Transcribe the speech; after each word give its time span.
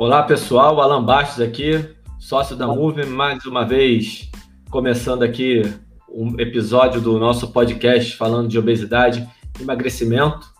Olá 0.00 0.22
pessoal, 0.22 0.80
Alan 0.80 1.04
Bastos 1.04 1.42
aqui, 1.42 1.94
sócio 2.18 2.56
da 2.56 2.66
Move, 2.66 3.04
mais 3.04 3.44
uma 3.44 3.66
vez 3.66 4.30
começando 4.70 5.22
aqui 5.22 5.60
um 6.08 6.40
episódio 6.40 7.02
do 7.02 7.18
nosso 7.18 7.52
podcast 7.52 8.16
falando 8.16 8.48
de 8.48 8.58
obesidade 8.58 9.28
e 9.58 9.62
emagrecimento. 9.62 10.54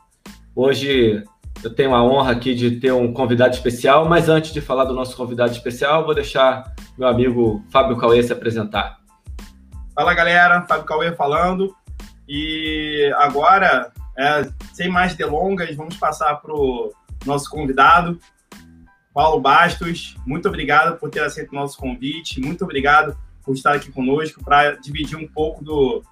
Hoje 0.54 1.24
eu 1.64 1.74
tenho 1.74 1.94
a 1.94 2.04
honra 2.04 2.32
aqui 2.32 2.54
de 2.54 2.72
ter 2.80 2.92
um 2.92 3.14
convidado 3.14 3.54
especial, 3.54 4.06
mas 4.06 4.28
antes 4.28 4.52
de 4.52 4.60
falar 4.60 4.84
do 4.84 4.92
nosso 4.92 5.16
convidado 5.16 5.52
especial, 5.52 6.04
vou 6.04 6.14
deixar 6.14 6.74
meu 6.98 7.08
amigo 7.08 7.64
Fábio 7.70 7.96
Cauê 7.96 8.22
se 8.22 8.34
apresentar. 8.34 8.98
Fala 9.94 10.12
galera, 10.12 10.60
Fábio 10.68 10.84
Cauê 10.84 11.12
falando. 11.12 11.74
E 12.28 13.10
agora, 13.16 13.90
é, 14.18 14.46
sem 14.74 14.90
mais 14.90 15.14
delongas, 15.14 15.74
vamos 15.74 15.96
passar 15.96 16.34
para 16.42 16.52
o 16.52 16.92
nosso 17.24 17.48
convidado, 17.48 18.20
Paulo 19.12 19.40
Bastos, 19.40 20.16
muito 20.26 20.48
obrigado 20.48 20.98
por 20.98 21.10
ter 21.10 21.20
aceito 21.20 21.50
o 21.52 21.54
nosso 21.54 21.76
convite, 21.76 22.40
muito 22.40 22.64
obrigado 22.64 23.16
por 23.42 23.54
estar 23.54 23.74
aqui 23.74 23.90
conosco 23.90 24.42
para 24.44 24.72
dividir 24.72 25.16
um 25.16 25.26
pouco 25.26 25.64
do 25.64 26.02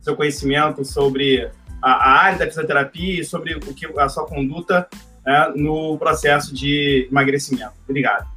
seu 0.00 0.14
conhecimento 0.14 0.84
sobre 0.84 1.50
a, 1.82 2.10
área 2.20 2.38
da 2.38 2.46
fisioterapia 2.46 3.20
e 3.20 3.24
sobre 3.24 3.54
o 3.54 3.60
que 3.60 3.86
a 3.98 4.08
sua 4.08 4.26
conduta 4.26 4.88
né, 5.24 5.52
no 5.56 5.98
processo 5.98 6.54
de 6.54 7.08
emagrecimento. 7.10 7.74
Obrigado. 7.88 8.35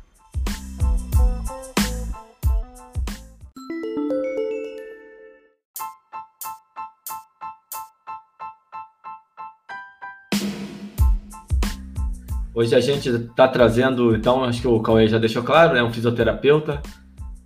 Hoje 12.59 12.75
a 12.75 12.81
gente 12.81 13.07
está 13.07 13.47
trazendo, 13.47 14.13
então, 14.13 14.43
acho 14.43 14.59
que 14.59 14.67
o 14.67 14.81
Cauê 14.81 15.07
já 15.07 15.17
deixou 15.17 15.41
claro, 15.41 15.75
né, 15.75 15.81
um 15.81 15.93
fisioterapeuta 15.93 16.81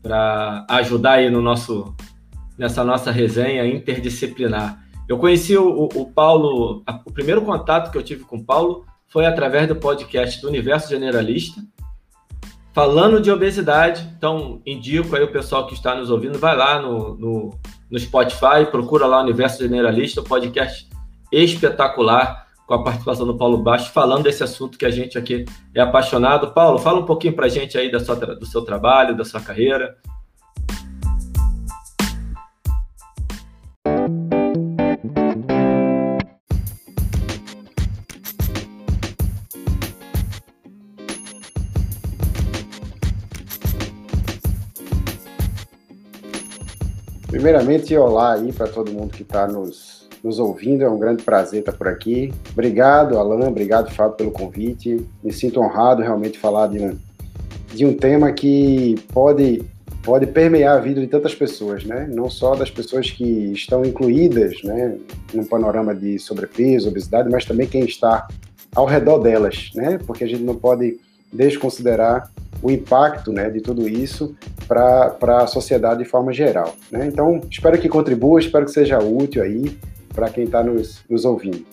para 0.02 0.66
ajudar 0.68 1.12
aí 1.12 1.30
no 1.30 1.40
nosso, 1.40 1.96
nessa 2.58 2.84
nossa 2.84 3.12
resenha 3.12 3.64
interdisciplinar. 3.64 4.84
Eu 5.08 5.20
conheci 5.20 5.56
o, 5.56 5.88
o 5.94 6.12
Paulo, 6.12 6.82
a, 6.88 7.00
o 7.06 7.12
primeiro 7.12 7.44
contato 7.44 7.92
que 7.92 7.98
eu 8.00 8.02
tive 8.02 8.24
com 8.24 8.38
o 8.38 8.44
Paulo 8.44 8.88
foi 9.08 9.28
através 9.28 9.68
do 9.68 9.76
podcast 9.76 10.42
do 10.42 10.48
Universo 10.48 10.90
Generalista, 10.90 11.62
falando 12.74 13.22
de 13.22 13.30
obesidade. 13.30 14.12
Então, 14.18 14.64
indico 14.66 15.16
aí 15.16 15.22
o 15.22 15.32
pessoal 15.32 15.68
que 15.68 15.76
está 15.76 15.94
nos 15.94 16.10
ouvindo, 16.10 16.40
vai 16.40 16.58
lá 16.58 16.82
no, 16.82 17.16
no, 17.16 17.60
no 17.88 18.00
Spotify, 18.00 18.66
procura 18.72 19.06
lá 19.06 19.20
o 19.20 19.24
Universo 19.24 19.62
Generalista, 19.62 20.22
o 20.22 20.24
podcast 20.24 20.90
espetacular 21.32 22.43
com 22.66 22.74
a 22.74 22.84
participação 22.84 23.26
do 23.26 23.38
Paulo 23.38 23.58
Baixo, 23.58 23.92
falando 23.92 24.24
desse 24.24 24.44
assunto 24.44 24.78
que 24.78 24.86
a 24.86 24.92
gente 24.92 25.18
aqui 25.18 25.46
é 25.76 25.82
apaixonado. 25.82 26.54
Paulo, 26.54 26.80
fala 26.80 27.00
um 27.00 27.06
pouquinho 27.06 27.34
para 27.34 27.48
a 27.48 27.50
gente 27.50 27.78
aí 27.78 27.92
da 27.92 28.00
sua, 28.00 28.16
do 28.16 28.46
seu 28.46 28.62
trabalho, 28.62 29.16
da 29.16 29.26
sua 29.26 29.42
carreira. 29.42 29.98
Primeiramente, 47.28 47.98
olá 47.98 48.34
aí 48.34 48.54
para 48.54 48.68
todo 48.68 48.92
mundo 48.92 49.10
que 49.10 49.24
está 49.24 49.46
nos 49.46 50.03
nos 50.24 50.40
ouvindo. 50.40 50.84
É 50.84 50.90
um 50.90 50.98
grande 50.98 51.24
prazer 51.24 51.60
estar 51.60 51.74
por 51.74 51.88
aqui. 51.88 52.34
Obrigado, 52.52 53.18
Alan. 53.18 53.48
Obrigado, 53.48 53.92
Fábio, 53.92 54.16
pelo 54.16 54.32
convite. 54.32 55.06
Me 55.24 55.34
sinto 55.34 55.60
honrado 55.60 56.02
realmente 56.02 56.40
falar 56.40 56.68
de 56.68 56.80
um, 56.80 56.98
de 57.74 57.86
um 57.86 57.94
tema 57.94 58.32
que 58.32 58.96
pode, 59.12 59.64
pode 60.02 60.28
permear 60.28 60.78
a 60.78 60.82
vida 60.82 61.02
de 61.02 61.08
tantas 61.08 61.36
pessoas, 61.36 61.84
né? 61.84 62.08
Não 62.10 62.30
só 62.30 62.56
das 62.56 62.72
pessoas 62.72 63.12
que 63.12 63.52
estão 63.52 63.84
incluídas, 63.84 64.64
né, 64.64 64.98
no 65.34 65.46
panorama 65.46 65.94
de 65.94 66.18
sobrepeso, 66.18 66.90
obesidade, 66.90 67.30
mas 67.30 67.46
também 67.46 67.68
quem 67.68 67.84
está 67.84 68.28
ao 68.74 68.86
redor 68.86 69.20
delas, 69.20 69.72
né? 69.76 70.00
Porque 70.06 70.24
a 70.24 70.28
gente 70.28 70.44
não 70.44 70.56
pode 70.56 70.98
desconsiderar 71.32 72.32
o 72.62 72.72
impacto 72.72 73.34
né, 73.34 73.50
de 73.50 73.60
tudo 73.60 73.90
isso 73.90 74.36
para 74.68 75.18
a 75.44 75.48
sociedade 75.48 76.04
de 76.04 76.10
forma 76.10 76.32
geral. 76.32 76.76
Né? 76.90 77.08
Então, 77.08 77.42
espero 77.52 77.78
que 77.78 77.90
contribua, 77.90 78.40
espero 78.40 78.66
que 78.66 78.72
seja 78.72 79.00
útil 79.00 79.44
aí 79.44 79.78
para 80.14 80.30
quem 80.30 80.46
está 80.46 80.64
nos, 80.64 81.02
nos 81.10 81.26
ouvindo. 81.26 81.66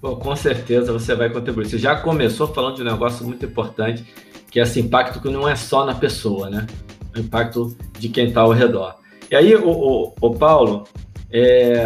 Bom, 0.00 0.16
com 0.16 0.34
certeza 0.34 0.92
você 0.92 1.14
vai 1.14 1.28
contribuir. 1.28 1.66
Você 1.66 1.78
já 1.78 1.94
começou 1.96 2.46
falando 2.48 2.76
de 2.76 2.82
um 2.82 2.86
negócio 2.86 3.24
muito 3.24 3.44
importante, 3.44 4.04
que 4.50 4.58
é 4.58 4.62
esse 4.62 4.80
impacto 4.80 5.20
que 5.20 5.28
não 5.28 5.48
é 5.48 5.54
só 5.54 5.84
na 5.84 5.94
pessoa, 5.94 6.48
né? 6.48 6.66
O 7.14 7.20
impacto 7.20 7.76
de 7.98 8.08
quem 8.08 8.28
está 8.28 8.40
ao 8.40 8.52
redor. 8.52 8.96
E 9.30 9.36
aí, 9.36 9.54
o, 9.54 9.68
o, 9.68 10.14
o 10.20 10.34
Paulo, 10.34 10.84
é, 11.30 11.84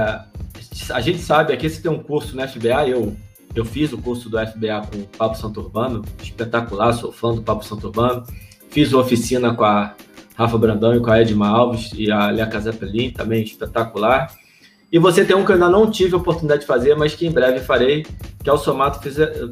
a 0.91 1.01
gente 1.01 1.19
sabe, 1.19 1.53
aqui 1.53 1.69
você 1.69 1.83
tem 1.83 1.91
um 1.91 1.99
curso 1.99 2.37
no 2.37 2.49
FBA, 2.49 2.89
eu, 2.89 3.17
eu 3.55 3.65
fiz 3.65 3.93
o 3.93 3.99
curso 3.99 4.31
do 4.31 4.39
FBA 4.39 4.87
com 4.91 4.99
o 4.99 5.07
Papo 5.19 5.37
Santo 5.37 5.61
Urbano, 5.61 6.03
espetacular, 6.23 6.93
sou 6.93 7.13
fã 7.13 7.35
do 7.35 7.43
Papo 7.43 7.65
Santo 7.65 7.89
Urbano. 7.89 8.25
Fiz 8.71 8.93
uma 8.93 9.03
oficina 9.03 9.55
com 9.55 9.65
a 9.65 9.95
Rafa 10.35 10.59
Brandão 10.59 10.97
e 10.97 11.01
com 11.01 11.11
a 11.11 11.21
Edma 11.21 11.49
Alves 11.49 11.93
e 11.95 12.11
a 12.11 12.31
Lia 12.31 12.47
Casapelin, 12.47 13.11
também 13.11 13.43
espetacular. 13.43 14.35
E 14.95 14.99
você 15.01 15.25
tem 15.25 15.35
um 15.35 15.45
que 15.45 15.51
eu 15.51 15.55
ainda 15.55 15.69
não 15.69 15.91
tive 15.91 16.15
a 16.15 16.19
oportunidade 16.19 16.61
de 16.61 16.69
fazer, 16.69 16.95
mas 16.95 17.17
que 17.17 17.27
em 17.27 17.33
breve 17.33 17.59
farei, 17.59 18.07
que 18.45 18.49
é 18.49 18.53
o 18.53 18.57
somato, 18.57 19.01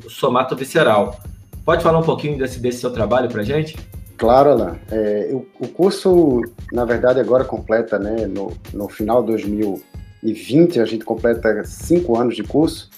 somato 0.09 0.55
visceral. 0.55 1.21
Pode 1.65 1.83
falar 1.83 1.99
um 1.99 2.05
pouquinho 2.05 2.39
desse, 2.39 2.61
desse 2.61 2.79
seu 2.79 2.93
trabalho 2.93 3.29
para 3.29 3.43
gente? 3.43 3.77
Claro, 4.17 4.51
Alan. 4.51 4.77
É, 4.89 5.31
o, 5.33 5.45
o, 5.59 5.67
curso, 5.67 6.43
na 6.73 6.85
verdade, 6.85 7.19
agora 7.19 7.43
completa, 7.43 7.99
né, 7.99 8.25
no, 8.25 8.53
no 8.73 8.89
final 8.89 9.21
de 9.23 9.33
2020, 9.33 10.79
a 10.79 10.85
gente 10.85 11.05
completa 11.05 11.65
cinco 11.65 12.17
anos 12.17 12.37
de 12.37 12.45
curso, 12.45 12.89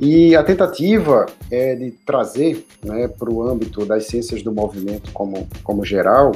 e 0.00 0.34
a 0.34 0.42
tentativa 0.42 1.26
é 1.52 1.76
de 1.76 1.92
trazer 2.04 2.66
né, 2.84 3.06
para 3.06 3.30
o 3.30 3.48
âmbito 3.48 3.86
das 3.86 4.06
ciências 4.06 4.42
do 4.42 4.50
movimento 4.50 5.12
como, 5.12 5.46
como 5.62 5.84
geral, 5.84 6.32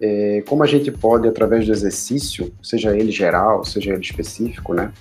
é, 0.00 0.42
como 0.46 0.62
a 0.62 0.66
gente 0.66 0.90
pode, 0.90 1.26
através 1.28 1.66
do 1.66 1.72
exercício, 1.72 2.52
seja 2.62 2.96
ele 2.96 3.10
geral, 3.10 3.64
seja 3.64 3.92
ele 3.92 4.02
específico, 4.02 4.74
né, 4.74 4.92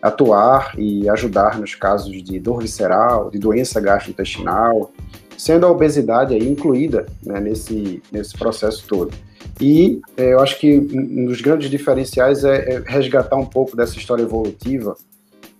atuar 0.00 0.74
e 0.78 1.08
ajudar 1.08 1.58
nos 1.58 1.74
casos 1.74 2.22
de 2.22 2.38
dor 2.40 2.60
visceral, 2.60 3.30
de 3.30 3.38
doença 3.38 3.80
gastrointestinal, 3.80 4.90
sendo 5.38 5.66
a 5.66 5.70
obesidade 5.70 6.36
incluída 6.36 7.06
né, 7.24 7.40
nesse, 7.40 8.02
nesse 8.10 8.36
processo 8.36 8.84
todo. 8.86 9.12
E 9.60 10.00
é, 10.16 10.32
eu 10.32 10.40
acho 10.40 10.58
que 10.58 10.76
um 10.76 11.26
dos 11.26 11.40
grandes 11.40 11.70
diferenciais 11.70 12.44
é, 12.44 12.74
é, 12.74 12.82
resgatar 12.86 13.36
um 13.36 13.46
pouco 13.46 13.76
dessa 13.76 13.96
história 13.96 14.22
evolutiva 14.22 14.96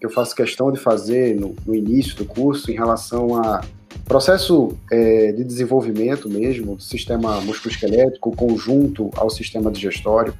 que 0.00 0.06
eu 0.06 0.10
faço 0.10 0.34
questão 0.34 0.72
de 0.72 0.80
fazer 0.80 1.38
no, 1.38 1.54
no 1.64 1.74
início 1.74 2.16
do 2.16 2.24
curso 2.24 2.70
em 2.70 2.74
relação 2.74 3.40
a 3.40 3.60
Processo 4.04 4.76
é, 4.90 5.32
de 5.32 5.44
desenvolvimento 5.44 6.28
mesmo 6.28 6.76
do 6.76 6.82
sistema 6.82 7.40
musculoesquelético 7.40 8.34
conjunto 8.34 9.10
ao 9.16 9.30
sistema 9.30 9.70
digestório, 9.70 10.34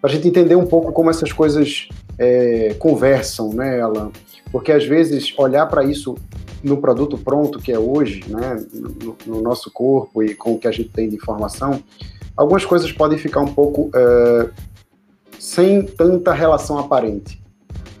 para 0.00 0.10
a 0.10 0.12
gente 0.12 0.28
entender 0.28 0.54
um 0.54 0.66
pouco 0.66 0.92
como 0.92 1.10
essas 1.10 1.32
coisas 1.32 1.88
é, 2.18 2.74
conversam, 2.78 3.52
né, 3.52 3.80
Alan? 3.80 4.10
Porque 4.52 4.70
às 4.70 4.84
vezes 4.84 5.34
olhar 5.36 5.66
para 5.66 5.84
isso 5.84 6.14
no 6.62 6.76
produto 6.76 7.18
pronto 7.18 7.58
que 7.58 7.72
é 7.72 7.78
hoje, 7.78 8.24
né, 8.28 8.64
no, 8.72 9.16
no, 9.26 9.42
nosso 9.42 9.70
corpo 9.70 10.22
e 10.22 10.34
com 10.34 10.54
o 10.54 10.58
que 10.58 10.68
a 10.68 10.72
gente 10.72 10.90
tem 10.90 11.08
de 11.08 11.16
informação, 11.16 11.82
algumas 12.36 12.64
coisas 12.64 12.90
podem 12.92 13.18
ficar 13.18 13.40
um 13.40 13.52
pouco 13.52 13.90
é, 13.94 14.50
sem 15.38 15.82
tanta 15.84 16.32
relação 16.32 16.78
aparente. 16.78 17.42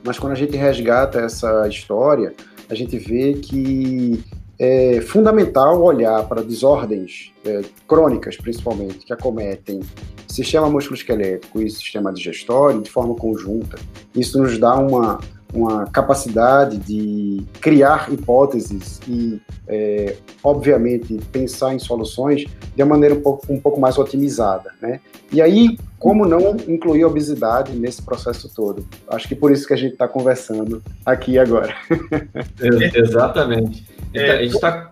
Mas 0.04 0.18
quando 0.18 0.32
a 0.32 0.36
gente 0.36 0.56
resgata 0.56 1.20
essa 1.20 1.66
história, 1.68 2.32
a 2.68 2.74
gente 2.74 2.98
vê 2.98 3.34
que 3.34 4.22
é 4.58 5.00
fundamental 5.02 5.82
olhar 5.82 6.26
para 6.26 6.42
desordens 6.42 7.32
é, 7.44 7.62
crônicas, 7.86 8.36
principalmente, 8.36 8.98
que 8.98 9.12
acometem 9.12 9.80
sistema 10.26 10.68
musculoesquelético 10.68 11.60
e 11.60 11.70
sistema 11.70 12.12
digestório 12.12 12.80
de 12.80 12.90
forma 12.90 13.14
conjunta. 13.14 13.78
Isso 14.14 14.40
nos 14.40 14.58
dá 14.58 14.74
uma, 14.74 15.20
uma 15.52 15.86
capacidade 15.86 16.78
de 16.78 17.42
criar 17.60 18.12
hipóteses 18.12 19.00
e, 19.06 19.40
é, 19.68 20.16
obviamente, 20.42 21.18
pensar 21.30 21.74
em 21.74 21.78
soluções 21.78 22.44
de 22.74 22.82
uma 22.82 22.90
maneira 22.90 23.14
um 23.14 23.20
pouco, 23.20 23.52
um 23.52 23.60
pouco 23.60 23.80
mais 23.80 23.98
otimizada. 23.98 24.72
Né? 24.80 25.00
E 25.30 25.42
aí, 25.42 25.78
como 25.98 26.26
não 26.26 26.56
incluir 26.68 27.02
a 27.02 27.08
obesidade 27.08 27.72
nesse 27.76 28.02
processo 28.02 28.50
todo? 28.54 28.86
Acho 29.08 29.28
que 29.28 29.34
por 29.34 29.52
isso 29.52 29.66
que 29.66 29.74
a 29.74 29.76
gente 29.76 29.92
está 29.92 30.08
conversando 30.08 30.82
aqui 31.04 31.38
agora. 31.38 31.74
Exatamente. 32.94 33.95
É, 34.18 34.30
a 34.30 34.42
gente 34.42 34.54
está. 34.54 34.90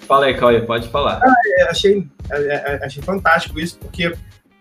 Fala 0.00 0.26
aí, 0.26 0.34
Cauê, 0.34 0.60
pode 0.60 0.88
falar. 0.88 1.20
Ah, 1.22 1.34
é, 1.58 1.70
achei, 1.70 2.06
é, 2.30 2.36
é, 2.36 2.80
achei 2.84 3.02
fantástico 3.02 3.58
isso, 3.58 3.78
porque 3.78 4.14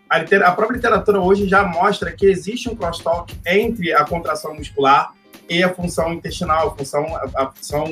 a, 0.09 0.17
a, 0.17 0.51
própria 0.51 0.75
literatura 0.75 1.19
hoje 1.19 1.47
já 1.47 1.63
mostra 1.63 2.11
que 2.11 2.25
existe 2.25 2.69
um 2.69 2.75
crosstalk 2.75 3.35
entre 3.45 3.93
a 3.93 4.05
contração 4.05 4.55
muscular 4.55 5.11
e 5.49 5.61
a 5.61 5.73
função 5.73 6.13
intestinal, 6.13 6.69
a 6.69 6.77
função, 6.77 7.15
a, 7.15 7.29
a 7.35 7.51
função 7.51 7.85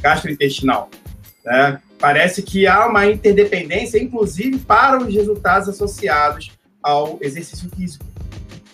gastrointestinal. 0.00 0.88
Né? 1.44 1.80
Parece 1.98 2.42
que 2.42 2.66
há 2.66 2.86
uma 2.86 3.06
interdependência, 3.06 4.02
inclusive 4.02 4.58
para 4.58 4.98
os 4.98 5.14
resultados 5.14 5.68
associados 5.68 6.52
ao 6.82 7.18
exercício 7.20 7.68
físico. 7.76 8.04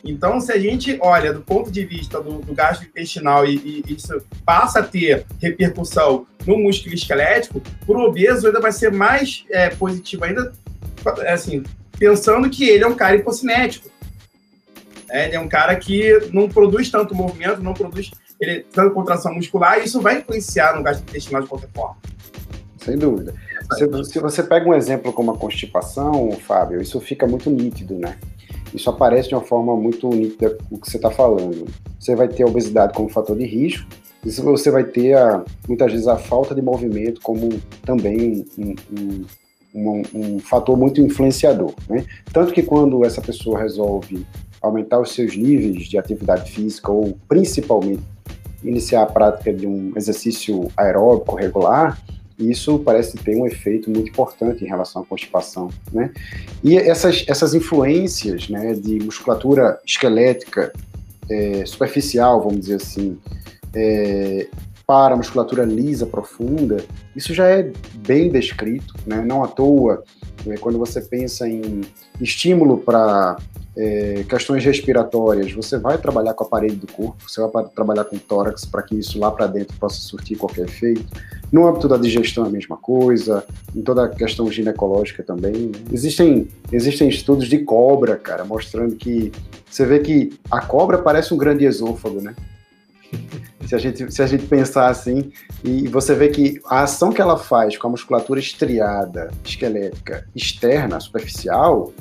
Então, 0.05 0.41
se 0.41 0.50
a 0.52 0.58
gente 0.58 0.99
olha 1.00 1.32
do 1.32 1.41
ponto 1.41 1.70
de 1.70 1.85
vista 1.85 2.20
do, 2.20 2.38
do 2.38 2.55
gasto 2.55 2.85
intestinal 2.85 3.47
e, 3.47 3.56
e, 3.87 3.94
isso 3.94 4.20
passa 4.44 4.81
a 4.81 4.82
ter 4.82 5.26
repercussão 5.41 6.26
no 6.47 6.58
músculo 6.58 6.94
esquelético, 6.94 7.61
para 7.87 7.99
o 7.99 8.06
obeso 8.06 8.47
ainda 8.47 8.61
vai 8.61 8.73
ser 8.73 8.91
mais 8.91 9.44
é, 9.50 9.69
positivo 9.69 10.25
ainda, 10.25 10.52
assim, 11.29 11.62
pensando 11.99 12.49
que 12.49 12.69
ele 12.69 12.85
é 12.85 12.87
um 12.87 12.94
cara 12.94 13.17
hipocinético. 13.17 13.91
É, 15.11 15.26
ele 15.26 15.37
é 15.37 15.41
um 15.41 15.49
cara 15.49 15.75
que 15.76 16.31
não 16.32 16.49
produz 16.49 16.88
tanto 16.88 17.14
movimento, 17.14 17.62
não 17.62 17.75
produz 17.75 18.11
ele, 18.41 18.61
tanta 18.73 18.91
contração 18.91 19.35
muscular, 19.35 19.79
e 19.79 19.85
isso 19.85 20.00
vai 20.00 20.19
influenciar 20.19 20.76
no 20.76 20.82
gasto 20.82 21.02
intestinal 21.02 21.43
de 21.43 21.49
qualquer 21.49 21.69
forma. 21.75 21.97
Sem 22.79 22.97
dúvida. 22.97 23.35
Se, 23.75 24.05
se, 24.05 24.19
você 24.19 24.43
pega 24.43 24.67
um 24.67 24.75
exemplo 24.75 25.12
como 25.12 25.32
a 25.32 25.37
constipação, 25.37 26.32
Fábio, 26.32 26.81
isso 26.81 26.99
fica 27.00 27.26
muito 27.26 27.50
nítido, 27.50 27.94
né? 27.94 28.17
Isso 28.75 28.88
aparece 28.88 29.28
de 29.28 29.34
uma 29.34 29.43
forma 29.43 29.76
muito 29.76 30.08
nítida 30.08 30.56
o 30.70 30.78
que 30.78 30.90
você 30.90 30.96
está 30.96 31.11
falando. 31.11 31.67
Você 31.99 32.14
vai 32.14 32.28
ter 32.28 32.44
a 32.44 32.46
obesidade 32.46 32.94
como 32.94 33.08
fator 33.08 33.37
de 33.37 33.44
risco, 33.44 33.87
e 34.25 34.31
você 34.31 34.70
vai 34.70 34.84
ter, 34.84 35.17
a, 35.17 35.43
muitas 35.67 35.93
vezes, 35.93 36.06
a 36.06 36.17
falta 36.17 36.55
de 36.55 36.61
movimento 36.61 37.20
como 37.22 37.49
também 37.84 38.44
um, 38.58 38.75
um, 38.93 39.25
um, 39.75 40.02
um 40.14 40.38
fator 40.40 40.76
muito 40.76 41.00
influenciador. 41.00 41.72
Né? 41.88 42.05
Tanto 42.32 42.52
que 42.52 42.62
quando 42.62 43.05
essa 43.05 43.22
pessoa 43.22 43.58
resolve 43.58 44.26
aumentar 44.61 45.00
os 45.00 45.14
seus 45.14 45.37
níveis 45.37 45.87
de 45.87 45.96
atividade 45.96 46.50
física 46.52 46.93
ou 46.93 47.16
principalmente 47.26 48.02
iniciar 48.62 49.02
a 49.02 49.06
prática 49.06 49.52
de 49.52 49.66
um 49.66 49.93
exercício 49.96 50.69
aeróbico 50.76 51.34
regular, 51.34 51.99
isso 52.40 52.78
parece 52.78 53.16
ter 53.19 53.37
um 53.37 53.46
efeito 53.46 53.90
muito 53.90 54.08
importante 54.08 54.64
em 54.64 54.69
relação 54.69 55.02
à 55.02 55.04
constipação, 55.04 55.69
né? 55.92 56.10
E 56.62 56.76
essas, 56.76 57.25
essas 57.28 57.54
influências, 57.54 58.48
né, 58.48 58.75
de 58.75 58.98
musculatura 59.00 59.78
esquelética 59.84 60.72
é, 61.28 61.64
superficial, 61.66 62.40
vamos 62.40 62.60
dizer 62.60 62.76
assim, 62.76 63.19
é, 63.75 64.46
para 64.87 65.14
a 65.14 65.16
musculatura 65.16 65.64
lisa 65.64 66.06
profunda, 66.06 66.84
isso 67.14 67.32
já 67.32 67.46
é 67.46 67.70
bem 67.94 68.31
descrito, 68.31 68.94
né? 69.06 69.22
Não 69.25 69.44
à 69.44 69.48
toa, 69.48 70.02
quando 70.60 70.78
você 70.78 71.00
pensa 71.00 71.48
em 71.48 71.82
estímulo 72.20 72.78
para 72.78 73.37
é, 73.76 74.25
questões 74.28 74.64
respiratórias, 74.64 75.52
você 75.52 75.78
vai 75.78 75.96
trabalhar 75.98 76.34
com 76.34 76.44
a 76.44 76.48
parede 76.48 76.76
do 76.76 76.87
corpo, 76.87 77.16
você 77.28 77.40
vai 77.40 77.64
trabalhar 77.69 78.04
com 78.04 78.16
o 78.16 78.19
tórax 78.19 78.64
para 78.64 78.82
que 78.82 78.98
isso 78.98 79.19
lá 79.19 79.31
para 79.31 79.46
dentro 79.46 79.76
possa 79.78 80.00
surtir 80.00 80.37
qualquer 80.37 80.66
efeito. 80.66 81.06
No 81.52 81.66
âmbito 81.66 81.88
da 81.88 81.96
digestão 81.96 82.44
é 82.44 82.48
a 82.48 82.50
mesma 82.50 82.76
coisa, 82.76 83.44
em 83.75 83.82
toda 83.82 84.04
a 84.04 84.08
questão 84.08 84.50
ginecológica 84.50 85.22
também. 85.22 85.52
Né? 85.52 85.78
Existem, 85.92 86.48
existem 86.72 87.08
estudos 87.08 87.48
de 87.48 87.58
cobra, 87.58 88.16
cara, 88.16 88.44
mostrando 88.44 88.96
que 88.96 89.32
você 89.69 89.87
vê 89.87 90.00
que 90.00 90.32
a 90.50 90.60
cobra 90.60 90.98
parece 90.98 91.32
um 91.32 91.37
grande 91.37 91.64
esôfago, 91.64 92.20
né? 92.20 92.34
Se 93.66 93.74
a 93.74 93.78
gente, 93.78 94.12
se 94.12 94.22
a 94.22 94.26
gente 94.26 94.46
pensar 94.46 94.88
assim, 94.88 95.30
e 95.62 95.86
você 95.88 96.14
vê 96.14 96.28
que 96.28 96.60
a 96.66 96.82
ação 96.82 97.12
que 97.12 97.20
ela 97.20 97.36
faz 97.36 97.76
com 97.76 97.88
a 97.88 97.90
musculatura 97.90 98.40
estriada, 98.40 99.30
esquelética, 99.44 100.26
externa, 100.34 100.98
superficial, 100.98 101.92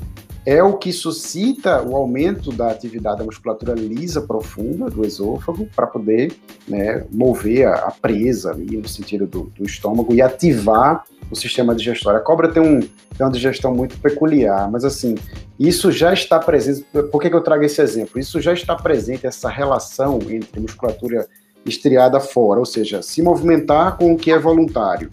é 0.44 0.62
o 0.62 0.76
que 0.78 0.92
suscita 0.92 1.82
o 1.82 1.94
aumento 1.94 2.50
da 2.50 2.70
atividade 2.70 3.18
da 3.18 3.24
musculatura 3.24 3.74
lisa 3.74 4.22
profunda 4.22 4.88
do 4.88 5.04
esôfago 5.04 5.68
para 5.76 5.86
poder 5.86 6.32
né, 6.66 7.04
mover 7.10 7.66
a, 7.66 7.74
a, 7.74 7.90
presa 7.90 8.52
ali 8.52 8.76
no 8.76 8.88
sentido 8.88 9.26
do, 9.26 9.52
do, 9.56 9.64
estômago 9.64 10.14
e 10.14 10.22
ativar 10.22 11.04
o 11.30 11.36
sistema 11.36 11.74
digestório. 11.74 12.18
A 12.18 12.22
cobra 12.22 12.48
tem, 12.48 12.62
um, 12.62 12.80
tem 12.80 12.90
uma 13.20 13.30
digestão 13.30 13.74
muito 13.74 13.98
peculiar, 13.98 14.70
mas 14.70 14.84
assim, 14.84 15.14
isso 15.58 15.92
já 15.92 16.12
está 16.12 16.38
presente. 16.38 16.86
Por 17.12 17.20
que, 17.20 17.28
que 17.28 17.36
eu 17.36 17.42
trago 17.42 17.62
esse 17.62 17.80
exemplo? 17.82 18.18
Isso 18.18 18.40
já 18.40 18.52
está 18.52 18.74
presente, 18.74 19.26
essa 19.26 19.48
relação 19.48 20.18
entre 20.30 20.58
musculatura 20.58 21.28
estriada 21.70 22.20
fora, 22.20 22.60
ou 22.60 22.66
seja, 22.66 23.00
se 23.00 23.22
movimentar 23.22 23.96
com 23.96 24.12
o 24.12 24.16
que 24.16 24.30
é 24.30 24.38
voluntário, 24.38 25.10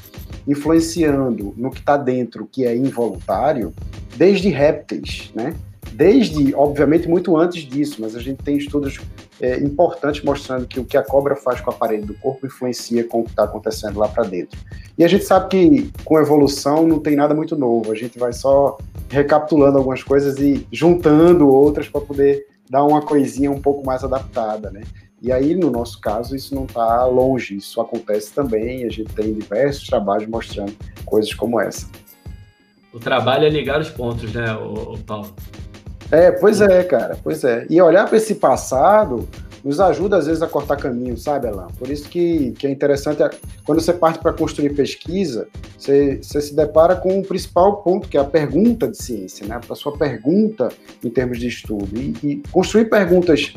influenciando 0.47 1.53
no 1.55 1.71
que 1.71 1.79
está 1.79 1.95
dentro, 1.97 2.47
que 2.51 2.65
é 2.65 2.75
involuntário, 2.75 3.73
desde 4.15 4.49
répteis, 4.49 5.31
né? 5.33 5.55
Desde, 5.93 6.53
obviamente, 6.53 7.07
muito 7.07 7.35
antes 7.37 7.63
disso, 7.63 7.97
mas 7.99 8.15
a 8.15 8.19
gente 8.19 8.43
tem 8.43 8.57
estudos 8.57 8.99
é, 9.41 9.57
importantes 9.59 10.21
mostrando 10.23 10.67
que 10.67 10.79
o 10.79 10.85
que 10.85 10.97
a 10.97 11.03
cobra 11.03 11.35
faz 11.35 11.61
com 11.61 11.69
a 11.69 11.73
parede 11.73 12.05
do 12.05 12.13
corpo 12.15 12.45
influencia 12.45 13.03
com 13.03 13.21
o 13.21 13.23
que 13.23 13.29
está 13.29 13.43
acontecendo 13.43 13.97
lá 13.97 14.07
para 14.07 14.23
dentro. 14.23 14.59
E 14.97 15.03
a 15.03 15.07
gente 15.07 15.23
sabe 15.23 15.49
que 15.49 15.91
com 16.03 16.19
evolução 16.19 16.87
não 16.87 16.99
tem 16.99 17.15
nada 17.15 17.33
muito 17.33 17.55
novo, 17.55 17.91
a 17.91 17.95
gente 17.95 18.19
vai 18.19 18.33
só 18.33 18.77
recapitulando 19.09 19.77
algumas 19.77 20.03
coisas 20.03 20.37
e 20.39 20.67
juntando 20.71 21.47
outras 21.47 21.87
para 21.87 22.01
poder 22.01 22.45
dar 22.69 22.83
uma 22.83 23.01
coisinha 23.01 23.49
um 23.49 23.61
pouco 23.61 23.85
mais 23.85 24.03
adaptada, 24.03 24.69
né? 24.69 24.81
E 25.21 25.31
aí, 25.31 25.55
no 25.55 25.71
nosso 25.71 25.99
caso, 25.99 26.35
isso 26.35 26.53
não 26.53 26.65
está 26.65 27.05
longe, 27.05 27.57
isso 27.57 27.81
acontece 27.81 28.31
também, 28.33 28.85
a 28.85 28.89
gente 28.89 29.11
tem 29.13 29.33
diversos 29.33 29.87
trabalhos 29.87 30.27
mostrando 30.27 30.73
coisas 31.05 31.33
como 31.33 31.59
essa. 31.59 31.89
O 32.93 32.99
trabalho 32.99 33.45
é 33.45 33.49
ligar 33.49 33.81
os 33.81 33.89
pontos, 33.89 34.31
né, 34.31 34.53
o, 34.53 34.97
Paulo? 34.99 35.33
É, 36.11 36.31
pois 36.31 36.61
é, 36.61 36.83
cara, 36.83 37.17
pois 37.23 37.43
é. 37.43 37.65
E 37.69 37.81
olhar 37.81 38.07
para 38.07 38.17
esse 38.17 38.35
passado 38.35 39.27
nos 39.67 39.81
ajuda, 39.81 40.15
às 40.15 40.27
vezes, 40.27 40.41
a 40.41 40.47
cortar 40.47 40.77
caminho, 40.77 41.17
sabe, 41.17 41.45
Alain? 41.45 41.67
Por 41.77 41.89
isso 41.89 42.07
que, 42.07 42.53
que 42.53 42.65
é 42.65 42.71
interessante, 42.71 43.21
quando 43.65 43.81
você 43.81 43.91
parte 43.91 44.17
para 44.17 44.31
construir 44.31 44.73
pesquisa, 44.73 45.49
você, 45.77 46.19
você 46.21 46.39
se 46.39 46.55
depara 46.55 46.95
com 46.95 47.19
o 47.19 47.21
principal 47.21 47.83
ponto, 47.83 48.07
que 48.07 48.15
é 48.15 48.21
a 48.21 48.23
pergunta 48.23 48.87
de 48.87 48.95
ciência, 48.95 49.45
né? 49.45 49.59
A 49.69 49.75
sua 49.75 49.97
pergunta 49.97 50.69
em 51.03 51.09
termos 51.09 51.37
de 51.37 51.49
estudo. 51.49 51.89
E, 51.99 52.15
e 52.23 52.43
construir 52.49 52.85
perguntas 52.85 53.55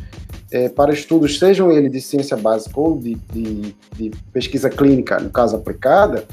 é, 0.50 0.68
para 0.68 0.92
estudos, 0.92 1.38
sejam 1.38 1.70
eles 1.70 1.92
de 1.92 2.00
ciência 2.00 2.36
básica 2.36 2.80
ou 2.80 2.98
de, 2.98 3.14
de, 3.32 3.76
de 3.96 4.10
pesquisa 4.32 4.68
clínica, 4.68 5.20
no 5.20 5.30
caso 5.30 5.54
aplicada, 5.54 6.26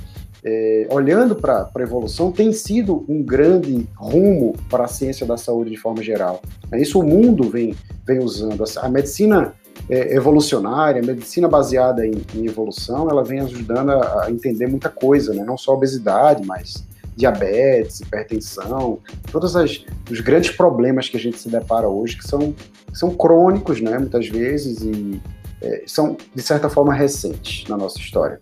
é, 0.44 0.88
olhando 0.90 1.36
para 1.36 1.70
a 1.72 1.82
evolução, 1.82 2.32
tem 2.32 2.52
sido 2.52 3.06
um 3.08 3.22
grande 3.22 3.88
rumo 3.96 4.56
para 4.72 4.86
a 4.86 4.88
ciência 4.88 5.24
da 5.24 5.38
saúde 5.38 5.70
de 5.70 5.78
forma 5.78 6.02
geral. 6.02 6.42
Isso 6.74 7.00
o 7.00 7.04
mundo 7.04 7.48
vem, 7.48 7.76
vem 8.08 8.18
usando. 8.18 8.64
A 8.78 8.90
medicina 8.90 9.54
é, 9.90 10.16
evolucionária, 10.16 11.02
medicina 11.02 11.48
baseada 11.48 12.06
em, 12.06 12.22
em, 12.36 12.46
evolução, 12.46 13.10
ela 13.10 13.24
vem 13.24 13.40
ajudando 13.40 13.92
a, 13.92 14.26
a 14.26 14.32
entender 14.32 14.68
muita 14.68 14.90
coisa, 14.90 15.34
né? 15.34 15.44
não 15.46 15.58
só 15.58 15.74
obesidade, 15.74 16.46
mas 16.46 16.86
diabetes, 17.16 18.02
hipertensão, 18.02 19.00
todos 19.32 19.56
as, 19.56 19.84
os 20.10 20.20
grandes 20.22 20.52
problemas 20.52 21.10
que 21.10 21.18
a 21.18 21.20
gente 21.20 21.40
se 21.40 21.50
depara 21.50 21.88
hoje, 21.88 22.18
que 22.18 22.28
são, 22.28 22.54
são 22.94 23.10
crônicos, 23.16 23.82
né, 23.82 23.98
muitas 23.98 24.28
vezes, 24.28 24.82
e 24.82 25.20
é, 25.60 25.84
são, 25.88 26.16
de 26.36 26.42
certa 26.44 26.70
forma, 26.70 26.94
recentes 26.94 27.68
na 27.68 27.76
nossa 27.76 27.98
história. 27.98 28.40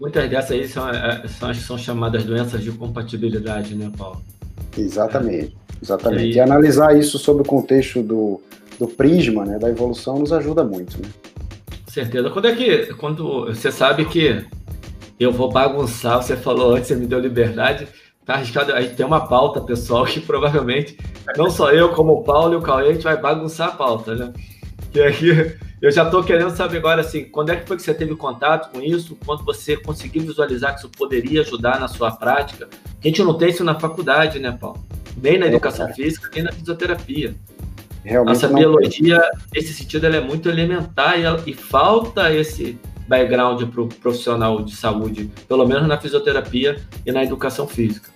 Muitas 0.00 0.28
dessas 0.28 0.50
aí 0.50 0.66
são, 0.66 0.88
é, 0.88 1.22
são, 1.28 1.54
são 1.54 1.78
chamadas 1.78 2.24
doenças 2.24 2.62
de 2.62 2.72
compatibilidade, 2.72 3.76
né, 3.76 3.92
Paulo? 3.96 4.20
Exatamente, 4.76 5.56
exatamente. 5.80 6.32
E, 6.32 6.34
e 6.34 6.40
analisar 6.40 6.98
isso 6.98 7.16
sob 7.16 7.42
o 7.42 7.44
contexto 7.44 8.02
do, 8.02 8.40
do 8.80 8.88
prisma, 8.88 9.44
né, 9.44 9.60
da 9.60 9.70
evolução, 9.70 10.18
nos 10.18 10.32
ajuda 10.32 10.64
muito, 10.64 11.00
né? 11.00 11.08
certeza. 11.86 12.30
Quando 12.30 12.46
é 12.46 12.54
que, 12.54 12.94
quando 12.94 13.46
você 13.46 13.70
sabe 13.70 14.04
que 14.06 14.44
eu 15.20 15.30
vou 15.30 15.52
bagunçar. 15.52 16.22
Você 16.22 16.34
falou 16.34 16.74
antes, 16.74 16.88
você 16.88 16.96
me 16.96 17.06
deu 17.06 17.20
liberdade. 17.20 17.86
Tá 18.24 18.34
arriscado. 18.34 18.72
A 18.72 18.80
gente 18.80 18.94
tem 18.94 19.04
uma 19.04 19.26
pauta, 19.28 19.60
pessoal, 19.60 20.06
que 20.06 20.18
provavelmente 20.20 20.96
não 21.36 21.50
só 21.50 21.70
eu, 21.70 21.90
como 21.90 22.14
o 22.14 22.24
Paulo 22.24 22.54
e 22.54 22.56
o 22.56 22.62
Cauê, 22.62 22.88
a 22.88 22.92
gente 22.94 23.04
vai 23.04 23.20
bagunçar 23.20 23.68
a 23.68 23.72
pauta, 23.72 24.14
né? 24.14 24.32
E 24.94 25.00
aí 25.00 25.56
eu 25.80 25.90
já 25.92 26.04
estou 26.04 26.24
querendo 26.24 26.50
saber 26.50 26.78
agora, 26.78 27.02
assim, 27.02 27.24
quando 27.24 27.50
é 27.50 27.56
que 27.56 27.68
foi 27.68 27.76
que 27.76 27.82
você 27.82 27.92
teve 27.92 28.16
contato 28.16 28.72
com 28.72 28.80
isso? 28.80 29.16
Quando 29.24 29.44
você 29.44 29.76
conseguiu 29.76 30.22
visualizar 30.22 30.72
que 30.72 30.78
isso 30.78 30.88
poderia 30.88 31.42
ajudar 31.42 31.78
na 31.78 31.86
sua 31.86 32.10
prática? 32.10 32.68
A 32.84 33.06
gente 33.06 33.22
não 33.22 33.34
tem 33.34 33.50
isso 33.50 33.62
na 33.62 33.78
faculdade, 33.78 34.38
né, 34.38 34.56
Paulo? 34.58 34.82
Nem 35.22 35.38
na 35.38 35.46
educação 35.46 35.86
é, 35.86 35.92
física, 35.92 36.30
nem 36.34 36.42
na 36.44 36.52
fisioterapia. 36.52 37.34
Realmente 38.04 38.34
Nossa 38.34 38.48
biologia, 38.48 39.20
nesse 39.54 39.74
sentido, 39.74 40.06
ela 40.06 40.16
é 40.16 40.20
muito 40.20 40.48
elementar 40.48 41.18
e, 41.18 41.22
ela, 41.22 41.42
e 41.46 41.52
falta 41.52 42.32
esse 42.32 42.78
background 43.06 43.62
para 43.64 43.82
o 43.82 43.88
profissional 43.88 44.62
de 44.62 44.74
saúde, 44.74 45.30
pelo 45.48 45.66
menos 45.66 45.86
na 45.86 46.00
fisioterapia 46.00 46.80
e 47.04 47.12
na 47.12 47.24
educação 47.24 47.66
física? 47.66 48.08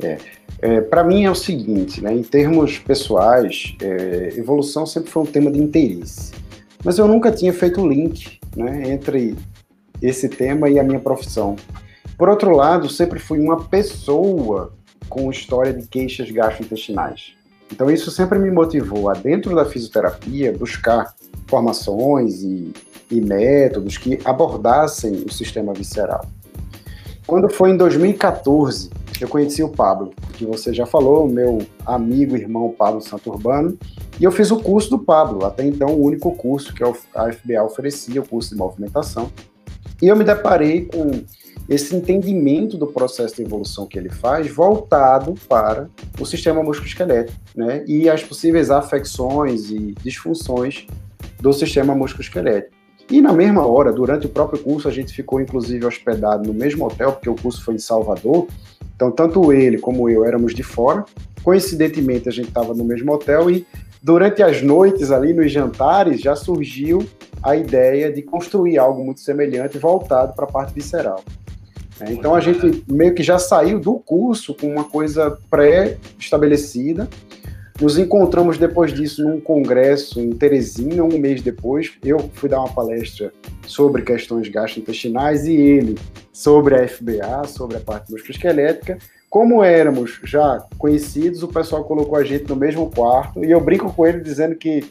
É, 0.00 0.18
é 0.60 0.80
para 0.80 1.04
mim 1.04 1.24
é 1.24 1.30
o 1.30 1.34
seguinte, 1.34 2.02
né, 2.02 2.14
em 2.14 2.22
termos 2.22 2.78
pessoais, 2.78 3.76
é, 3.82 4.34
evolução 4.36 4.86
sempre 4.86 5.10
foi 5.10 5.22
um 5.24 5.26
tema 5.26 5.50
de 5.50 5.60
interesse, 5.60 6.32
mas 6.84 6.98
eu 6.98 7.08
nunca 7.08 7.30
tinha 7.30 7.52
feito 7.52 7.80
o 7.80 7.88
link 7.88 8.38
né, 8.56 8.90
entre 8.90 9.36
esse 10.00 10.28
tema 10.28 10.68
e 10.70 10.78
a 10.78 10.84
minha 10.84 11.00
profissão. 11.00 11.56
Por 12.16 12.28
outro 12.28 12.54
lado, 12.54 12.88
sempre 12.88 13.18
fui 13.18 13.40
uma 13.40 13.64
pessoa 13.64 14.72
com 15.08 15.30
história 15.30 15.72
de 15.72 15.86
queixas 15.88 16.30
gastrointestinais. 16.30 17.34
Então 17.74 17.90
isso 17.90 18.10
sempre 18.10 18.38
me 18.38 18.50
motivou 18.50 19.10
a, 19.10 19.14
dentro 19.14 19.54
da 19.54 19.64
fisioterapia, 19.64 20.56
buscar 20.56 21.12
formações 21.48 22.40
e 22.42 22.72
e 23.10 23.20
métodos 23.20 23.98
que 23.98 24.18
abordassem 24.24 25.24
o 25.26 25.32
sistema 25.32 25.72
visceral. 25.72 26.26
Quando 27.26 27.48
foi 27.48 27.70
em 27.70 27.76
2014, 27.76 28.90
eu 29.20 29.28
conheci 29.28 29.62
o 29.62 29.68
Pablo, 29.68 30.12
que 30.34 30.44
você 30.44 30.74
já 30.74 30.84
falou, 30.84 31.26
meu 31.28 31.58
amigo, 31.86 32.36
irmão 32.36 32.74
Pablo 32.76 33.00
Santurbano, 33.00 33.78
e 34.20 34.24
eu 34.24 34.32
fiz 34.32 34.50
o 34.50 34.60
curso 34.60 34.90
do 34.90 34.98
Pablo, 34.98 35.44
até 35.44 35.64
então 35.64 35.88
o 35.88 36.02
único 36.02 36.32
curso 36.32 36.74
que 36.74 36.82
a 36.82 37.32
FBA 37.32 37.62
oferecia, 37.62 38.20
o 38.20 38.28
curso 38.28 38.50
de 38.50 38.56
movimentação. 38.56 39.30
E 40.02 40.08
eu 40.08 40.16
me 40.16 40.24
deparei 40.24 40.84
com 40.84 41.22
esse 41.68 41.94
entendimento 41.96 42.76
do 42.76 42.86
processo 42.86 43.36
de 43.36 43.42
evolução 43.42 43.86
que 43.86 43.98
ele 43.98 44.10
faz 44.10 44.50
voltado 44.50 45.34
para 45.48 45.88
o 46.20 46.26
sistema 46.26 46.62
musculoesquelético, 46.62 47.38
né? 47.54 47.84
E 47.86 48.08
as 48.08 48.22
possíveis 48.22 48.70
afecções 48.70 49.70
e 49.70 49.94
disfunções 50.02 50.86
do 51.40 51.52
sistema 51.52 51.94
musculoesquelético. 51.94 52.74
E 53.10 53.20
na 53.20 53.32
mesma 53.32 53.66
hora, 53.66 53.92
durante 53.92 54.26
o 54.26 54.30
próprio 54.30 54.62
curso, 54.62 54.88
a 54.88 54.90
gente 54.90 55.12
ficou 55.12 55.40
inclusive 55.40 55.84
hospedado 55.84 56.46
no 56.46 56.54
mesmo 56.54 56.86
hotel, 56.86 57.12
porque 57.12 57.28
o 57.28 57.34
curso 57.34 57.62
foi 57.62 57.74
em 57.74 57.78
Salvador. 57.78 58.46
Então, 58.96 59.10
tanto 59.10 59.52
ele 59.52 59.78
como 59.78 60.08
eu 60.08 60.24
éramos 60.24 60.54
de 60.54 60.62
fora. 60.62 61.04
Coincidentemente, 61.42 62.28
a 62.28 62.32
gente 62.32 62.48
estava 62.48 62.72
no 62.72 62.84
mesmo 62.84 63.12
hotel 63.12 63.50
e 63.50 63.66
durante 64.02 64.42
as 64.42 64.62
noites 64.62 65.10
ali, 65.10 65.34
nos 65.34 65.52
jantares, 65.52 66.20
já 66.20 66.34
surgiu 66.34 67.06
a 67.42 67.54
ideia 67.56 68.10
de 68.10 68.22
construir 68.22 68.78
algo 68.78 69.04
muito 69.04 69.20
semelhante 69.20 69.78
voltado 69.78 70.34
para 70.34 70.44
a 70.44 70.50
parte 70.50 70.72
visceral. 70.72 71.22
É, 72.00 72.12
então 72.12 72.34
a 72.34 72.40
gente 72.40 72.84
meio 72.88 73.14
que 73.14 73.22
já 73.22 73.38
saiu 73.38 73.78
do 73.78 73.94
curso 73.94 74.54
com 74.54 74.66
uma 74.66 74.84
coisa 74.84 75.38
pré-estabelecida. 75.50 77.08
Nos 77.80 77.98
encontramos 77.98 78.56
depois 78.56 78.92
disso 78.92 79.22
num 79.24 79.40
congresso 79.40 80.20
em 80.20 80.30
Teresina, 80.30 81.02
um 81.02 81.18
mês 81.18 81.42
depois. 81.42 81.92
Eu 82.04 82.30
fui 82.34 82.48
dar 82.48 82.60
uma 82.60 82.72
palestra 82.72 83.32
sobre 83.66 84.02
questões 84.02 84.48
gastrointestinais 84.48 85.44
e 85.46 85.54
ele 85.54 85.98
sobre 86.32 86.76
a 86.76 86.86
FBA, 86.86 87.48
sobre 87.48 87.76
a 87.76 87.80
parte 87.80 88.12
musculoesquelética. 88.12 88.98
Como 89.28 89.64
éramos 89.64 90.20
já 90.22 90.64
conhecidos, 90.78 91.42
o 91.42 91.48
pessoal 91.48 91.82
colocou 91.82 92.16
a 92.16 92.22
gente 92.22 92.48
no 92.48 92.54
mesmo 92.54 92.88
quarto 92.88 93.44
e 93.44 93.50
eu 93.50 93.60
brinco 93.60 93.92
com 93.92 94.06
ele 94.06 94.20
dizendo 94.20 94.54
que 94.54 94.84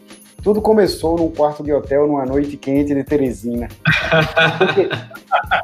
tudo 0.43 0.61
começou 0.61 1.17
num 1.17 1.29
quarto 1.29 1.63
de 1.63 1.71
hotel 1.71 2.05
numa 2.05 2.25
noite 2.25 2.57
quente 2.57 2.93
de 2.93 3.03
Teresina. 3.03 3.69
Porque, 4.57 4.89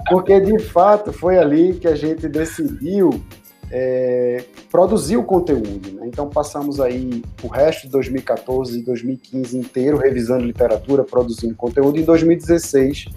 porque 0.09 0.39
de 0.39 0.57
fato 0.57 1.11
foi 1.11 1.37
ali 1.37 1.73
que 1.73 1.87
a 1.87 1.95
gente 1.95 2.29
decidiu 2.29 3.21
é, 3.69 4.43
produzir 4.71 5.17
o 5.17 5.23
conteúdo. 5.23 5.91
Né? 5.91 6.07
Então 6.07 6.29
passamos 6.29 6.79
aí 6.79 7.21
o 7.43 7.47
resto 7.47 7.83
de 7.83 7.89
2014 7.89 8.79
e 8.79 8.83
2015 8.83 9.57
inteiro 9.57 9.97
revisando 9.97 10.45
literatura, 10.45 11.03
produzindo 11.03 11.53
conteúdo. 11.55 11.99
Em 11.99 12.03
2016 12.03 13.07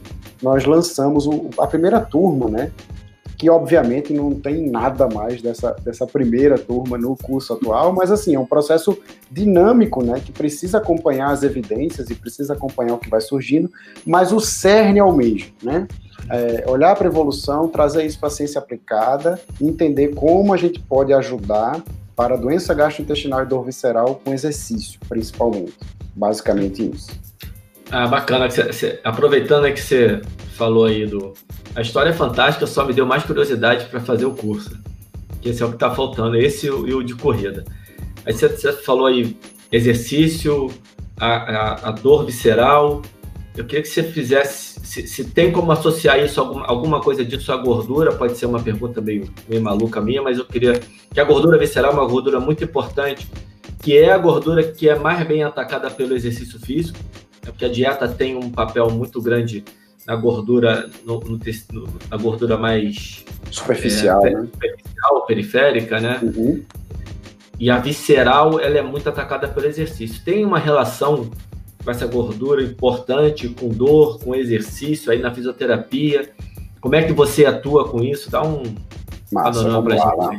nós 0.42 0.64
lançamos 0.64 1.26
o, 1.26 1.48
a 1.58 1.66
primeira 1.68 2.00
turma, 2.00 2.50
né? 2.50 2.72
Que 3.42 3.50
obviamente 3.50 4.12
não 4.12 4.30
tem 4.30 4.70
nada 4.70 5.08
mais 5.08 5.42
dessa, 5.42 5.72
dessa 5.82 6.06
primeira 6.06 6.56
turma 6.56 6.96
no 6.96 7.16
curso 7.16 7.54
atual, 7.54 7.92
mas 7.92 8.08
assim, 8.08 8.36
é 8.36 8.38
um 8.38 8.46
processo 8.46 8.96
dinâmico, 9.28 10.00
né, 10.00 10.22
que 10.24 10.30
precisa 10.30 10.78
acompanhar 10.78 11.32
as 11.32 11.42
evidências 11.42 12.08
e 12.08 12.14
precisa 12.14 12.52
acompanhar 12.52 12.94
o 12.94 12.98
que 12.98 13.10
vai 13.10 13.20
surgindo, 13.20 13.68
mas 14.06 14.30
o 14.30 14.38
cerne 14.38 15.00
é 15.00 15.02
o 15.02 15.12
mesmo, 15.12 15.50
né? 15.60 15.88
É, 16.30 16.70
olhar 16.70 16.94
para 16.94 17.08
a 17.08 17.10
evolução, 17.10 17.66
trazer 17.66 18.06
isso 18.06 18.20
para 18.20 18.28
a 18.28 18.30
ciência 18.30 18.60
aplicada, 18.60 19.40
entender 19.60 20.14
como 20.14 20.54
a 20.54 20.56
gente 20.56 20.78
pode 20.78 21.12
ajudar 21.12 21.82
para 22.14 22.34
a 22.34 22.38
doença 22.38 22.72
gastrointestinal 22.72 23.42
e 23.42 23.46
dor 23.46 23.64
visceral 23.64 24.20
com 24.24 24.32
exercício, 24.32 25.00
principalmente. 25.08 25.74
Basicamente 26.14 26.92
isso. 26.94 27.10
Ah, 27.90 28.06
bacana. 28.06 28.46
aproveitando 29.02 29.64
que 29.72 29.80
você 29.80 30.22
falou 30.56 30.84
aí 30.84 31.06
do. 31.06 31.34
A 31.74 31.80
história 31.80 32.10
é 32.10 32.12
fantástica, 32.12 32.66
só 32.66 32.84
me 32.84 32.92
deu 32.92 33.06
mais 33.06 33.22
curiosidade 33.24 33.86
para 33.86 34.00
fazer 34.00 34.26
o 34.26 34.34
curso. 34.34 34.78
Que 35.40 35.48
esse 35.48 35.62
é 35.62 35.66
o 35.66 35.70
que 35.70 35.76
está 35.76 35.90
faltando, 35.90 36.36
esse 36.36 36.66
e 36.66 36.70
o 36.70 37.02
de 37.02 37.14
corrida. 37.14 37.64
Aí 38.26 38.32
você, 38.32 38.48
você 38.48 38.72
falou 38.72 39.06
aí 39.06 39.36
exercício, 39.70 40.70
a, 41.18 41.26
a, 41.26 41.88
a, 41.88 41.90
dor 41.92 42.26
visceral. 42.26 43.00
Eu 43.56 43.64
queria 43.64 43.82
que 43.82 43.88
você 43.88 44.02
fizesse, 44.02 44.80
se, 44.84 45.06
se 45.06 45.24
tem 45.24 45.50
como 45.50 45.72
associar 45.72 46.22
isso, 46.22 46.40
alguma, 46.40 46.66
alguma 46.66 47.00
coisa 47.00 47.24
disso 47.24 47.50
à 47.52 47.56
gordura, 47.56 48.12
pode 48.12 48.36
ser 48.36 48.46
uma 48.46 48.60
pergunta 48.60 49.00
meio, 49.00 49.32
meio 49.48 49.62
maluca 49.62 50.00
minha, 50.00 50.22
mas 50.22 50.38
eu 50.38 50.44
queria 50.44 50.78
que 51.12 51.20
a 51.20 51.24
gordura 51.24 51.58
visceral 51.58 51.92
é 51.92 51.94
uma 51.94 52.06
gordura 52.06 52.38
muito 52.38 52.62
importante, 52.62 53.26
que 53.82 53.96
é 53.96 54.12
a 54.12 54.18
gordura 54.18 54.62
que 54.62 54.88
é 54.88 54.98
mais 54.98 55.26
bem 55.26 55.42
atacada 55.42 55.90
pelo 55.90 56.14
exercício 56.14 56.60
físico, 56.60 56.98
é 57.46 57.50
porque 57.50 57.64
a 57.64 57.68
dieta 57.68 58.06
tem 58.06 58.36
um 58.36 58.50
papel 58.50 58.90
muito 58.90 59.20
grande 59.20 59.64
na 60.06 60.16
gordura, 60.16 60.90
no, 61.04 61.20
no, 61.20 61.38
no, 61.38 61.88
na 62.10 62.16
gordura 62.16 62.56
mais 62.56 63.24
superficial, 63.50 64.26
é, 64.26 64.30
né? 64.30 64.48
superficial, 64.52 65.26
periférica, 65.26 66.00
né? 66.00 66.20
Uhum. 66.22 66.62
E 67.58 67.70
a 67.70 67.78
visceral, 67.78 68.58
ela 68.58 68.78
é 68.78 68.82
muito 68.82 69.08
atacada 69.08 69.46
pelo 69.46 69.66
exercício. 69.66 70.22
Tem 70.24 70.44
uma 70.44 70.58
relação 70.58 71.30
com 71.84 71.90
essa 71.90 72.06
gordura 72.06 72.62
importante, 72.62 73.48
com 73.48 73.68
dor, 73.68 74.18
com 74.18 74.34
exercício 74.34 75.12
aí 75.12 75.20
na 75.20 75.32
fisioterapia. 75.32 76.30
Como 76.80 76.94
é 76.94 77.02
que 77.02 77.12
você 77.12 77.44
atua 77.44 77.88
com 77.88 78.02
isso? 78.02 78.30
Dá 78.30 78.42
um 78.42 78.62
Massa, 79.30 79.66
lá, 79.66 80.14
lá. 80.14 80.38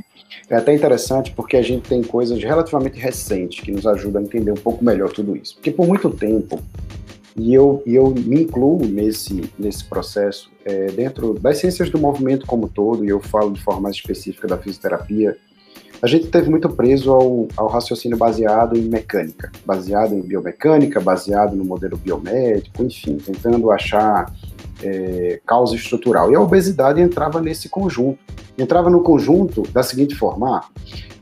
É 0.49 0.55
até 0.55 0.73
interessante 0.73 1.31
porque 1.31 1.57
a 1.57 1.61
gente 1.61 1.87
tem 1.87 2.03
coisas 2.03 2.41
relativamente 2.43 2.99
recentes 2.99 3.63
que 3.63 3.71
nos 3.71 3.87
ajudam 3.87 4.21
a 4.21 4.25
entender 4.25 4.51
um 4.51 4.55
pouco 4.55 4.83
melhor 4.83 5.09
tudo 5.11 5.35
isso. 5.35 5.55
Porque 5.55 5.71
por 5.71 5.87
muito 5.87 6.09
tempo, 6.09 6.61
e 7.35 7.53
eu, 7.53 7.81
eu 7.85 8.09
me 8.09 8.43
incluo 8.43 8.85
nesse, 8.85 9.49
nesse 9.57 9.83
processo, 9.85 10.51
é, 10.65 10.87
dentro 10.87 11.33
das 11.33 11.57
ciências 11.57 11.89
do 11.89 11.97
movimento 11.97 12.45
como 12.45 12.67
todo, 12.69 13.03
e 13.03 13.09
eu 13.09 13.19
falo 13.19 13.51
de 13.51 13.61
forma 13.61 13.81
mais 13.81 13.95
específica 13.95 14.47
da 14.47 14.57
fisioterapia, 14.57 15.37
a 16.01 16.07
gente 16.07 16.27
teve 16.27 16.49
muito 16.49 16.69
preso 16.69 17.11
ao, 17.11 17.47
ao 17.55 17.67
raciocínio 17.67 18.17
baseado 18.17 18.77
em 18.77 18.81
mecânica, 18.81 19.49
baseado 19.65 20.13
em 20.13 20.21
biomecânica, 20.21 20.99
baseado 20.99 21.55
no 21.55 21.63
modelo 21.63 21.95
biomédico, 21.95 22.83
enfim, 22.83 23.15
tentando 23.15 23.71
achar 23.71 24.29
é, 24.83 25.39
causa 25.45 25.75
estrutural. 25.75 26.29
E 26.29 26.35
a 26.35 26.41
obesidade 26.41 26.99
entrava 26.99 27.41
nesse 27.41 27.69
conjunto. 27.69 28.19
Entrava 28.57 28.89
no 28.89 29.01
conjunto 29.01 29.63
da 29.71 29.81
seguinte 29.81 30.13
forma: 30.13 30.57
ah, 30.57 30.65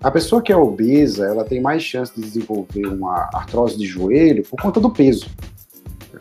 a 0.02 0.10
pessoa 0.10 0.42
que 0.42 0.52
é 0.52 0.58
obesa, 0.58 1.28
ela 1.28 1.46
tem 1.46 1.62
mais 1.62 1.84
chance 1.84 2.12
de 2.16 2.22
desenvolver 2.22 2.88
uma 2.88 3.30
artrose 3.34 3.78
de 3.78 3.86
joelho 3.86 4.44
por 4.50 4.60
conta 4.60 4.80
do 4.80 4.90
peso, 4.90 5.30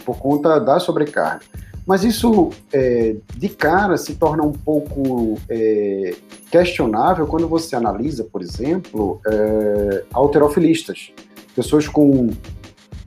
por 0.05 0.19
conta 0.19 0.59
da 0.59 0.79
sobrecarga. 0.79 1.43
Mas 1.87 2.05
isso, 2.05 2.51
é, 2.73 3.17
de 3.37 3.49
cara, 3.49 3.97
se 3.97 4.15
torna 4.15 4.45
um 4.45 4.53
pouco 4.53 5.39
é, 5.49 6.15
questionável 6.51 7.27
quando 7.27 7.49
você 7.49 7.75
analisa, 7.75 8.23
por 8.23 8.43
exemplo, 8.43 9.21
é, 9.27 10.05
alterofilistas, 10.13 11.11
pessoas 11.55 11.89
com 11.89 12.31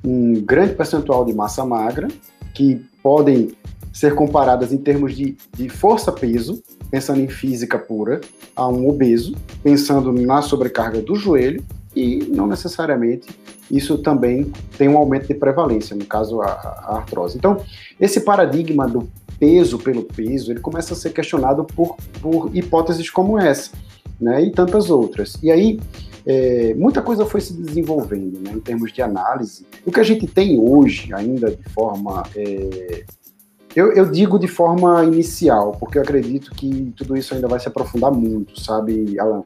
um 0.04 0.34
grande 0.42 0.74
percentual 0.74 1.24
de 1.24 1.34
massa 1.34 1.64
magra, 1.66 2.08
que 2.54 2.86
podem 3.02 3.54
ser 3.94 4.16
comparadas 4.16 4.74
em 4.74 4.78
termos 4.78 5.16
de, 5.16 5.38
de 5.56 5.70
força-peso, 5.70 6.62
pensando 6.90 7.22
em 7.22 7.28
física 7.30 7.78
pura, 7.78 8.20
a 8.56 8.68
um 8.68 8.90
obeso, 8.90 9.36
pensando 9.64 10.12
na 10.12 10.42
sobrecarga 10.42 11.00
do 11.00 11.16
joelho, 11.16 11.64
e 11.96 12.26
não 12.30 12.48
necessariamente 12.48 13.28
isso 13.70 13.98
também 13.98 14.52
tem 14.78 14.88
um 14.88 14.98
aumento 14.98 15.28
de 15.28 15.34
prevalência, 15.34 15.96
no 15.96 16.06
caso 16.06 16.42
a, 16.42 16.48
a 16.48 16.98
artrose. 16.98 17.38
Então, 17.38 17.58
esse 18.00 18.22
paradigma 18.22 18.88
do 18.88 19.10
peso 19.40 19.80
pelo 19.80 20.04
peso, 20.04 20.52
ele 20.52 20.60
começa 20.60 20.94
a 20.94 20.98
ser 20.98 21.12
questionado 21.12 21.64
por, 21.64 21.96
por 22.22 22.56
hipóteses 22.56 23.10
como 23.10 23.40
essa, 23.40 23.72
né, 24.20 24.44
e 24.44 24.52
tantas 24.52 24.90
outras. 24.90 25.38
E 25.42 25.52
aí, 25.52 25.80
é, 26.26 26.74
muita 26.76 27.02
coisa 27.02 27.26
foi 27.26 27.42
se 27.42 27.54
desenvolvendo, 27.54 28.40
né, 28.40 28.52
em 28.54 28.60
termos 28.60 28.92
de 28.92 29.02
análise. 29.02 29.66
O 29.86 29.92
que 29.92 30.00
a 30.00 30.04
gente 30.04 30.28
tem 30.28 30.60
hoje, 30.60 31.14
ainda 31.14 31.52
de 31.52 31.70
forma 31.70 32.24
é, 32.36 33.04
eu, 33.76 33.92
eu, 33.94 34.10
digo 34.10 34.38
de 34.38 34.48
forma 34.48 35.04
inicial, 35.04 35.72
porque 35.80 35.98
eu 35.98 36.04
acredito 36.04 36.52
que 36.52 36.94
tudo 36.96 37.18
isso 37.18 37.34
ainda 37.34 37.48
vai 37.48 37.60
se 37.60 37.68
aprofundar 37.68 38.12
muito, 38.12 38.60
sabe, 38.62 39.20
Alan? 39.20 39.44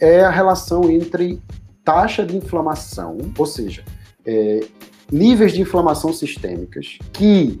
É 0.00 0.20
a 0.20 0.30
relação 0.30 0.90
entre 0.90 1.40
taxa 1.84 2.24
de 2.24 2.36
inflamação, 2.36 3.18
ou 3.38 3.46
seja, 3.46 3.84
é, 4.24 4.66
níveis 5.10 5.52
de 5.52 5.60
inflamação 5.60 6.12
sistêmicas 6.12 6.98
que 7.12 7.60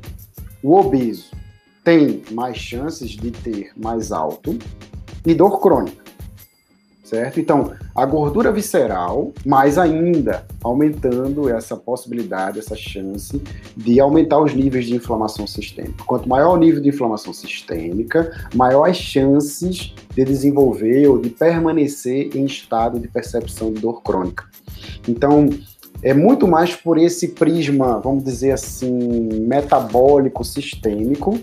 o 0.62 0.74
obeso 0.74 1.30
tem 1.84 2.22
mais 2.32 2.56
chances 2.56 3.10
de 3.10 3.30
ter 3.30 3.70
mais 3.76 4.10
alto 4.10 4.58
e 5.24 5.32
dor 5.32 5.60
crônica 5.60 6.05
certo? 7.06 7.38
Então, 7.40 7.72
a 7.94 8.04
gordura 8.04 8.52
visceral, 8.52 9.32
mais 9.44 9.78
ainda 9.78 10.44
aumentando 10.62 11.48
essa 11.48 11.76
possibilidade, 11.76 12.58
essa 12.58 12.76
chance 12.76 13.40
de 13.76 14.00
aumentar 14.00 14.40
os 14.40 14.52
níveis 14.54 14.86
de 14.86 14.94
inflamação 14.96 15.46
sistêmica. 15.46 16.04
Quanto 16.04 16.28
maior 16.28 16.54
o 16.54 16.56
nível 16.56 16.82
de 16.82 16.88
inflamação 16.88 17.32
sistêmica, 17.32 18.32
maior 18.54 18.88
as 18.88 18.96
chances 18.96 19.94
de 20.14 20.24
desenvolver 20.24 21.06
ou 21.06 21.18
de 21.18 21.30
permanecer 21.30 22.36
em 22.36 22.44
estado 22.44 22.98
de 22.98 23.08
percepção 23.08 23.72
de 23.72 23.80
dor 23.80 24.02
crônica. 24.02 24.44
Então, 25.08 25.48
é 26.02 26.12
muito 26.12 26.46
mais 26.46 26.74
por 26.74 26.98
esse 26.98 27.28
prisma, 27.28 28.00
vamos 28.00 28.24
dizer 28.24 28.52
assim, 28.52 29.28
metabólico 29.40 30.44
sistêmico 30.44 31.38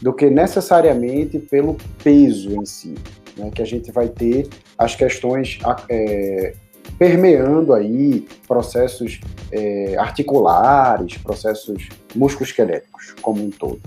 do 0.00 0.12
que 0.12 0.30
necessariamente 0.30 1.38
pelo 1.38 1.76
peso 2.02 2.52
em 2.52 2.64
si, 2.64 2.94
né, 3.38 3.50
que 3.50 3.62
a 3.62 3.64
gente 3.64 3.90
vai 3.92 4.08
ter 4.08 4.48
as 4.76 4.94
questões 4.94 5.58
é, 5.88 6.54
permeando 6.98 7.72
aí 7.72 8.26
processos 8.46 9.20
é, 9.52 9.96
articulares, 9.98 11.16
processos 11.18 11.88
musculoesqueléticos 12.14 13.14
como 13.22 13.44
um 13.44 13.50
todo, 13.50 13.80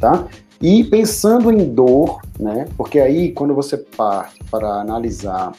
tá? 0.00 0.26
E 0.60 0.82
pensando 0.84 1.52
em 1.52 1.72
dor, 1.72 2.20
né? 2.38 2.66
Porque 2.76 2.98
aí 2.98 3.32
quando 3.32 3.54
você 3.54 3.76
parte 3.76 4.38
para 4.50 4.68
analisar 4.80 5.52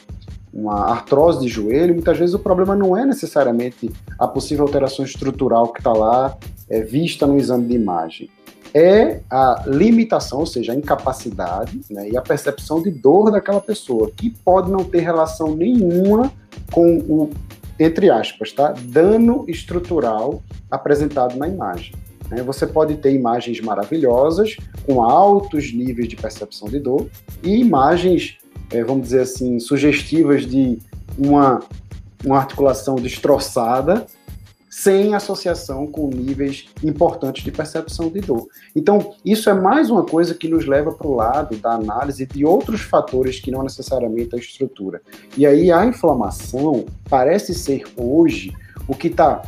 uma 0.52 0.90
artrose 0.90 1.40
de 1.40 1.48
joelho, 1.48 1.94
muitas 1.94 2.18
vezes 2.18 2.34
o 2.34 2.38
problema 2.38 2.74
não 2.74 2.96
é 2.96 3.06
necessariamente 3.06 3.90
a 4.18 4.26
possível 4.26 4.66
alteração 4.66 5.04
estrutural 5.04 5.72
que 5.72 5.80
está 5.80 5.92
lá 5.92 6.36
é, 6.68 6.82
vista 6.82 7.26
no 7.26 7.38
exame 7.38 7.66
de 7.66 7.74
imagem. 7.74 8.30
É 8.72 9.20
a 9.30 9.64
limitação, 9.66 10.40
ou 10.40 10.46
seja, 10.46 10.72
a 10.72 10.74
incapacidade 10.74 11.80
né, 11.90 12.08
e 12.10 12.16
a 12.16 12.22
percepção 12.22 12.82
de 12.82 12.90
dor 12.90 13.30
daquela 13.30 13.60
pessoa, 13.60 14.10
que 14.16 14.30
pode 14.30 14.70
não 14.70 14.84
ter 14.84 15.00
relação 15.00 15.54
nenhuma 15.56 16.32
com 16.70 16.98
o, 16.98 17.30
entre 17.78 18.10
aspas, 18.10 18.52
tá, 18.52 18.72
dano 18.84 19.44
estrutural 19.48 20.42
apresentado 20.70 21.36
na 21.36 21.48
imagem. 21.48 21.94
Né? 22.30 22.42
Você 22.42 22.66
pode 22.66 22.96
ter 22.96 23.12
imagens 23.12 23.60
maravilhosas, 23.60 24.56
com 24.86 25.02
altos 25.02 25.72
níveis 25.72 26.08
de 26.08 26.16
percepção 26.16 26.68
de 26.68 26.78
dor, 26.78 27.08
e 27.42 27.56
imagens 27.58 28.40
é, 28.70 28.84
vamos 28.84 29.04
dizer 29.04 29.22
assim, 29.22 29.58
sugestivas 29.58 30.46
de 30.46 30.78
uma, 31.18 31.60
uma 32.24 32.38
articulação 32.38 32.94
destroçada, 32.96 34.06
sem 34.82 35.14
associação 35.14 35.86
com 35.86 36.08
níveis 36.08 36.70
importantes 36.82 37.44
de 37.44 37.52
percepção 37.52 38.08
de 38.08 38.20
dor. 38.20 38.48
Então, 38.74 39.12
isso 39.22 39.50
é 39.50 39.52
mais 39.52 39.90
uma 39.90 40.04
coisa 40.06 40.34
que 40.34 40.48
nos 40.48 40.64
leva 40.64 40.90
para 40.90 41.06
o 41.06 41.14
lado 41.14 41.54
da 41.58 41.72
análise 41.72 42.24
de 42.24 42.46
outros 42.46 42.80
fatores 42.80 43.38
que 43.38 43.50
não 43.50 43.62
necessariamente 43.62 44.34
a 44.34 44.38
estrutura. 44.38 45.02
E 45.36 45.46
aí 45.46 45.70
a 45.70 45.84
inflamação 45.84 46.86
parece 47.10 47.52
ser 47.52 47.84
hoje 47.94 48.54
o 48.88 48.94
que 48.94 49.08
está 49.08 49.42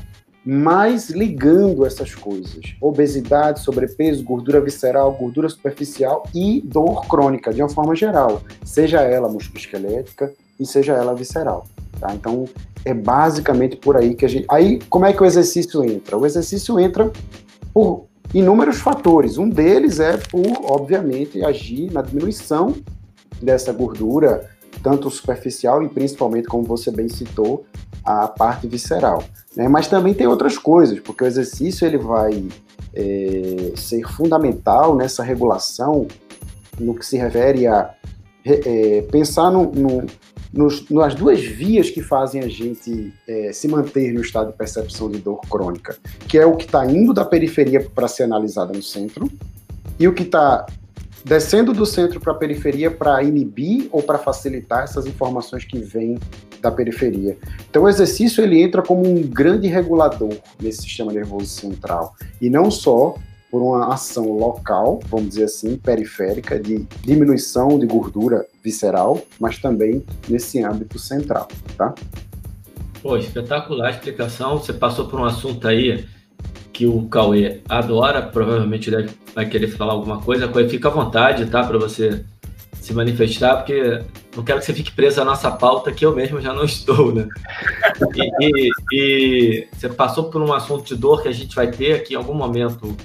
mais 0.45 1.09
ligando 1.09 1.87
essas 1.87 2.15
coisas: 2.15 2.75
obesidade, 2.79 3.61
sobrepeso, 3.61 4.23
gordura 4.23 4.61
visceral, 4.61 5.13
gordura 5.15 5.49
superficial 5.49 6.29
e 6.35 6.61
dor 6.61 7.07
crônica, 7.07 7.55
de 7.55 7.63
uma 7.63 7.71
forma 7.71 7.97
geral, 7.97 8.43
seja 8.63 9.01
ela 9.01 9.31
musculoesquelética 9.31 10.31
e 10.61 10.67
seja 10.67 10.93
ela 10.93 11.15
visceral. 11.15 11.67
Tá? 12.03 12.13
Então, 12.13 12.47
é 12.85 12.93
basicamente 12.93 13.77
por 13.77 13.97
aí 13.97 14.17
que 14.17 14.25
a 14.25 14.29
gente. 14.29 14.45
Aí, 14.51 14.81
como 14.91 15.07
é 15.07 15.13
que 15.13 15.23
o 15.23 15.25
exercício 15.25 15.85
entra? 15.85 16.19
O 16.19 16.27
exercício 16.27 16.81
entra 16.81 17.13
por 17.73 18.07
inúmeros 18.35 18.81
fatores. 18.81 19.39
Um 19.39 19.49
deles 19.49 20.01
é 20.01 20.17
por, 20.17 20.43
obviamente, 20.65 21.45
agir 21.45 21.93
na 21.93 22.03
diminuição 22.03 22.75
dessa 23.41 23.73
gordura, 23.73 24.51
tanto 24.83 25.09
superficial 25.11 25.81
e 25.85 25.89
principalmente, 25.89 26.49
como 26.49 26.65
você 26.65 26.91
bem 26.91 27.09
citou, 27.09 27.65
a 28.05 28.27
parte 28.27 28.67
visceral. 28.67 29.23
Né? 29.57 29.69
Mas 29.69 29.87
também 29.87 30.13
tem 30.13 30.27
outras 30.27 30.59
coisas, 30.59 30.99
porque 30.99 31.23
o 31.23 31.27
exercício 31.27 31.87
ele 31.87 31.99
vai 31.99 32.45
é, 32.93 33.75
ser 33.77 34.03
fundamental 34.09 34.97
nessa 34.97 35.23
regulação 35.23 36.09
no 36.81 36.97
que 36.97 37.07
se 37.07 37.17
refere 37.17 37.69
a 37.69 37.95
é, 38.45 39.03
pensar 39.03 39.53
no, 39.53 39.71
no, 39.71 40.05
nos, 40.53 40.89
nas 40.91 41.15
duas 41.15 41.41
vias 41.41 41.89
que 41.89 42.03
fazem 42.03 42.43
a 42.43 42.49
gente 42.49 43.13
é, 43.27 43.53
se 43.53 43.67
manter 43.67 44.13
no 44.13 44.21
estado 44.21 44.51
de 44.51 44.57
percepção 44.57 45.11
de 45.11 45.19
dor 45.19 45.41
crônica, 45.49 45.97
que 46.29 46.37
é 46.37 46.45
o 46.45 46.57
que 46.57 46.67
está 46.67 46.85
indo 46.85 47.15
da 47.15 47.25
periferia 47.25 47.89
para 47.95 48.07
ser 48.07 48.25
analisada 48.25 48.73
no 48.73 48.83
centro 48.83 49.31
e 49.99 50.07
o 50.07 50.13
que 50.13 50.25
está 50.25 50.67
descendo 51.25 51.73
do 51.73 51.87
centro 51.87 52.21
para 52.21 52.33
a 52.33 52.37
periferia 52.37 52.91
para 52.91 53.23
inibir 53.23 53.89
ou 53.93 54.03
para 54.03 54.19
facilitar 54.19 54.85
essas 54.85 55.07
informações 55.07 55.65
que 55.65 55.79
vêm 55.79 56.19
da 56.61 56.71
periferia. 56.71 57.37
Então 57.69 57.85
o 57.85 57.89
exercício 57.89 58.43
ele 58.43 58.61
entra 58.61 58.83
como 58.83 59.09
um 59.09 59.23
grande 59.23 59.67
regulador 59.69 60.37
nesse 60.61 60.83
sistema 60.83 61.13
nervoso 61.13 61.47
central 61.47 62.15
e 62.41 62.51
não 62.51 62.71
só 62.71 63.17
por 63.53 63.61
uma 63.61 63.93
ação 63.93 64.33
local, 64.33 64.99
vamos 65.09 65.29
dizer 65.29 65.45
assim, 65.45 65.77
periférica 65.77 66.59
de 66.59 66.87
diminuição 67.03 67.79
de 67.79 67.87
gordura 67.87 68.47
visceral, 68.65 69.21
mas 69.39 69.59
também 69.59 70.03
nesse 70.27 70.65
âmbito 70.65 70.99
central, 70.99 71.47
tá? 71.77 71.95
Pô, 73.03 73.15
espetacular 73.19 73.89
a 73.89 73.91
explicação. 73.91 74.57
Você 74.57 74.73
passou 74.73 75.07
por 75.07 75.21
um 75.21 75.25
assunto 75.27 75.69
aí 75.69 76.07
que 76.73 76.87
o 76.87 77.07
Cauê 77.09 77.61
adora, 77.69 78.23
provavelmente 78.23 78.91
deve, 78.91 79.11
vai 79.35 79.47
querer 79.47 79.69
falar 79.69 79.93
alguma 79.93 80.23
coisa. 80.23 80.49
Cauê, 80.49 80.67
fica 80.67 80.89
à 80.89 80.91
vontade, 80.91 81.45
tá? 81.45 81.63
Para 81.63 81.77
você 81.77 82.25
se 82.81 82.95
manifestar, 82.95 83.57
porque 83.59 84.03
não 84.35 84.43
quero 84.43 84.61
que 84.61 84.65
você 84.67 84.73
fique 84.73 84.93
preso 84.93 85.21
à 85.21 85.25
nossa 85.25 85.51
pauta, 85.51 85.93
que 85.93 86.05
eu 86.05 86.15
mesmo 86.15 86.41
já 86.41 86.55
não 86.55 86.65
estou, 86.67 87.15
né? 87.15 87.29
E, 88.17 88.41
e, 88.41 88.71
e, 88.93 89.69
você 89.73 89.89
passou 89.89 90.31
por 90.31 90.41
um 90.41 90.53
assunto 90.53 90.85
de 90.85 90.97
dor 90.97 91.23
que 91.23 91.29
a 91.29 91.33
gente 91.33 91.55
vai 91.55 91.71
ter 91.71 91.93
aqui 91.93 92.15
em 92.15 92.17
algum 92.17 92.35
momento, 92.35 92.97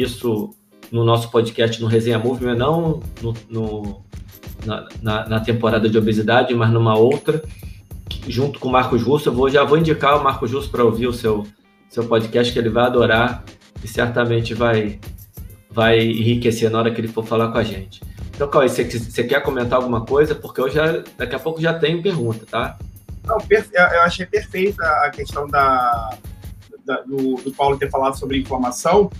isso 0.00 0.50
no 0.90 1.04
nosso 1.04 1.30
podcast 1.30 1.80
no 1.80 1.86
Resenha 1.86 2.18
Movement, 2.18 2.56
não 2.56 3.00
no, 3.22 3.34
no 3.48 4.02
na, 4.64 4.88
na, 5.00 5.28
na, 5.28 5.40
temporada 5.40 5.88
de 5.88 5.96
obesidade, 5.96 6.54
mas 6.54 6.70
numa 6.70 6.96
outra, 6.96 7.42
junto 8.26 8.58
com 8.58 8.68
o 8.68 8.72
Marcos 8.72 9.02
Russo. 9.02 9.28
Eu 9.28 9.32
vou, 9.32 9.48
já 9.48 9.64
vou 9.64 9.78
indicar 9.78 10.18
o 10.18 10.24
Marcos 10.24 10.52
Russo 10.52 10.70
para 10.70 10.84
ouvir 10.84 11.06
o 11.06 11.12
seu, 11.12 11.46
seu 11.88 12.04
podcast, 12.04 12.52
que 12.52 12.58
ele 12.58 12.68
vai 12.68 12.84
adorar 12.84 13.44
e 13.82 13.88
certamente 13.88 14.52
vai, 14.52 14.98
vai 15.70 16.00
enriquecer 16.00 16.70
na 16.70 16.78
hora 16.78 16.90
que 16.90 17.00
ele 17.00 17.08
for 17.08 17.24
falar 17.24 17.50
com 17.52 17.58
a 17.58 17.62
gente. 17.62 18.00
Então, 18.34 18.48
Cauê, 18.48 18.68
você, 18.68 18.84
você 18.84 19.24
quer 19.24 19.42
comentar 19.42 19.78
alguma 19.78 20.04
coisa? 20.04 20.34
Porque 20.34 20.60
eu 20.60 20.70
já, 20.70 21.02
daqui 21.16 21.34
a 21.34 21.38
pouco 21.38 21.60
já 21.60 21.78
tenho 21.78 22.02
pergunta, 22.02 22.46
tá? 22.50 22.78
Não, 23.24 23.36
eu 23.38 24.00
achei 24.02 24.24
perfeita 24.24 24.82
a 25.04 25.10
questão 25.10 25.46
da, 25.46 26.16
da 26.84 27.02
do, 27.02 27.34
do, 27.36 27.52
Paulo 27.52 27.78
ter 27.78 27.90
falado 27.90 28.18
sobre 28.18 28.38
inflamação, 28.38 29.10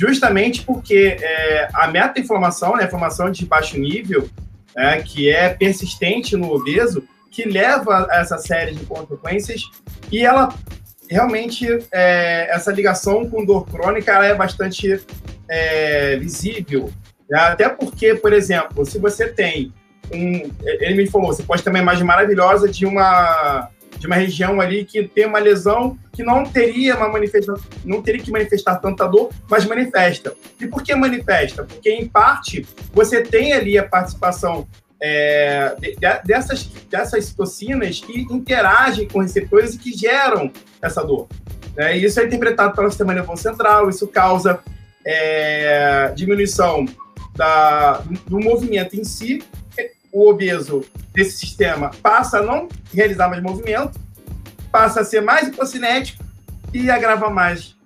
justamente 0.00 0.62
porque 0.62 1.18
é, 1.20 1.68
a 1.74 1.88
meta-inflamação, 1.88 2.76
né, 2.76 2.84
a 2.84 2.86
inflamação 2.86 3.30
de 3.30 3.44
baixo 3.44 3.78
nível, 3.78 4.28
é, 4.74 5.02
que 5.02 5.28
é 5.28 5.50
persistente 5.50 6.36
no 6.36 6.50
obeso, 6.52 7.02
que 7.30 7.44
leva 7.44 8.06
a 8.10 8.20
essa 8.20 8.38
série 8.38 8.74
de 8.74 8.84
consequências, 8.86 9.62
e 10.10 10.24
ela 10.24 10.54
realmente, 11.08 11.66
é, 11.92 12.48
essa 12.50 12.72
ligação 12.72 13.28
com 13.28 13.44
dor 13.44 13.66
crônica, 13.66 14.12
ela 14.12 14.26
é 14.26 14.34
bastante 14.34 15.00
é, 15.48 16.16
visível 16.16 16.90
né? 17.30 17.38
Até 17.38 17.68
porque, 17.68 18.16
por 18.16 18.32
exemplo, 18.32 18.84
se 18.84 18.98
você 18.98 19.28
tem 19.28 19.72
um. 20.12 20.50
Ele 20.64 20.94
me 20.94 21.06
falou, 21.06 21.28
você 21.28 21.44
pode 21.44 21.62
ter 21.62 21.70
uma 21.70 21.78
imagem 21.78 22.04
maravilhosa 22.04 22.68
de 22.68 22.84
uma 22.84 23.70
de 23.98 24.06
uma 24.06 24.16
região 24.16 24.60
ali 24.60 24.84
que 24.84 25.04
tem 25.04 25.26
uma 25.26 25.38
lesão 25.38 25.98
que 26.12 26.22
não 26.22 26.44
teria 26.44 26.96
uma 26.96 27.08
manifestação, 27.08 27.62
não 27.84 28.02
teria 28.02 28.22
que 28.22 28.30
manifestar 28.30 28.76
tanta 28.76 29.06
dor, 29.06 29.30
mas 29.48 29.64
manifesta. 29.64 30.34
E 30.60 30.66
por 30.66 30.82
que 30.82 30.94
manifesta? 30.94 31.64
Porque, 31.64 31.90
em 31.90 32.08
parte, 32.08 32.66
você 32.92 33.22
tem 33.22 33.52
ali 33.52 33.78
a 33.78 33.86
participação 33.86 34.66
é, 35.00 35.74
de, 35.78 35.96
dessas, 36.24 36.64
dessas 36.90 37.24
citocinas 37.24 38.00
que 38.00 38.20
interagem 38.30 39.08
com 39.08 39.20
receptores 39.20 39.74
e 39.74 39.78
que 39.78 39.92
geram 39.92 40.52
essa 40.80 41.02
dor. 41.02 41.28
É, 41.76 41.96
isso 41.96 42.20
é 42.20 42.24
interpretado 42.24 42.74
pelo 42.74 42.90
sistema 42.90 43.14
nervoso 43.14 43.42
central, 43.42 43.88
isso 43.88 44.06
causa 44.06 44.60
é, 45.04 46.12
diminuição 46.14 46.84
da, 47.34 48.02
do 48.26 48.38
movimento 48.40 48.96
em 48.96 49.04
si, 49.04 49.42
o 50.12 50.28
obeso 50.28 50.84
desse 51.12 51.38
sistema 51.38 51.90
passa 52.02 52.38
a 52.38 52.42
não 52.42 52.68
realizar 52.92 53.28
mais 53.28 53.42
movimento, 53.42 53.98
passa 54.70 55.00
a 55.00 55.04
ser 55.04 55.20
mais 55.20 55.48
hipocinético 55.48 56.22
e 56.72 56.90
agrava 56.90 57.30
mais 57.30 57.76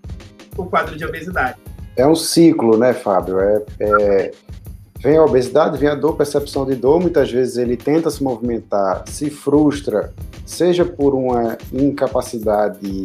o 0.57 0.65
quadro 0.65 0.97
de 0.97 1.05
obesidade. 1.05 1.59
É 1.97 2.07
um 2.07 2.15
ciclo, 2.15 2.77
né, 2.77 2.93
Fábio? 2.93 3.41
É, 3.41 3.63
é, 3.81 4.31
vem 5.01 5.17
a 5.17 5.25
obesidade, 5.25 5.79
vem 5.79 5.89
a 5.89 5.95
dor, 5.95 6.17
percepção 6.17 6.67
de 6.67 6.75
dor. 6.75 7.01
Muitas 7.01 7.31
vezes 7.31 7.57
ele 7.57 7.77
tenta 7.77 8.11
se 8.11 8.23
movimentar, 8.23 9.05
se 9.07 9.31
frustra, 9.31 10.13
seja 10.45 10.85
por 10.85 11.15
uma 11.15 11.57
incapacidade 11.73 13.05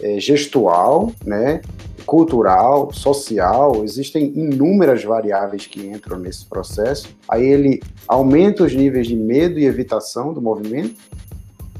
é, 0.00 0.20
gestual, 0.20 1.12
né? 1.24 1.62
Cultural, 2.06 2.92
social, 2.92 3.82
existem 3.84 4.32
inúmeras 4.36 5.02
variáveis 5.02 5.66
que 5.66 5.84
entram 5.84 6.18
nesse 6.18 6.46
processo. 6.46 7.08
Aí 7.28 7.44
ele 7.44 7.82
aumenta 8.06 8.62
os 8.62 8.72
níveis 8.72 9.08
de 9.08 9.16
medo 9.16 9.58
e 9.58 9.66
evitação 9.66 10.32
do 10.32 10.40
movimento, 10.40 10.94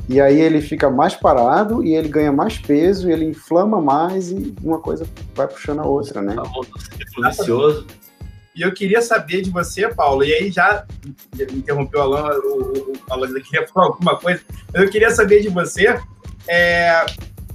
e 0.08 0.20
aí 0.20 0.40
ele 0.40 0.60
fica 0.60 0.90
mais 0.90 1.14
parado 1.14 1.82
e 1.82 1.94
ele 1.94 2.08
ganha 2.08 2.32
mais 2.32 2.58
peso 2.58 3.08
e 3.08 3.12
ele 3.12 3.24
inflama 3.24 3.80
mais 3.80 4.30
e 4.30 4.54
uma 4.62 4.78
coisa 4.78 5.06
vai 5.34 5.48
puxando 5.48 5.80
a 5.80 5.86
outra, 5.86 6.20
né? 6.20 6.36
vicioso. 7.16 7.86
E 8.54 8.62
eu 8.62 8.72
queria 8.72 9.02
saber 9.02 9.42
de 9.42 9.50
você, 9.50 9.86
Paulo, 9.88 10.24
e 10.24 10.32
aí 10.32 10.50
já 10.50 10.86
interrompeu 11.52 12.00
o 12.00 12.02
Alan, 12.04 12.38
o, 12.38 12.62
o, 12.62 12.92
o 12.92 13.12
Alan 13.12 13.28
queria 13.40 13.66
falar 13.68 13.86
alguma 13.86 14.16
coisa, 14.16 14.40
mas 14.72 14.82
eu 14.82 14.88
queria 14.88 15.10
saber 15.10 15.42
de 15.42 15.48
você 15.48 16.00
é, 16.48 17.04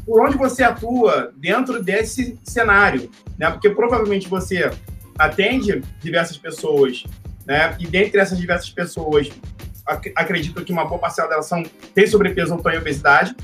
por 0.05 0.21
onde 0.21 0.37
você 0.37 0.63
atua 0.63 1.31
dentro 1.37 1.81
desse 1.81 2.39
cenário, 2.43 3.09
né? 3.37 3.49
Porque 3.49 3.69
provavelmente 3.69 4.27
você 4.27 4.71
atende 5.17 5.81
diversas 5.99 6.37
pessoas, 6.37 7.03
né? 7.45 7.75
E 7.79 7.87
dentre 7.87 8.19
essas 8.19 8.37
diversas 8.37 8.69
pessoas, 8.69 9.29
ac 9.85 10.11
acredito 10.15 10.63
que 10.63 10.71
uma 10.71 10.85
boa 10.85 10.99
parcela 10.99 11.29
delas 11.29 11.45
são, 11.45 11.63
tem 11.93 12.07
sobrepeso 12.07 12.53
ou 12.55 12.61
tem 12.61 12.77
obesidade, 12.77 13.35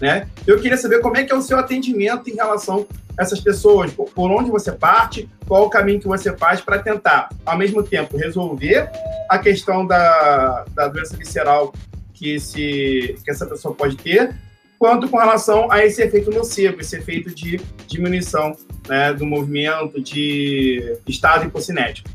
né? 0.00 0.28
Eu 0.46 0.60
queria 0.60 0.76
saber 0.76 1.00
como 1.00 1.16
é 1.16 1.24
que 1.24 1.32
é 1.32 1.36
o 1.36 1.42
seu 1.42 1.58
atendimento 1.58 2.28
em 2.28 2.34
relação 2.34 2.86
a 3.16 3.22
essas 3.22 3.40
pessoas, 3.40 3.92
por, 3.92 4.10
por 4.10 4.30
onde 4.30 4.50
você 4.50 4.72
parte, 4.72 5.28
qual 5.46 5.64
o 5.64 5.70
caminho 5.70 6.00
que 6.00 6.06
você 6.06 6.36
faz 6.36 6.60
para 6.60 6.78
tentar, 6.78 7.28
ao 7.44 7.56
mesmo 7.56 7.82
tempo, 7.82 8.16
resolver 8.16 8.90
a 9.28 9.38
questão 9.38 9.86
da, 9.86 10.64
da 10.74 10.88
doença 10.88 11.16
visceral 11.16 11.72
que, 12.12 12.38
se, 12.38 13.16
que 13.24 13.30
essa 13.30 13.46
pessoa 13.46 13.74
pode 13.74 13.96
ter, 13.96 14.34
quanto 14.78 15.08
com 15.08 15.16
relação 15.16 15.70
a 15.70 15.84
esse 15.84 16.02
efeito 16.02 16.30
nocivo, 16.30 16.80
esse 16.80 16.96
efeito 16.96 17.34
de 17.34 17.60
diminuição 17.86 18.56
né, 18.88 19.12
do 19.12 19.24
movimento, 19.24 20.00
de 20.00 20.96
estado 21.06 21.46
hipocinético. 21.46 22.10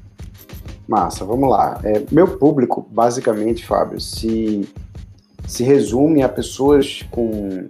Massa, 0.87 1.23
vamos 1.23 1.49
lá. 1.49 1.79
É, 1.83 2.03
meu 2.11 2.37
público, 2.37 2.87
basicamente, 2.89 3.65
Fábio, 3.65 3.99
se, 3.99 4.67
se 5.47 5.63
resume 5.63 6.23
a 6.23 6.29
pessoas 6.29 7.03
com 7.11 7.67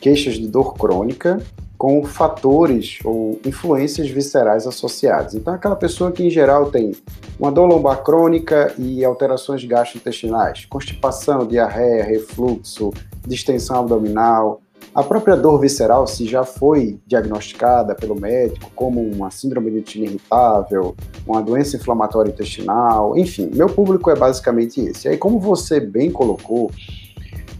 queixas 0.00 0.34
de 0.34 0.46
dor 0.46 0.74
crônica 0.74 1.42
com 1.76 2.04
fatores 2.04 2.98
ou 3.04 3.38
influências 3.44 4.08
viscerais 4.08 4.66
associadas. 4.66 5.34
Então, 5.34 5.52
aquela 5.52 5.76
pessoa 5.76 6.10
que, 6.10 6.22
em 6.22 6.30
geral, 6.30 6.70
tem 6.70 6.92
uma 7.38 7.52
dor 7.52 7.66
lombar 7.66 8.02
crônica 8.02 8.74
e 8.78 9.04
alterações 9.04 9.62
gastrointestinais, 9.64 10.64
constipação, 10.64 11.46
diarreia, 11.46 12.04
refluxo, 12.04 12.92
distensão 13.26 13.80
abdominal, 13.80 14.60
a 14.94 15.02
própria 15.02 15.36
dor 15.36 15.60
visceral, 15.60 16.06
se 16.06 16.26
já 16.26 16.42
foi 16.42 16.98
diagnosticada 17.06 17.94
pelo 17.94 18.18
médico 18.18 18.70
como 18.74 19.02
uma 19.02 19.30
síndrome 19.30 19.70
de 19.70 19.78
intestino 19.78 20.06
irritável, 20.06 20.96
uma 21.26 21.42
doença 21.42 21.76
inflamatória 21.76 22.30
intestinal, 22.30 23.16
enfim, 23.16 23.50
meu 23.52 23.68
público 23.68 24.10
é 24.10 24.16
basicamente 24.16 24.80
esse. 24.80 25.06
E 25.06 25.10
aí, 25.10 25.18
como 25.18 25.38
você 25.38 25.80
bem 25.80 26.10
colocou, 26.10 26.70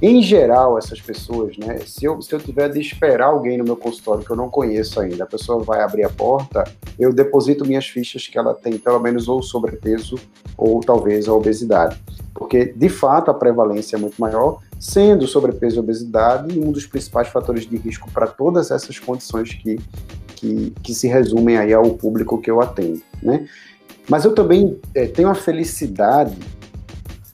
em 0.01 0.23
geral, 0.23 0.77
essas 0.77 1.01
pessoas, 1.01 1.57
né? 1.57 1.79
Se 1.87 2.05
eu, 2.05 2.21
se 2.21 2.35
eu 2.35 2.39
tiver 2.39 2.69
de 2.69 2.81
esperar 2.81 3.29
alguém 3.29 3.57
no 3.57 3.65
meu 3.65 3.77
consultório 3.77 4.25
que 4.25 4.31
eu 4.31 4.37
não 4.37 4.51
conheço 4.51 5.01
ainda, 5.01 5.25
a 5.25 5.27
pessoa 5.27 5.63
vai 5.63 5.83
abrir 5.83 6.05
a 6.05 6.11
porta, 6.11 6.65
eu 6.99 7.13
deposito 7.13 7.65
minhas 7.65 7.87
fichas 7.87 8.27
que 8.27 8.37
ela 8.37 8.55
tem 8.55 8.79
pelo 8.79 9.01
menos 9.01 9.27
ou 9.27 9.43
sobrepeso 9.43 10.17
ou 10.57 10.81
talvez 10.81 11.29
a 11.29 11.33
obesidade. 11.33 11.99
Porque, 12.35 12.67
de 12.67 12.89
fato, 12.91 13.31
a 13.31 13.35
prevalência 13.35 13.97
é 13.97 13.99
muito 13.99 14.21
maior, 14.21 14.61
sendo 14.79 15.27
sobrepeso 15.27 15.77
e 15.77 15.81
obesidade 15.81 16.59
um 16.59 16.71
dos 16.71 16.85
principais 16.85 17.29
fatores 17.29 17.67
de 17.67 17.77
risco 17.79 18.11
para 18.11 18.27
todas 18.27 18.71
essas 18.71 18.99
condições 18.99 19.55
que, 19.55 19.81
que, 20.35 20.75
que 20.83 20.95
se 20.95 21.09
resumem 21.09 21.57
aí 21.57 21.73
ao 21.73 21.95
público 21.95 22.39
que 22.39 22.51
eu 22.51 22.61
atendo, 22.61 23.01
né? 23.23 23.49
Mas 24.09 24.25
eu 24.25 24.35
também 24.35 24.79
é, 24.95 25.07
tenho 25.07 25.29
a 25.29 25.35
felicidade 25.35 26.37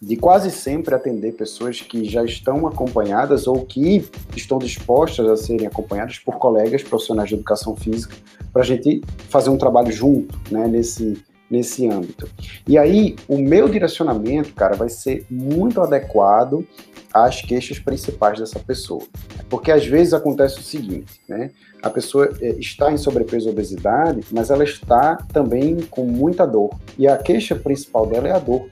de 0.02 0.16
quase 0.16 0.50
sempre 0.50 0.96
atender 0.96 1.32
pessoas 1.34 1.80
que 1.80 2.04
já 2.04 2.24
estão 2.24 2.66
acompanhadas 2.66 3.46
ou 3.46 3.64
que 3.64 4.04
estão 4.34 4.58
dispostas 4.58 5.28
a 5.28 5.36
serem 5.36 5.64
acompanhadas 5.64 6.18
por 6.18 6.38
colegas 6.38 6.82
profissionais 6.82 7.28
de 7.28 7.36
educação 7.36 7.76
física 7.76 8.16
para 8.52 8.62
a 8.62 8.64
gente 8.64 9.00
fazer 9.28 9.50
um 9.50 9.56
trabalho 9.56 9.92
junto, 9.92 10.36
né, 10.50 10.66
nesse, 10.66 11.22
nesse 11.48 11.88
âmbito. 11.88 12.28
E 12.66 12.76
aí, 12.76 13.14
o 13.28 13.38
meu 13.38 13.68
direcionamento, 13.68 14.52
cara, 14.54 14.74
vai 14.74 14.88
ser 14.88 15.24
muito 15.30 15.80
adequado 15.80 16.66
às 17.14 17.40
queixas 17.40 17.78
principais 17.78 18.40
dessa 18.40 18.58
pessoa. 18.58 19.02
Porque 19.48 19.70
às 19.70 19.86
vezes 19.86 20.14
acontece 20.14 20.58
o 20.58 20.62
seguinte, 20.62 21.20
né? 21.28 21.50
A 21.80 21.90
pessoa 21.90 22.32
é, 22.40 22.50
está 22.58 22.90
em 22.90 22.96
sobrepeso 22.96 23.46
ou 23.46 23.52
obesidade, 23.52 24.22
mas 24.32 24.50
ela 24.50 24.64
está 24.64 25.16
também 25.32 25.80
com 25.90 26.04
muita 26.04 26.46
dor. 26.46 26.70
E 26.98 27.06
a 27.06 27.16
queixa 27.16 27.54
principal 27.54 28.06
dela 28.06 28.28
é 28.28 28.32
a 28.32 28.38
dor. 28.38 28.66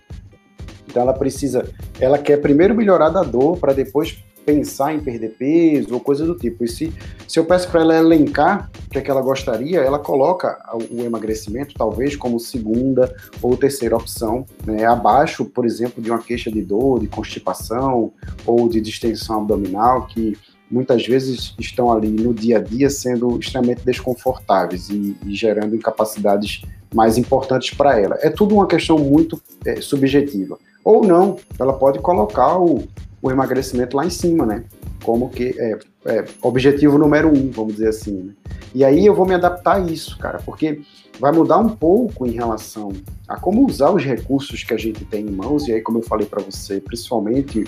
Então 0.91 1.03
ela 1.03 1.13
precisa, 1.13 1.65
ela 1.99 2.19
quer 2.19 2.39
primeiro 2.39 2.75
melhorar 2.75 3.09
da 3.09 3.23
dor 3.23 3.57
para 3.57 3.73
depois 3.73 4.23
pensar 4.45 4.95
em 4.95 5.01
perder 5.01 5.31
peso 5.31 5.95
ou 5.95 6.01
coisa 6.01 6.27
do 6.27 6.35
tipo. 6.35 6.65
E 6.65 6.69
se, 6.69 6.93
se 7.29 7.39
eu 7.39 7.45
peço 7.45 7.69
para 7.71 7.83
ela 7.83 7.97
elencar 7.97 8.71
o 8.87 8.91
que, 8.91 8.99
é 8.99 9.01
que 9.01 9.11
ela 9.11 9.23
gostaria, 9.23 9.81
ela 9.81 9.99
coloca 9.99 10.59
o 10.91 11.03
emagrecimento 11.03 11.75
talvez 11.77 12.17
como 12.17 12.41
segunda 12.41 13.15
ou 13.41 13.57
terceira 13.57 13.97
opção, 13.97 14.45
né? 14.67 14.85
abaixo, 14.85 15.45
por 15.45 15.65
exemplo, 15.65 16.03
de 16.03 16.11
uma 16.11 16.21
queixa 16.21 16.51
de 16.51 16.63
dor, 16.63 17.01
de 17.01 17.07
constipação 17.07 18.13
ou 18.45 18.69
de 18.69 18.81
distensão 18.81 19.43
abdominal, 19.43 20.07
que 20.07 20.37
muitas 20.71 21.07
vezes 21.07 21.55
estão 21.59 21.93
ali 21.93 22.09
no 22.09 22.33
dia 22.33 22.59
a 22.59 22.61
dia 22.61 22.89
sendo 22.89 23.39
extremamente 23.39 23.85
desconfortáveis 23.85 24.89
e, 24.89 25.17
e 25.27 25.35
gerando 25.35 25.75
incapacidades 25.75 26.63
mais 26.95 27.19
importantes 27.19 27.75
para 27.75 27.99
ela. 27.99 28.19
É 28.21 28.31
tudo 28.31 28.55
uma 28.55 28.67
questão 28.67 28.99
muito 28.99 29.41
é, 29.65 29.81
subjetiva. 29.81 30.59
Ou 30.85 31.05
não, 31.05 31.37
ela 31.59 31.73
pode 31.73 31.99
colocar 31.99 32.59
o, 32.59 32.85
o 33.23 33.31
emagrecimento 33.31 33.97
lá 33.97 34.05
em 34.05 34.11
cima, 34.11 34.47
né? 34.47 34.65
Como 35.03 35.29
que 35.29 35.55
é, 35.59 35.79
é 36.07 36.25
objetivo 36.43 36.99
número 36.99 37.29
um, 37.29 37.51
vamos 37.51 37.75
dizer 37.75 37.89
assim. 37.89 38.13
Né? 38.13 38.33
E 38.75 38.85
aí 38.85 39.05
eu 39.05 39.15
vou 39.15 39.27
me 39.27 39.35
adaptar 39.35 39.77
a 39.77 39.81
isso, 39.81 40.17
cara, 40.19 40.39
porque 40.45 40.81
vai 41.19 41.33
mudar 41.33 41.59
um 41.59 41.69
pouco 41.69 42.27
em 42.27 42.31
relação 42.31 42.93
a 43.29 43.39
como 43.39 43.67
usar 43.67 43.91
os 43.91 44.03
recursos 44.03 44.65
que 44.65 44.73
a 44.73 44.77
gente 44.77 45.05
tem 45.05 45.27
em 45.27 45.31
mãos. 45.31 45.69
E 45.69 45.73
aí, 45.73 45.81
como 45.83 45.99
eu 45.99 46.03
falei 46.03 46.27
para 46.27 46.43
você, 46.43 46.81
principalmente 46.81 47.65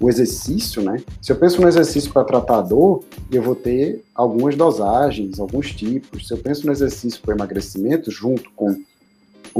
o 0.00 0.08
exercício, 0.08 0.82
né? 0.82 1.02
Se 1.22 1.30
eu 1.30 1.36
penso 1.36 1.60
no 1.60 1.68
exercício 1.68 2.12
para 2.12 2.24
tratar 2.24 2.62
dor, 2.62 3.04
eu 3.30 3.42
vou 3.42 3.54
ter 3.54 4.04
algumas 4.14 4.56
dosagens, 4.56 5.38
alguns 5.38 5.72
tipos. 5.72 6.26
Se 6.26 6.34
eu 6.34 6.38
penso 6.38 6.66
no 6.66 6.72
exercício 6.72 7.20
para 7.22 7.34
emagrecimento, 7.34 8.10
junto 8.10 8.50
com 8.56 8.76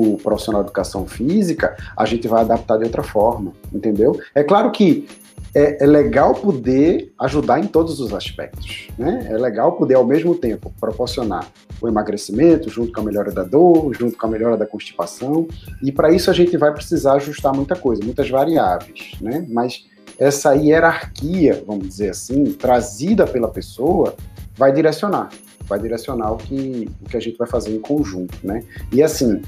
o 0.00 0.18
profissional 0.18 0.62
de 0.62 0.68
educação 0.68 1.06
física, 1.06 1.76
a 1.96 2.04
gente 2.04 2.28
vai 2.28 2.42
adaptar 2.42 2.78
de 2.78 2.84
outra 2.84 3.02
forma, 3.02 3.52
entendeu? 3.72 4.18
É 4.34 4.42
claro 4.42 4.70
que 4.70 5.06
é, 5.54 5.82
é, 5.82 5.86
legal 5.86 6.34
poder 6.34 7.12
ajudar 7.18 7.58
em 7.58 7.66
todos 7.66 7.98
os 7.98 8.12
aspectos, 8.12 8.88
né? 8.98 9.26
É 9.30 9.38
legal 9.38 9.72
poder, 9.72 9.94
ao 9.94 10.04
mesmo 10.04 10.34
tempo, 10.34 10.70
proporcionar 10.78 11.46
o 11.80 11.88
emagrecimento 11.88 12.68
junto 12.68 12.92
com 12.92 13.00
a 13.00 13.04
melhora 13.04 13.32
da 13.32 13.42
dor, 13.42 13.94
junto 13.94 14.18
com 14.18 14.26
a 14.26 14.30
melhora 14.30 14.56
da 14.56 14.66
constipação, 14.66 15.48
e 15.82 15.90
para 15.90 16.12
isso 16.12 16.30
a 16.30 16.34
gente 16.34 16.56
vai 16.58 16.72
precisar 16.72 17.14
ajustar 17.14 17.54
muita 17.54 17.74
coisa, 17.74 18.04
muitas 18.04 18.28
variáveis, 18.28 19.12
né? 19.20 19.46
Mas 19.48 19.86
essa 20.18 20.54
hierarquia, 20.54 21.62
vamos 21.66 21.88
dizer 21.88 22.10
assim, 22.10 22.44
trazida 22.52 23.26
pela 23.26 23.48
pessoa, 23.48 24.14
vai 24.56 24.72
direcionar, 24.72 25.30
vai 25.66 25.78
direcionar 25.78 26.32
o 26.32 26.36
que, 26.36 26.88
o 27.02 27.08
que 27.08 27.16
a 27.16 27.20
gente 27.20 27.36
vai 27.36 27.48
fazer 27.48 27.74
em 27.74 27.80
conjunto, 27.80 28.38
né? 28.42 28.62
E 28.92 29.02
assim, 29.02 29.40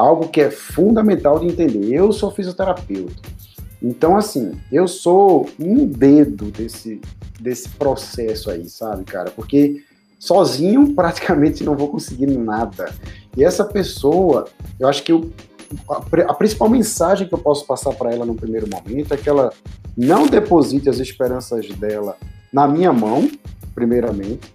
algo 0.00 0.28
que 0.28 0.40
é 0.40 0.50
fundamental 0.50 1.38
de 1.38 1.46
entender. 1.46 1.92
Eu 1.92 2.12
sou 2.12 2.30
fisioterapeuta. 2.30 3.22
Então, 3.82 4.16
assim, 4.16 4.58
eu 4.70 4.86
sou 4.86 5.48
um 5.58 5.86
dedo 5.86 6.50
desse, 6.50 7.00
desse 7.40 7.68
processo 7.70 8.50
aí, 8.50 8.68
sabe, 8.68 9.04
cara? 9.04 9.30
Porque 9.30 9.82
sozinho 10.18 10.92
praticamente 10.94 11.64
não 11.64 11.76
vou 11.76 11.88
conseguir 11.88 12.26
nada. 12.26 12.92
E 13.36 13.44
essa 13.44 13.64
pessoa, 13.64 14.46
eu 14.78 14.86
acho 14.86 15.02
que 15.02 15.12
eu, 15.12 15.30
a, 15.88 15.96
a 16.30 16.34
principal 16.34 16.68
mensagem 16.68 17.26
que 17.26 17.34
eu 17.34 17.38
posso 17.38 17.66
passar 17.66 17.94
para 17.94 18.12
ela 18.12 18.26
no 18.26 18.34
primeiro 18.34 18.68
momento 18.68 19.14
é 19.14 19.16
que 19.16 19.28
ela 19.28 19.50
não 19.96 20.26
deposite 20.26 20.88
as 20.88 20.98
esperanças 20.98 21.66
dela 21.70 22.16
na 22.52 22.66
minha 22.66 22.92
mão, 22.92 23.30
primeiramente, 23.74 24.54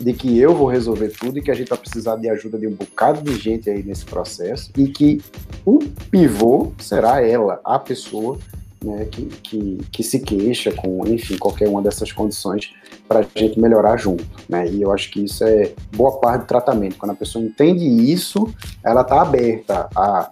de 0.00 0.12
que 0.12 0.38
eu 0.38 0.54
vou 0.54 0.68
resolver 0.68 1.08
tudo 1.08 1.38
e 1.38 1.42
que 1.42 1.50
a 1.50 1.54
gente 1.54 1.68
vai 1.68 1.78
precisar 1.78 2.16
de 2.16 2.28
ajuda 2.28 2.58
de 2.58 2.66
um 2.66 2.72
bocado 2.72 3.22
de 3.22 3.36
gente 3.38 3.68
aí 3.68 3.82
nesse 3.82 4.04
processo 4.04 4.70
e 4.76 4.88
que 4.88 5.20
o 5.64 5.78
pivô 6.10 6.72
será 6.78 7.24
ela, 7.24 7.60
a 7.64 7.78
pessoa 7.78 8.38
né, 8.84 9.06
que, 9.10 9.26
que, 9.26 9.78
que, 9.90 10.02
se 10.04 10.20
queixa 10.20 10.70
com, 10.70 11.04
enfim, 11.06 11.36
qualquer 11.36 11.68
uma 11.68 11.82
dessas 11.82 12.12
condições 12.12 12.72
para 13.08 13.20
a 13.20 13.22
gente 13.22 13.58
melhorar 13.58 13.96
junto, 13.96 14.24
né? 14.48 14.68
E 14.68 14.82
eu 14.82 14.92
acho 14.92 15.10
que 15.10 15.24
isso 15.24 15.42
é 15.42 15.72
boa 15.96 16.20
parte 16.20 16.42
do 16.42 16.46
tratamento. 16.46 16.96
Quando 16.96 17.12
a 17.12 17.16
pessoa 17.16 17.44
entende 17.44 17.84
isso, 17.84 18.54
ela 18.84 19.00
está 19.00 19.22
aberta 19.22 19.88
a 19.96 20.30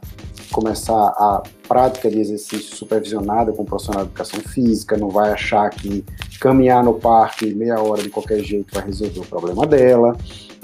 começar 0.56 0.94
a 0.94 1.42
prática 1.68 2.10
de 2.10 2.18
exercício 2.18 2.74
supervisionada 2.74 3.52
com 3.52 3.62
um 3.62 3.66
profissional 3.66 4.04
de 4.04 4.08
educação 4.08 4.40
física, 4.40 4.96
não 4.96 5.10
vai 5.10 5.30
achar 5.30 5.68
que 5.68 6.02
caminhar 6.40 6.82
no 6.82 6.94
parque 6.94 7.54
meia 7.54 7.78
hora 7.78 8.02
de 8.02 8.08
qualquer 8.08 8.40
jeito 8.40 8.74
vai 8.74 8.86
resolver 8.86 9.20
o 9.20 9.26
problema 9.26 9.66
dela. 9.66 10.16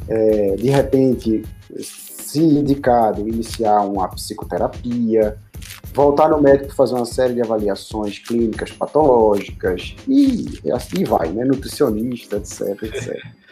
É, 0.08 0.56
de 0.56 0.70
repente, 0.70 1.42
se 1.78 2.40
indicado, 2.40 3.28
iniciar 3.28 3.82
uma 3.82 4.08
psicoterapia, 4.08 5.36
voltar 5.92 6.30
no 6.30 6.40
médico 6.40 6.74
fazer 6.74 6.94
uma 6.94 7.04
série 7.04 7.34
de 7.34 7.42
avaliações 7.42 8.18
clínicas 8.18 8.70
patológicas 8.70 9.94
e, 10.08 10.58
assim 10.72 11.04
vai, 11.04 11.28
né? 11.28 11.44
Nutricionista, 11.44 12.36
etc, 12.36 12.82
etc. 12.82 13.22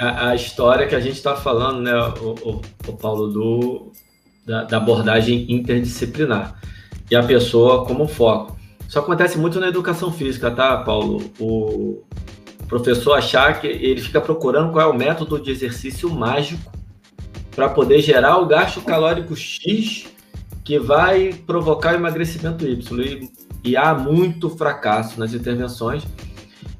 A, 0.00 0.28
a 0.28 0.34
história 0.36 0.86
que 0.86 0.94
a 0.94 1.00
gente 1.00 1.16
está 1.16 1.34
falando, 1.34 1.80
né, 1.80 1.92
o, 1.92 2.30
o, 2.48 2.60
o 2.86 2.92
Paulo, 2.96 3.26
do, 3.32 3.90
da, 4.48 4.64
da, 4.64 4.78
abordagem 4.78 5.44
interdisciplinar 5.48 6.58
e 7.10 7.14
a 7.14 7.22
pessoa 7.22 7.84
como 7.84 8.08
foco. 8.08 8.56
Isso 8.88 8.98
acontece 8.98 9.36
muito 9.38 9.60
na 9.60 9.68
educação 9.68 10.10
física, 10.10 10.50
tá, 10.50 10.78
Paulo? 10.78 11.30
O 11.38 12.02
professor 12.66 13.12
achar 13.12 13.60
que 13.60 13.66
ele 13.66 14.00
fica 14.00 14.20
procurando 14.20 14.72
qual 14.72 14.88
é 14.88 14.90
o 14.90 14.96
método 14.96 15.38
de 15.38 15.50
exercício 15.50 16.08
mágico 16.10 16.72
para 17.54 17.68
poder 17.68 18.00
gerar 18.00 18.38
o 18.38 18.46
gasto 18.46 18.80
calórico 18.80 19.36
X 19.36 20.06
que 20.64 20.78
vai 20.78 21.34
provocar 21.46 21.92
o 21.92 21.96
emagrecimento 21.96 22.66
Y. 22.66 23.00
E, 23.00 23.30
e 23.64 23.76
há 23.76 23.94
muito 23.94 24.48
fracasso 24.48 25.20
nas 25.20 25.34
intervenções. 25.34 26.06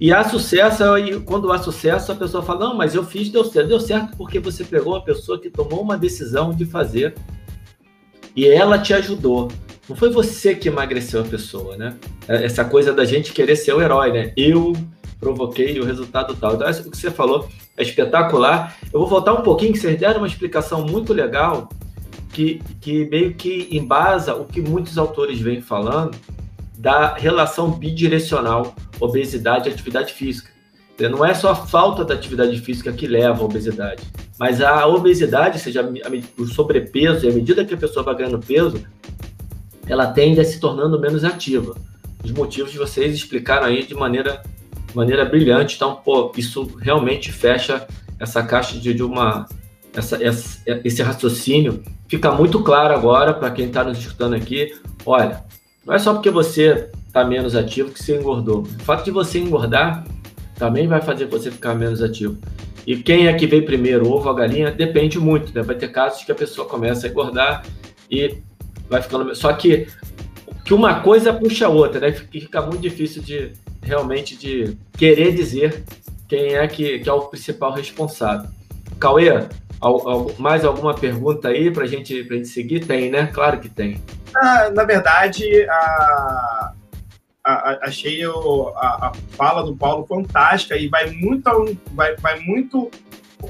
E 0.01 0.13
há 0.13 0.23
sucesso, 0.25 0.97
e 0.97 1.21
quando 1.21 1.51
há 1.53 1.59
sucesso, 1.59 2.13
a 2.13 2.15
pessoa 2.15 2.43
fala: 2.43 2.67
Não, 2.67 2.75
mas 2.77 2.95
eu 2.95 3.03
fiz, 3.03 3.29
deu 3.31 3.45
certo. 3.45 3.69
Deu 3.69 3.81
certo 3.81 4.17
porque 4.17 4.39
você 4.39 4.65
pegou 4.65 4.95
uma 4.95 5.03
pessoa 5.03 5.41
que 5.41 5.51
tomou 5.51 5.83
uma 5.83 5.99
decisão 5.99 6.53
de 6.53 6.65
fazer 6.65 7.15
e 8.38 8.46
ela 8.46 8.79
te 8.79 8.94
ajudou. 8.94 9.51
Não 9.88 9.96
foi 9.96 10.11
você 10.11 10.55
que 10.55 10.68
emagreceu 10.68 11.22
a 11.22 11.24
pessoa, 11.24 11.77
né? 11.77 11.96
É, 12.29 12.44
essa 12.44 12.64
coisa 12.64 12.92
da 12.92 13.05
gente 13.05 13.33
querer 13.33 13.57
ser 13.57 13.72
o 13.72 13.83
herói, 13.83 14.12
né? 14.12 14.33
Eu 14.37 14.74
provoquei 15.18 15.81
o 15.81 15.85
resultado 15.85 16.37
tal. 16.37 16.55
Então, 16.55 16.70
isso 16.70 16.88
que 16.88 16.96
você 16.96 17.11
falou 17.11 17.48
é 17.77 17.83
espetacular. 17.83 18.77
Eu 18.92 19.01
vou 19.01 19.09
voltar 19.09 19.33
um 19.33 19.42
pouquinho, 19.42 19.72
que 19.72 19.81
vocês 19.81 19.98
deram 19.98 20.18
uma 20.18 20.27
explicação 20.29 20.87
muito 20.87 21.12
legal, 21.12 21.68
que, 22.33 22.62
que 22.81 23.07
meio 23.07 23.35
que 23.35 23.66
embasa 23.72 24.37
o 24.37 24.44
que 24.44 24.61
muitos 24.61 24.96
autores 24.96 25.40
vêm 25.40 25.61
falando 25.61 26.16
da 26.77 27.14
relação 27.14 27.72
bidirecional 27.72 28.72
obesidade 29.01 29.68
e 29.68 29.72
atividade 29.72 30.12
física. 30.12 30.48
Não 30.99 31.25
é 31.25 31.33
só 31.35 31.53
a 31.53 31.55
falta 31.55 32.05
da 32.05 32.15
atividade 32.15 32.59
física 32.61 32.93
que 32.93 33.07
leva 33.07 33.41
à 33.41 33.45
obesidade, 33.45 34.03
mas 34.39 34.61
a 34.61 34.87
obesidade, 34.87 35.61
seja 35.61 35.89
o 36.37 36.47
sobrepeso, 36.47 37.25
e 37.25 37.31
à 37.31 37.33
medida 37.33 37.65
que 37.65 37.75
a 37.75 37.79
pessoa 37.79 38.05
vai 38.05 38.17
ganhando 38.17 38.39
peso, 38.39 38.83
ela 39.87 40.09
tende 40.09 40.41
a 40.41 40.45
se 40.45 40.59
tornando 40.59 40.99
menos 40.99 41.25
ativa. 41.25 41.77
Os 42.25 42.33
motivos 42.33 42.75
vocês 42.75 43.15
explicaram 43.15 43.67
aí 43.67 43.87
de 43.87 43.95
maneira 43.95 44.43
maneira 44.95 45.25
brilhante. 45.25 45.77
Então, 45.77 45.97
pô, 45.97 46.33
isso 46.37 46.65
realmente 46.81 47.33
fecha 47.33 47.87
essa 48.19 48.43
caixa 48.43 48.79
de, 48.79 48.95
de 48.95 49.03
uma. 49.03 49.47
Essa, 49.95 50.23
essa, 50.23 50.61
esse 50.85 51.03
raciocínio 51.03 51.83
fica 52.07 52.31
muito 52.31 52.63
claro 52.63 52.95
agora 52.95 53.33
para 53.33 53.51
quem 53.51 53.67
está 53.67 53.83
nos 53.83 53.99
escutando 53.99 54.35
aqui. 54.35 54.75
Olha, 55.05 55.43
não 55.85 55.95
é 55.95 55.99
só 55.99 56.13
porque 56.13 56.31
você 56.31 56.91
está 57.07 57.25
menos 57.25 57.57
ativo 57.57 57.91
que 57.91 58.03
você 58.03 58.19
engordou. 58.19 58.63
O 58.63 58.85
fato 58.85 59.05
de 59.05 59.11
você 59.11 59.39
engordar 59.39 60.05
também 60.59 60.88
vai 60.88 61.01
fazer 61.01 61.27
você 61.27 61.51
ficar 61.51 61.75
menos 61.75 62.03
ativo. 62.03 62.37
E 62.87 62.97
quem 62.97 63.29
é 63.29 63.33
que 63.35 63.47
veio 63.47 63.64
primeiro, 63.64 64.11
ovo 64.11 64.29
ou 64.29 64.35
galinha? 64.35 64.71
Depende 64.71 65.18
muito, 65.18 65.55
né? 65.55 65.62
Vai 65.62 65.77
ter 65.77 65.88
casos 65.88 66.25
que 66.25 66.33
a 66.33 66.35
pessoa 66.35 66.68
começa 66.68 67.07
a 67.07 67.11
engordar 67.11 67.64
e 68.11 68.38
vai 68.88 69.01
ficando. 69.01 69.35
Só 69.35 69.53
que, 69.53 69.87
que 70.64 70.75
uma 70.75 71.01
coisa 71.01 71.33
puxa 71.33 71.66
a 71.66 71.68
outra, 71.68 72.01
né? 72.01 72.12
Fica 72.12 72.61
muito 72.62 72.81
difícil 72.81 73.23
de, 73.23 73.53
realmente 73.83 74.37
de 74.37 74.77
querer 74.97 75.35
dizer 75.35 75.85
quem 76.27 76.55
é 76.55 76.66
que, 76.66 76.99
que 76.99 77.09
é 77.09 77.12
o 77.12 77.23
principal 77.23 77.73
responsável. 77.73 78.51
Cauê, 78.99 79.47
mais 80.38 80.64
alguma 80.64 80.94
pergunta 80.94 81.49
aí 81.49 81.71
para 81.71 81.87
gente, 81.87 82.27
a 82.29 82.35
gente 82.35 82.49
seguir? 82.49 82.85
Tem, 82.85 83.11
né? 83.11 83.29
Claro 83.33 83.61
que 83.61 83.68
tem. 83.68 84.03
Ah, 84.35 84.71
na 84.75 84.85
verdade, 84.85 85.44
a, 85.68 86.73
achei 87.83 88.27
o, 88.27 88.69
a, 88.77 89.09
a, 89.09 89.13
fala 89.31 89.63
do 89.63 89.77
Paulo 89.77 90.07
fantástica 90.07 90.77
e 90.77 90.89
vai 90.89 91.11
muito, 91.11 91.79
vai, 91.93 92.17
vai 92.17 92.39
muito 92.41 92.91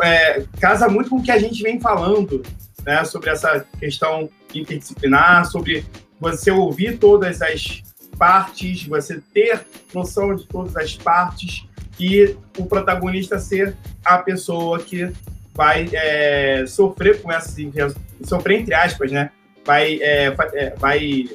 é, 0.02 0.44
casa 0.60 0.88
muito 0.88 1.10
com 1.10 1.16
o 1.16 1.22
que 1.22 1.30
a 1.30 1.38
gente 1.38 1.62
vem 1.62 1.80
falando, 1.80 2.42
né? 2.84 3.04
Sobre 3.04 3.30
essa 3.30 3.64
questão 3.78 4.28
interdisciplinar, 4.54 5.46
sobre 5.46 5.84
você 6.20 6.50
ouvir 6.50 6.98
todas 6.98 7.42
as 7.42 7.82
partes, 8.18 8.84
você 8.84 9.20
ter 9.32 9.64
noção 9.94 10.34
de 10.34 10.46
todas 10.46 10.76
as 10.76 10.94
partes 10.94 11.64
e 11.98 12.36
o 12.56 12.66
protagonista 12.66 13.38
ser 13.38 13.76
a 14.04 14.18
pessoa 14.18 14.78
que 14.78 15.10
vai 15.54 15.88
é, 15.92 16.64
sofrer 16.66 17.20
com 17.20 17.32
essas 17.32 17.56
sofrer 18.22 18.60
entre 18.60 18.74
aspas, 18.74 19.10
né? 19.10 19.30
Vai, 19.64 19.98
é, 20.00 20.34
é, 20.54 20.74
vai 20.76 21.28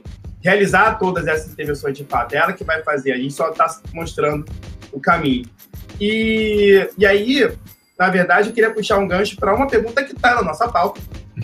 realizar 0.43 0.99
todas 0.99 1.25
essas 1.25 1.53
intervenções 1.53 1.97
de 1.97 2.03
fato. 2.03 2.33
É 2.33 2.37
ela 2.37 2.53
que 2.53 2.63
vai 2.63 2.83
fazer. 2.83 3.13
A 3.13 3.17
gente 3.17 3.33
só 3.33 3.49
está 3.49 3.79
mostrando 3.93 4.45
o 4.91 4.99
caminho. 4.99 5.45
E, 5.99 6.87
e 6.97 7.05
aí, 7.05 7.51
na 7.97 8.09
verdade, 8.09 8.49
eu 8.49 8.53
queria 8.53 8.71
puxar 8.71 8.97
um 8.97 9.07
gancho 9.07 9.37
para 9.37 9.55
uma 9.55 9.67
pergunta 9.67 10.03
que 10.03 10.13
está 10.13 10.35
na 10.35 10.43
nossa 10.43 10.67
pauta, 10.67 10.99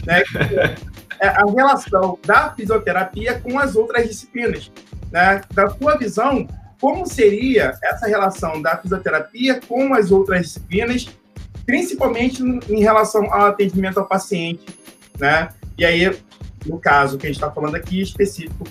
né? 0.06 0.22
é 1.20 1.28
a 1.28 1.46
relação 1.46 2.18
da 2.26 2.52
fisioterapia 2.52 3.40
com 3.40 3.60
as 3.60 3.76
outras 3.76 4.08
disciplinas 4.08 4.72
né, 5.12 5.42
da 5.54 5.70
sua 5.70 5.98
visão, 5.98 6.48
como 6.80 7.06
seria 7.06 7.74
essa 7.84 8.08
relação 8.08 8.62
da 8.62 8.78
fisioterapia 8.78 9.60
com 9.68 9.94
as 9.94 10.12
outras 10.12 10.44
disciplinas, 10.44 11.10
principalmente 11.66 12.42
em 12.42 12.80
relação 12.80 13.32
ao 13.34 13.48
atendimento 13.48 14.00
ao 14.00 14.06
paciente, 14.06 14.66
né? 15.20 15.50
E 15.78 15.86
aí, 15.86 16.18
no 16.66 16.80
caso 16.80 17.18
que 17.18 17.26
a 17.26 17.30
gente 17.30 17.38
está 17.38 17.52
falando 17.52 17.76
aqui, 17.76 18.02
específico, 18.02 18.66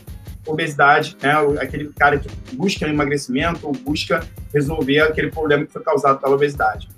obesidade, 0.50 1.16
né? 1.22 1.32
Aquele 1.60 1.92
cara 1.92 2.18
que 2.18 2.28
busca 2.54 2.86
emagrecimento 2.86 3.66
ou 3.66 3.72
busca 3.72 4.26
resolver 4.52 5.00
aquele 5.00 5.30
problema 5.30 5.64
que 5.64 5.72
foi 5.72 5.82
causado 5.82 6.20
pela 6.20 6.34
obesidade. 6.34 6.88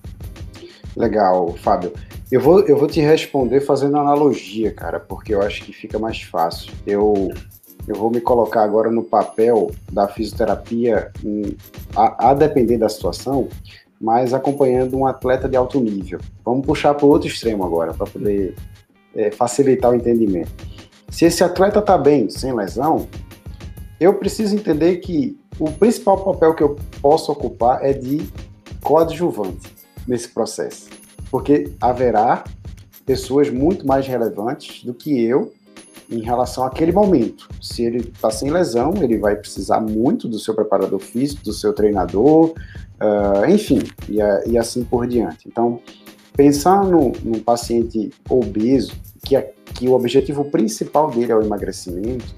Legal, 0.96 1.54
Fábio. 1.56 1.92
Eu 2.30 2.40
vou, 2.40 2.60
eu 2.60 2.76
vou 2.76 2.86
te 2.86 3.00
responder 3.00 3.60
fazendo 3.60 3.96
analogia, 3.96 4.72
cara, 4.72 5.00
porque 5.00 5.34
eu 5.34 5.42
acho 5.42 5.64
que 5.64 5.72
fica 5.72 5.98
mais 5.98 6.22
fácil. 6.22 6.72
Eu 6.86 7.30
eu 7.88 7.94
vou 7.94 8.10
me 8.10 8.20
colocar 8.20 8.62
agora 8.62 8.90
no 8.90 9.02
papel 9.02 9.70
da 9.90 10.06
fisioterapia, 10.06 11.10
a, 11.96 12.30
a 12.30 12.34
depender 12.34 12.78
da 12.78 12.88
situação, 12.88 13.48
mas 14.00 14.32
acompanhando 14.32 14.96
um 14.96 15.06
atleta 15.06 15.48
de 15.48 15.56
alto 15.56 15.80
nível. 15.80 16.20
Vamos 16.44 16.64
puxar 16.64 16.94
para 16.94 17.06
o 17.06 17.08
outro 17.08 17.28
extremo 17.28 17.64
agora, 17.64 17.92
para 17.92 18.06
poder 18.06 18.54
é, 19.14 19.30
facilitar 19.30 19.90
o 19.90 19.94
entendimento. 19.94 20.52
Se 21.08 21.24
esse 21.24 21.42
atleta 21.42 21.80
está 21.80 21.98
bem, 21.98 22.30
sem 22.30 22.54
lesão, 22.54 23.08
eu 24.00 24.14
preciso 24.14 24.56
entender 24.56 24.96
que 24.96 25.38
o 25.58 25.70
principal 25.70 26.24
papel 26.24 26.54
que 26.54 26.62
eu 26.62 26.76
posso 27.02 27.30
ocupar 27.30 27.84
é 27.84 27.92
de 27.92 28.26
coadjuvante 28.82 29.70
nesse 30.08 30.28
processo, 30.28 30.88
porque 31.30 31.70
haverá 31.78 32.44
pessoas 33.04 33.50
muito 33.50 33.86
mais 33.86 34.06
relevantes 34.06 34.82
do 34.82 34.94
que 34.94 35.22
eu 35.22 35.52
em 36.10 36.20
relação 36.20 36.64
àquele 36.64 36.90
momento. 36.92 37.48
Se 37.60 37.82
ele 37.82 37.98
está 37.98 38.30
sem 38.30 38.50
lesão, 38.50 38.94
ele 39.02 39.18
vai 39.18 39.36
precisar 39.36 39.80
muito 39.80 40.26
do 40.26 40.38
seu 40.38 40.54
preparador 40.54 40.98
físico, 40.98 41.44
do 41.44 41.52
seu 41.52 41.72
treinador, 41.72 42.54
uh, 43.00 43.48
enfim, 43.48 43.80
e, 44.08 44.18
e, 44.50 44.58
assim 44.58 44.82
por 44.82 45.06
diante. 45.06 45.46
Então, 45.46 45.80
pensar 46.34 46.84
no, 46.84 47.12
no 47.22 47.40
paciente 47.40 48.10
obeso, 48.28 48.92
que, 49.24 49.40
que 49.74 49.88
o 49.88 49.92
objetivo 49.92 50.44
principal 50.46 51.10
dele 51.10 51.30
é 51.30 51.36
o 51.36 51.42
emagrecimento, 51.42 52.34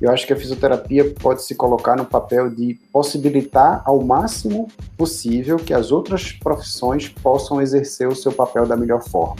eu 0.00 0.10
acho 0.10 0.26
que 0.26 0.32
a 0.32 0.36
fisioterapia 0.36 1.14
pode 1.20 1.42
se 1.42 1.54
colocar 1.54 1.96
no 1.96 2.04
papel 2.04 2.50
de 2.50 2.78
possibilitar 2.92 3.82
ao 3.84 4.04
máximo 4.04 4.68
possível 4.96 5.56
que 5.56 5.72
as 5.72 5.90
outras 5.90 6.32
profissões 6.32 7.08
possam 7.08 7.60
exercer 7.60 8.06
o 8.06 8.14
seu 8.14 8.32
papel 8.32 8.66
da 8.66 8.76
melhor 8.76 9.02
forma. 9.02 9.36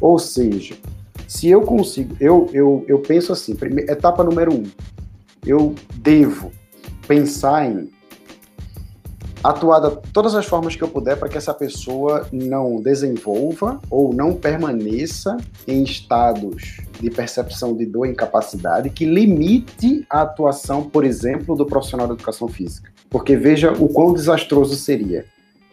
Ou 0.00 0.18
seja, 0.18 0.76
se 1.28 1.48
eu 1.48 1.62
consigo, 1.62 2.16
eu, 2.18 2.48
eu, 2.52 2.84
eu 2.88 2.98
penso 3.00 3.32
assim, 3.32 3.54
primeira, 3.54 3.92
etapa 3.92 4.24
número 4.24 4.54
um, 4.54 4.64
eu 5.44 5.74
devo 5.96 6.50
pensar 7.06 7.66
em 7.66 7.90
atuar 9.44 9.78
de 9.80 9.96
todas 10.10 10.34
as 10.34 10.46
formas 10.46 10.74
que 10.74 10.82
eu 10.82 10.88
puder 10.88 11.18
para 11.18 11.28
que 11.28 11.36
essa 11.36 11.52
pessoa 11.52 12.26
não 12.32 12.80
desenvolva 12.80 13.78
ou 13.90 14.14
não 14.14 14.32
permaneça 14.32 15.36
em 15.68 15.82
estados 15.82 16.78
de 16.98 17.10
percepção 17.10 17.76
de 17.76 17.84
dor 17.84 18.06
e 18.06 18.12
incapacidade 18.12 18.88
que 18.88 19.04
limite 19.04 20.06
a 20.08 20.22
atuação, 20.22 20.82
por 20.82 21.04
exemplo, 21.04 21.54
do 21.54 21.66
profissional 21.66 22.08
da 22.08 22.14
educação 22.14 22.48
física. 22.48 22.90
Porque 23.10 23.36
veja 23.36 23.70
o 23.72 23.86
quão 23.86 24.14
desastroso 24.14 24.74
seria. 24.76 25.26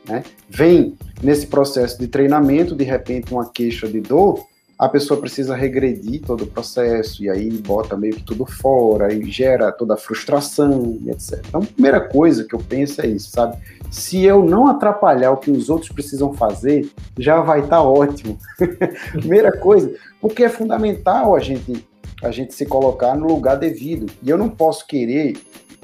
Né? 0.06 0.24
Vem 0.50 0.98
nesse 1.24 1.48
processo 1.48 1.98
de 1.98 2.08
treinamento, 2.08 2.76
de 2.76 2.84
repente, 2.84 3.32
uma 3.32 3.50
queixa 3.50 3.88
de 3.88 4.02
dor, 4.02 4.46
a 4.82 4.90
pessoa 4.90 5.20
precisa 5.20 5.56
regredir 5.56 6.24
todo 6.26 6.44
o 6.44 6.48
processo, 6.48 7.24
e 7.24 7.30
aí 7.30 7.52
bota 7.52 7.96
meio 7.96 8.16
que 8.16 8.24
tudo 8.24 8.48
fora, 8.48 9.14
e 9.14 9.30
gera 9.30 9.72
toda 9.72 9.94
a 9.94 9.98
frustração, 9.98 10.98
etc. 11.06 11.40
Então, 11.48 11.62
a 11.62 11.66
primeira 11.68 12.02
coisa 12.02 12.44
que 12.44 12.56
eu 12.56 12.60
penso 12.60 13.00
é 13.00 13.06
isso, 13.06 13.30
sabe? 13.30 13.60
Se 13.92 14.24
eu 14.24 14.44
não 14.44 14.66
atrapalhar 14.66 15.34
o 15.34 15.38
que 15.38 15.52
os 15.52 15.70
outros 15.70 15.92
precisam 15.92 16.34
fazer, 16.34 16.90
já 17.16 17.42
vai 17.42 17.60
estar 17.60 17.76
tá 17.78 17.84
ótimo. 17.84 18.40
primeira 19.14 19.56
coisa, 19.56 19.94
porque 20.20 20.46
é 20.46 20.50
fundamental 20.50 21.36
a 21.36 21.40
gente, 21.40 21.86
a 22.24 22.32
gente 22.32 22.56
se 22.56 22.66
colocar 22.66 23.16
no 23.16 23.28
lugar 23.28 23.58
devido. 23.58 24.12
E 24.24 24.32
eu 24.32 24.38
não 24.38 24.50
posso 24.50 24.88
querer 24.88 25.38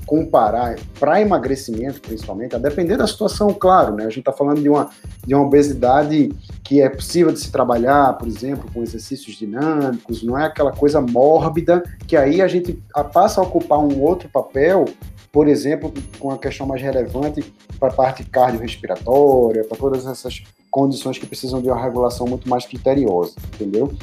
comparar 0.08 0.78
para 0.98 1.22
emagrecimento, 1.22 2.00
principalmente, 2.00 2.56
a 2.56 2.58
depender 2.58 2.96
da 2.96 3.06
situação, 3.06 3.54
claro, 3.54 3.93
né? 3.93 4.06
A 4.06 4.10
gente 4.10 4.20
está 4.20 4.32
falando 4.32 4.62
de 4.62 4.70
uma, 4.70 4.89
de 5.26 5.36
uma 5.36 5.46
obesidade 5.46 6.32
que 6.63 6.82
é 6.82 6.89
possível 6.89 7.32
de 7.32 7.39
se 7.41 7.52
trabalhar, 7.52 8.13
por 8.13 8.26
exemplo, 8.26 8.72
com 8.74 8.82
exercícios 8.82 9.36
dinâmicos, 9.36 10.24
não 10.24 10.39
é 10.39 10.46
aquela 10.46 10.72
coisa 10.72 11.02
mórbida 11.02 11.84
que 12.08 12.15
aí 12.15 12.41
a 12.41 12.48
gente 12.48 12.82
passa 13.13 13.41
a 13.41 13.43
ocupar 13.43 13.80
um 13.80 14.02
outro 14.02 14.30
papel, 14.30 14.86
por 15.30 15.50
exemplo, 15.50 15.93
com 16.17 16.32
a 16.32 16.38
questão 16.38 16.65
mais 16.65 16.82
relevante 16.82 17.54
para 17.78 17.89
a 17.89 17.93
parte 17.93 18.24
cardiorrespiratória, 18.24 19.65
para 19.65 19.78
todas 19.78 20.08
essas 20.08 20.41
condições 20.72 21.17
que 21.17 21.26
precisam 21.26 21.62
de 21.62 21.67
uma 21.67 21.82
regulação 21.82 22.26
muito 22.26 22.48
mais 22.48 22.65
criteriosa, 22.65 23.34
entendeu? 23.54 23.93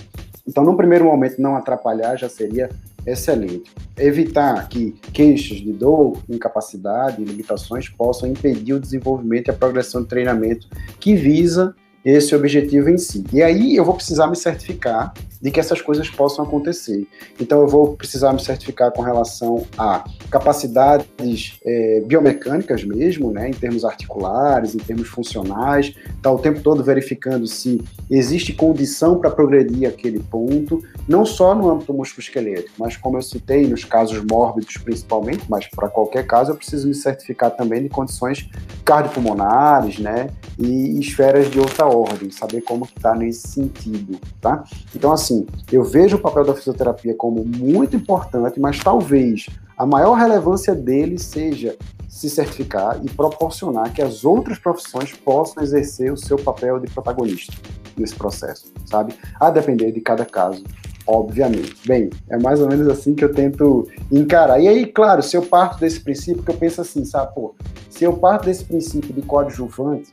Então, 0.46 0.62
no 0.62 0.76
primeiro 0.76 1.06
momento, 1.06 1.40
não 1.40 1.56
atrapalhar 1.56 2.16
já 2.16 2.28
seria 2.28 2.68
excelente. 3.06 3.70
Evitar 3.96 4.68
que 4.68 4.92
queixas 5.12 5.58
de 5.58 5.72
dor, 5.72 6.18
incapacidade 6.28 7.24
limitações 7.24 7.88
possam 7.88 8.28
impedir 8.28 8.74
o 8.74 8.80
desenvolvimento 8.80 9.48
e 9.48 9.50
a 9.50 9.54
progressão 9.54 10.02
de 10.02 10.08
treinamento 10.08 10.68
que 10.98 11.14
visa 11.14 11.74
esse 12.04 12.34
objetivo 12.34 12.90
em 12.90 12.98
si. 12.98 13.24
E 13.32 13.42
aí 13.42 13.76
eu 13.76 13.84
vou 13.84 13.94
precisar 13.94 14.26
me 14.26 14.36
certificar 14.36 15.14
de 15.44 15.50
que 15.50 15.60
essas 15.60 15.82
coisas 15.82 16.08
possam 16.08 16.42
acontecer. 16.42 17.06
Então 17.38 17.60
eu 17.60 17.68
vou 17.68 17.94
precisar 17.94 18.32
me 18.32 18.42
certificar 18.42 18.90
com 18.92 19.02
relação 19.02 19.66
a 19.76 20.02
capacidades 20.30 21.58
é, 21.64 22.02
biomecânicas 22.06 22.82
mesmo, 22.82 23.30
né, 23.30 23.50
em 23.50 23.52
termos 23.52 23.84
articulares, 23.84 24.74
em 24.74 24.78
termos 24.78 25.08
funcionais, 25.08 25.94
tá 26.22 26.30
o 26.32 26.38
tempo 26.38 26.60
todo 26.60 26.82
verificando 26.82 27.46
se 27.46 27.78
existe 28.10 28.54
condição 28.54 29.18
para 29.18 29.30
progredir 29.30 29.86
aquele 29.86 30.18
ponto, 30.18 30.82
não 31.06 31.26
só 31.26 31.54
no 31.54 31.70
âmbito 31.70 31.92
musculoesquelético, 31.92 32.72
mas 32.78 32.96
como 32.96 33.18
eu 33.18 33.22
citei 33.22 33.66
nos 33.66 33.84
casos 33.84 34.24
mórbidos 34.24 34.78
principalmente, 34.78 35.44
mas 35.46 35.66
para 35.66 35.88
qualquer 35.88 36.26
caso 36.26 36.52
eu 36.52 36.56
preciso 36.56 36.88
me 36.88 36.94
certificar 36.94 37.50
também 37.50 37.82
de 37.82 37.90
condições 37.90 38.48
cardiopulmonares, 38.82 39.98
né, 39.98 40.28
e 40.58 40.98
esferas 40.98 41.50
de 41.50 41.58
outra 41.58 41.86
ordem, 41.94 42.30
saber 42.30 42.62
como 42.62 42.86
que 42.86 42.96
está 42.96 43.14
nesse 43.14 43.48
sentido, 43.48 44.18
tá? 44.40 44.64
Então, 44.94 45.12
assim, 45.12 45.46
eu 45.70 45.84
vejo 45.84 46.16
o 46.16 46.20
papel 46.20 46.44
da 46.44 46.54
fisioterapia 46.54 47.14
como 47.14 47.44
muito 47.44 47.96
importante, 47.96 48.60
mas 48.60 48.78
talvez 48.78 49.46
a 49.76 49.84
maior 49.86 50.14
relevância 50.14 50.74
dele 50.74 51.18
seja 51.18 51.76
se 52.08 52.30
certificar 52.30 53.00
e 53.04 53.10
proporcionar 53.10 53.92
que 53.92 54.00
as 54.00 54.24
outras 54.24 54.58
profissões 54.58 55.12
possam 55.12 55.62
exercer 55.62 56.12
o 56.12 56.16
seu 56.16 56.36
papel 56.36 56.78
de 56.78 56.88
protagonista 56.90 57.52
nesse 57.96 58.14
processo, 58.14 58.72
sabe? 58.86 59.14
A 59.38 59.50
depender 59.50 59.90
de 59.90 60.00
cada 60.00 60.24
caso, 60.24 60.62
obviamente. 61.06 61.76
Bem, 61.86 62.10
é 62.30 62.38
mais 62.38 62.60
ou 62.60 62.68
menos 62.68 62.88
assim 62.88 63.14
que 63.14 63.24
eu 63.24 63.32
tento 63.32 63.88
encarar. 64.12 64.60
E 64.60 64.68
aí, 64.68 64.86
claro, 64.86 65.22
se 65.22 65.36
eu 65.36 65.42
parto 65.42 65.80
desse 65.80 66.00
princípio, 66.00 66.42
que 66.42 66.50
eu 66.50 66.56
penso 66.56 66.80
assim, 66.80 67.04
sabe, 67.04 67.34
pô, 67.34 67.54
se 67.90 68.04
eu 68.04 68.12
parto 68.12 68.46
desse 68.46 68.64
princípio 68.64 69.12
de 69.12 69.22
coadjuvante, 69.22 70.12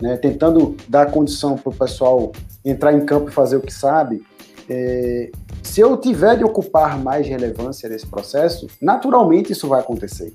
né, 0.00 0.16
tentando 0.16 0.76
dar 0.88 1.10
condição 1.10 1.56
para 1.56 1.70
o 1.70 1.74
pessoal 1.74 2.32
entrar 2.64 2.92
em 2.92 3.04
campo 3.04 3.30
e 3.30 3.32
fazer 3.32 3.56
o 3.56 3.60
que 3.60 3.72
sabe, 3.72 4.22
é, 4.68 5.30
se 5.62 5.80
eu 5.80 5.96
tiver 5.96 6.36
de 6.36 6.44
ocupar 6.44 6.98
mais 6.98 7.26
relevância 7.26 7.88
nesse 7.88 8.06
processo, 8.06 8.66
naturalmente 8.80 9.52
isso 9.52 9.66
vai 9.66 9.80
acontecer. 9.80 10.32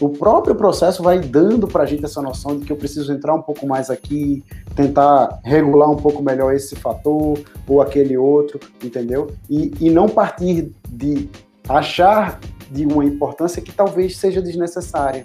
O 0.00 0.08
próprio 0.08 0.54
processo 0.54 1.02
vai 1.02 1.20
dando 1.20 1.68
para 1.68 1.84
a 1.84 1.86
gente 1.86 2.04
essa 2.04 2.20
noção 2.20 2.58
de 2.58 2.66
que 2.66 2.72
eu 2.72 2.76
preciso 2.76 3.12
entrar 3.12 3.34
um 3.34 3.42
pouco 3.42 3.66
mais 3.66 3.90
aqui, 3.90 4.42
tentar 4.74 5.40
regular 5.44 5.88
um 5.88 5.96
pouco 5.96 6.22
melhor 6.22 6.52
esse 6.52 6.74
fator 6.74 7.38
ou 7.66 7.80
aquele 7.80 8.16
outro, 8.16 8.58
entendeu? 8.82 9.30
E, 9.48 9.72
e 9.80 9.90
não 9.90 10.08
partir 10.08 10.72
de 10.88 11.28
achar 11.68 12.40
de 12.70 12.84
uma 12.84 13.04
importância 13.04 13.62
que 13.62 13.72
talvez 13.72 14.16
seja 14.16 14.42
desnecessária. 14.42 15.24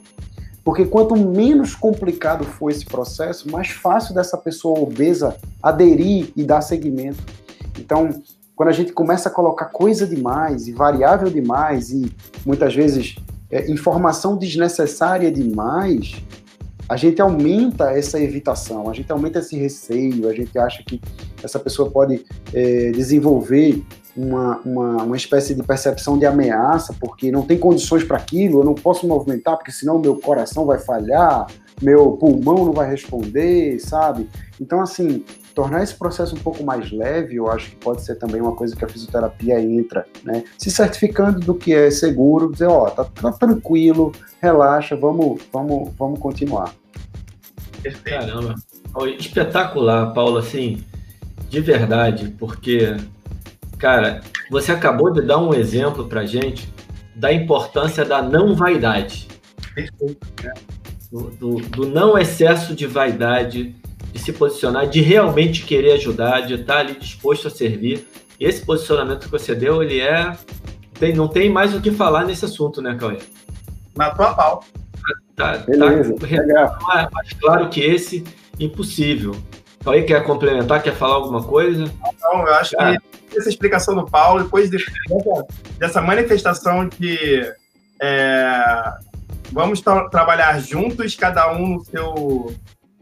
Porque 0.70 0.86
quanto 0.86 1.16
menos 1.16 1.74
complicado 1.74 2.44
for 2.44 2.70
esse 2.70 2.86
processo, 2.86 3.50
mais 3.50 3.70
fácil 3.70 4.14
dessa 4.14 4.38
pessoa 4.38 4.80
obesa 4.80 5.36
aderir 5.64 6.32
e 6.36 6.44
dar 6.44 6.62
seguimento. 6.62 7.24
Então, 7.80 8.22
quando 8.56 8.70
a 8.70 8.72
gente 8.72 8.94
começa 8.94 9.30
a 9.30 9.32
colocar 9.32 9.66
coisa 9.66 10.06
demais 10.06 10.68
e 10.68 10.72
variável 10.72 11.28
demais 11.28 11.90
e 11.90 12.16
muitas 12.46 12.76
vezes 12.76 13.16
é, 13.50 13.68
informação 13.72 14.38
desnecessária 14.38 15.32
demais, 15.32 16.22
a 16.88 16.96
gente 16.96 17.20
aumenta 17.20 17.90
essa 17.90 18.20
evitação, 18.20 18.92
a 18.92 18.94
gente 18.94 19.12
aumenta 19.12 19.40
esse 19.40 19.58
receio, 19.58 20.30
a 20.30 20.36
gente 20.36 20.56
acha 20.60 20.84
que 20.84 21.02
essa 21.42 21.58
pessoa 21.58 21.90
pode 21.90 22.24
é, 22.54 22.92
desenvolver 22.92 23.84
uma, 24.20 24.58
uma, 24.66 25.04
uma 25.04 25.18
espécie 25.18 25.56
de 25.56 25.64
percepção 25.64 26.18
de 26.18 26.26
ameaça, 26.26 26.94
porque 27.00 27.32
não 27.32 27.44
tem 27.44 27.58
condições 27.58 28.04
para 28.04 28.18
aquilo, 28.18 28.60
eu 28.60 28.66
não 28.66 28.76
posso 28.76 29.08
movimentar, 29.08 29.56
porque 29.56 29.72
senão 29.72 29.98
meu 29.98 30.18
coração 30.18 30.66
vai 30.66 30.78
falhar, 30.78 31.48
meu 31.82 32.12
pulmão 32.12 32.66
não 32.66 32.74
vai 32.74 32.90
responder, 32.90 33.80
sabe? 33.80 34.30
Então, 34.60 34.82
assim, 34.82 35.24
tornar 35.56 35.84
esse 35.84 35.96
processo 35.96 36.36
um 36.36 36.40
pouco 36.40 36.64
mais 36.66 36.92
leve, 36.92 37.36
eu 37.36 37.50
acho 37.50 37.70
que 37.70 37.78
pode 37.78 38.04
ser 38.04 38.16
também 38.16 38.42
uma 38.42 38.54
coisa 38.54 38.76
que 38.76 38.84
a 38.84 38.90
fisioterapia 38.90 39.62
entra, 39.62 40.06
né? 40.24 40.44
Se 40.58 40.70
certificando 40.70 41.40
do 41.40 41.56
que 41.56 41.74
é 41.74 41.90
seguro, 41.90 42.52
dizer, 42.52 42.68
ó, 42.68 42.88
oh, 42.88 42.92
tá, 42.92 43.06
tá, 43.06 43.32
tranquilo, 43.32 44.12
relaxa, 44.42 44.98
vamos, 44.98 45.42
vamos, 45.54 45.92
vamos 45.98 46.20
continuar. 46.20 46.74
Caramba, 48.04 48.56
espetacular, 49.18 50.14
Paulo, 50.14 50.38
assim, 50.38 50.84
de 51.50 51.62
verdade, 51.62 52.36
porque 52.38 52.98
Cara, 53.80 54.20
você 54.52 54.74
acabou 54.74 55.12
de 55.12 55.22
dar 55.22 55.38
um 55.38 55.54
exemplo 55.54 56.06
pra 56.06 56.26
gente 56.26 56.72
da 57.16 57.32
importância 57.32 58.04
da 58.04 58.22
não 58.22 58.54
vaidade. 58.54 59.28
Do, 61.10 61.30
do, 61.32 61.56
do, 61.56 61.88
não 61.88 62.18
excesso 62.18 62.76
de 62.76 62.86
vaidade, 62.86 63.76
de 64.12 64.20
se 64.20 64.34
posicionar, 64.34 64.88
de 64.88 65.02
realmente 65.02 65.64
querer 65.64 65.94
ajudar, 65.94 66.42
de 66.42 66.56
estar 66.56 66.80
ali 66.80 66.94
disposto 67.00 67.48
a 67.48 67.52
servir. 67.52 68.06
Esse 68.38 68.66
posicionamento 68.66 69.26
que 69.26 69.32
você 69.32 69.56
deu, 69.56 69.82
ele 69.82 70.02
é. 70.02 70.38
Tem, 71.00 71.14
não 71.14 71.30
tem 71.30 71.50
mais 71.50 71.74
o 71.74 71.82
que 71.82 71.92
falar 71.92 72.26
nesse 72.26 72.44
assunto, 72.44 72.82
né, 72.82 72.96
Cauê? 73.00 73.18
Na 73.96 74.12
tua 74.12 74.34
pau. 74.34 74.64
Tá, 75.36 75.58
tá, 75.58 75.64
Beleza, 75.66 76.16
tá 76.16 77.10
mais 77.12 77.34
claro 77.34 77.70
que 77.70 77.80
esse, 77.80 78.24
impossível. 78.60 79.34
Cauê 79.84 80.04
quer 80.04 80.24
complementar, 80.26 80.84
quer 80.84 80.94
falar 80.94 81.16
alguma 81.16 81.42
coisa? 81.42 81.86
Não, 82.22 82.46
eu 82.46 82.54
acho 82.54 82.76
Cara. 82.76 83.00
que 83.00 83.09
essa 83.36 83.50
explicação 83.50 83.96
do 83.96 84.06
Paulo, 84.06 84.44
depois 84.44 84.70
dessa, 84.70 84.92
dessa 85.78 86.02
manifestação 86.02 86.88
de 86.88 87.52
é, 88.02 88.94
vamos 89.52 89.82
tra 89.82 90.10
trabalhar 90.10 90.60
juntos, 90.62 91.16
cada 91.16 91.52
um 91.54 91.76
no 91.76 91.86
seu, 91.86 92.56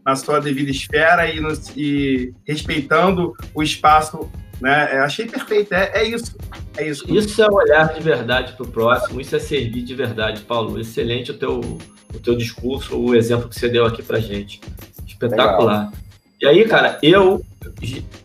na 0.04 0.16
sua 0.16 0.40
devida 0.40 0.70
esfera 0.70 1.26
e, 1.30 1.40
no, 1.40 1.52
e 1.76 2.32
respeitando 2.46 3.34
o 3.54 3.62
espaço. 3.62 4.30
Né? 4.60 4.96
É, 4.96 4.98
achei 4.98 5.26
perfeito, 5.26 5.72
é, 5.72 5.90
é 5.94 6.04
isso. 6.04 6.36
É 6.76 6.88
isso. 6.88 7.04
Isso 7.12 7.42
é 7.42 7.48
olhar 7.50 7.94
de 7.94 8.00
verdade 8.00 8.54
para 8.54 8.66
o 8.66 8.68
próximo, 8.68 9.20
isso 9.20 9.34
é 9.34 9.38
servir 9.38 9.82
de 9.82 9.94
verdade, 9.94 10.42
Paulo. 10.42 10.80
Excelente 10.80 11.30
o 11.30 11.38
teu, 11.38 11.60
o 11.60 12.18
teu 12.18 12.36
discurso, 12.36 12.98
o 12.98 13.14
exemplo 13.14 13.48
que 13.48 13.58
você 13.58 13.68
deu 13.68 13.86
aqui 13.86 14.02
para 14.02 14.18
gente. 14.18 14.60
Espetacular. 15.06 15.86
Legal. 15.86 15.92
E 16.40 16.46
aí, 16.46 16.64
cara, 16.68 16.98
eu 17.02 17.44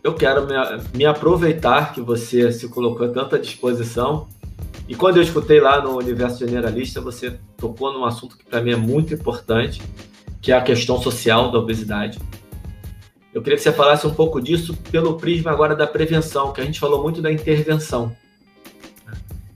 eu 0.03 0.13
quero 0.13 0.45
me, 0.45 0.53
me, 0.95 1.05
aproveitar 1.05 1.93
que 1.93 2.01
você 2.01 2.51
se 2.51 2.67
colocou 2.67 3.07
tanto 3.09 3.35
à 3.35 3.39
disposição. 3.39 4.27
E 4.87 4.95
quando 4.95 5.17
eu 5.17 5.23
escutei 5.23 5.59
lá 5.59 5.81
no 5.81 5.97
Universo 5.97 6.39
Generalista, 6.39 7.01
você 7.01 7.39
tocou 7.57 7.93
num 7.93 8.05
assunto 8.05 8.37
que 8.37 8.45
para 8.45 8.61
mim 8.61 8.71
é 8.71 8.75
muito 8.75 9.13
importante, 9.13 9.81
que 10.41 10.51
é 10.51 10.55
a 10.55 10.61
questão 10.61 11.01
social 11.01 11.51
da 11.51 11.57
obesidade. 11.57 12.19
Eu 13.33 13.41
queria 13.41 13.57
que 13.57 13.63
você 13.63 13.71
falasse 13.71 14.05
um 14.05 14.13
pouco 14.13 14.39
disso 14.39 14.75
pelo 14.91 15.17
prisma 15.17 15.51
agora 15.51 15.75
da 15.75 15.87
prevenção, 15.87 16.51
que 16.53 16.61
a 16.61 16.65
gente 16.65 16.79
falou 16.79 17.01
muito 17.01 17.21
da 17.21 17.31
intervenção. 17.31 18.15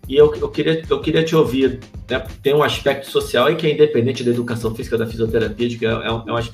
E 0.08 0.16
eu, 0.16 0.34
eu, 0.36 0.50
queria, 0.50 0.84
eu 0.90 1.02
queria 1.02 1.24
te 1.24 1.36
ouvir. 1.36 1.80
Né? 2.10 2.26
Tem 2.42 2.56
um 2.56 2.64
aspecto 2.64 3.10
social 3.12 3.48
aí 3.48 3.56
que 3.56 3.68
é 3.68 3.74
independente 3.74 4.24
da 4.24 4.32
educação 4.32 4.74
física, 4.74 4.98
da 4.98 5.06
fisioterapia, 5.06 5.78
que 5.78 5.86
é, 5.86 5.90
é, 5.90 6.12
um, 6.12 6.24
é 6.28 6.34
um 6.34 6.48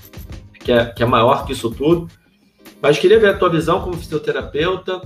que 0.60 0.72
é, 0.72 0.86
que 0.86 1.04
é 1.04 1.06
maior 1.06 1.46
que 1.46 1.54
isso 1.54 1.70
tudo. 1.70 2.10
Mas 2.84 3.00
queria 3.00 3.18
ver 3.18 3.30
a 3.30 3.38
tua 3.38 3.50
visão 3.50 3.80
como 3.80 3.96
fisioterapeuta 3.96 5.02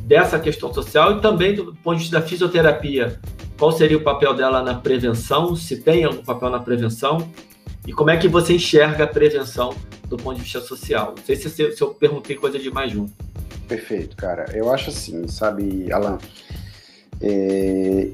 dessa 0.00 0.38
questão 0.38 0.74
social 0.74 1.16
e 1.16 1.22
também 1.22 1.54
do 1.54 1.74
ponto 1.74 1.96
de 1.96 2.02
vista 2.02 2.20
da 2.20 2.26
fisioterapia. 2.26 3.18
Qual 3.58 3.72
seria 3.72 3.96
o 3.96 4.02
papel 4.02 4.34
dela 4.34 4.62
na 4.62 4.74
prevenção? 4.74 5.56
Se 5.56 5.78
tem 5.78 6.04
algum 6.04 6.22
papel 6.22 6.50
na 6.50 6.60
prevenção? 6.60 7.26
E 7.86 7.94
como 7.94 8.10
é 8.10 8.18
que 8.18 8.28
você 8.28 8.56
enxerga 8.56 9.04
a 9.04 9.06
prevenção 9.06 9.74
do 10.06 10.18
ponto 10.18 10.36
de 10.36 10.42
vista 10.42 10.60
social? 10.60 11.14
Não 11.16 11.24
sei 11.24 11.34
se, 11.36 11.48
se 11.48 11.80
eu 11.80 11.94
perguntei 11.94 12.36
coisa 12.36 12.58
de 12.58 12.70
mais 12.70 12.94
um. 12.94 13.08
Perfeito, 13.66 14.14
cara. 14.16 14.44
Eu 14.52 14.70
acho 14.70 14.90
assim, 14.90 15.26
sabe, 15.26 15.90
Alan, 15.90 16.18
é... 17.22 18.10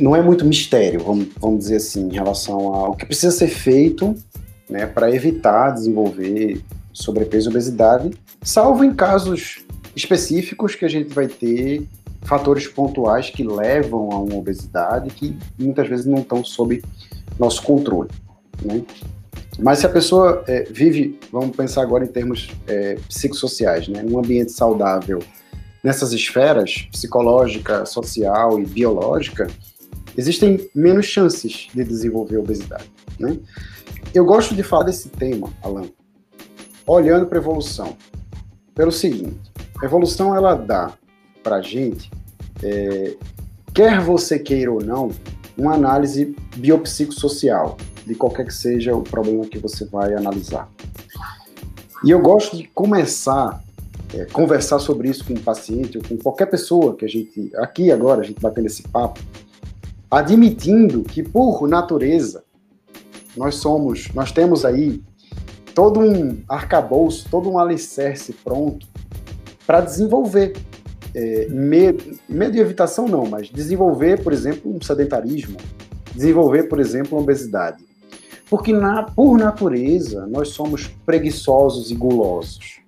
não 0.00 0.16
é 0.16 0.20
muito 0.20 0.44
mistério, 0.44 0.98
vamos, 0.98 1.28
vamos 1.38 1.60
dizer 1.60 1.76
assim, 1.76 2.08
em 2.08 2.14
relação 2.14 2.74
ao 2.74 2.96
que 2.96 3.06
precisa 3.06 3.30
ser 3.30 3.46
feito 3.46 4.16
né, 4.68 4.84
para 4.84 5.14
evitar 5.14 5.70
desenvolver 5.70 6.60
sobrepeso 6.92 7.48
e 7.48 7.50
obesidade, 7.50 8.10
salvo 8.42 8.84
em 8.84 8.94
casos 8.94 9.64
específicos 9.94 10.74
que 10.74 10.84
a 10.84 10.88
gente 10.88 11.12
vai 11.12 11.26
ter 11.26 11.86
fatores 12.22 12.66
pontuais 12.66 13.30
que 13.30 13.42
levam 13.42 14.10
a 14.12 14.18
uma 14.18 14.36
obesidade 14.36 15.10
que 15.10 15.36
muitas 15.58 15.88
vezes 15.88 16.06
não 16.06 16.18
estão 16.18 16.44
sob 16.44 16.82
nosso 17.38 17.62
controle. 17.62 18.10
Né? 18.64 18.82
Mas 19.58 19.80
se 19.80 19.86
a 19.86 19.88
pessoa 19.88 20.44
é, 20.46 20.64
vive, 20.64 21.18
vamos 21.30 21.54
pensar 21.54 21.82
agora 21.82 22.04
em 22.04 22.08
termos 22.08 22.50
é, 22.66 22.94
psicossociais, 23.08 23.88
né? 23.88 24.02
num 24.02 24.18
ambiente 24.18 24.52
saudável, 24.52 25.18
nessas 25.82 26.12
esferas 26.12 26.88
psicológica, 26.90 27.84
social 27.84 28.58
e 28.58 28.64
biológica, 28.64 29.48
existem 30.16 30.68
menos 30.74 31.06
chances 31.06 31.68
de 31.74 31.84
desenvolver 31.84 32.38
obesidade. 32.38 32.90
Né? 33.18 33.36
Eu 34.14 34.24
gosto 34.24 34.54
de 34.54 34.62
falar 34.62 34.84
desse 34.84 35.08
tema, 35.08 35.50
Alan, 35.62 35.86
olhando 36.86 37.26
para 37.26 37.38
a 37.38 37.40
evolução. 37.40 37.96
Pelo 38.74 38.92
seguinte, 38.92 39.40
a 39.80 39.84
evolução 39.84 40.34
ela 40.34 40.54
dá 40.54 40.92
para 41.42 41.56
a 41.56 41.62
gente, 41.62 42.10
é, 42.62 43.16
quer 43.74 44.00
você 44.00 44.38
queira 44.38 44.72
ou 44.72 44.82
não, 44.82 45.10
uma 45.56 45.74
análise 45.74 46.34
biopsicossocial 46.56 47.76
de 48.06 48.14
qualquer 48.14 48.46
que 48.46 48.54
seja 48.54 48.94
o 48.94 49.02
problema 49.02 49.44
que 49.46 49.58
você 49.58 49.84
vai 49.84 50.14
analisar. 50.14 50.68
E 52.04 52.10
eu 52.10 52.20
gosto 52.20 52.56
de 52.56 52.64
começar 52.64 53.62
é, 54.14 54.26
conversar 54.26 54.78
sobre 54.78 55.08
isso 55.08 55.24
com 55.24 55.32
um 55.32 55.42
paciente 55.42 55.96
ou 55.96 56.04
com 56.04 56.16
qualquer 56.18 56.46
pessoa 56.46 56.94
que 56.94 57.04
a 57.04 57.08
gente, 57.08 57.50
aqui 57.56 57.90
agora, 57.90 58.20
a 58.20 58.24
gente 58.24 58.40
batendo 58.40 58.66
esse 58.66 58.82
papo, 58.82 59.20
admitindo 60.10 61.02
que 61.02 61.22
por 61.22 61.66
natureza 61.66 62.44
nós 63.36 63.54
somos, 63.54 64.10
nós 64.14 64.30
temos 64.30 64.64
aí 64.64 65.02
todo 65.74 66.00
um 66.00 66.42
arcabouço, 66.48 67.26
todo 67.30 67.50
um 67.50 67.58
alicerce 67.58 68.32
pronto 68.32 68.86
para 69.66 69.80
desenvolver 69.80 70.54
é, 71.14 71.46
medo, 71.48 72.18
medo 72.28 72.52
de 72.52 72.58
evitação 72.58 73.06
não, 73.06 73.26
mas 73.26 73.48
desenvolver, 73.48 74.22
por 74.22 74.32
exemplo, 74.32 74.74
um 74.74 74.80
sedentarismo, 74.80 75.56
desenvolver, 76.14 76.64
por 76.64 76.80
exemplo, 76.80 77.16
uma 77.16 77.22
obesidade. 77.22 77.84
Porque 78.48 78.72
na, 78.72 79.02
por 79.02 79.38
natureza 79.38 80.26
nós 80.26 80.48
somos 80.48 80.88
preguiçosos 81.06 81.90
e 81.90 81.94
gulosos. 81.94 82.80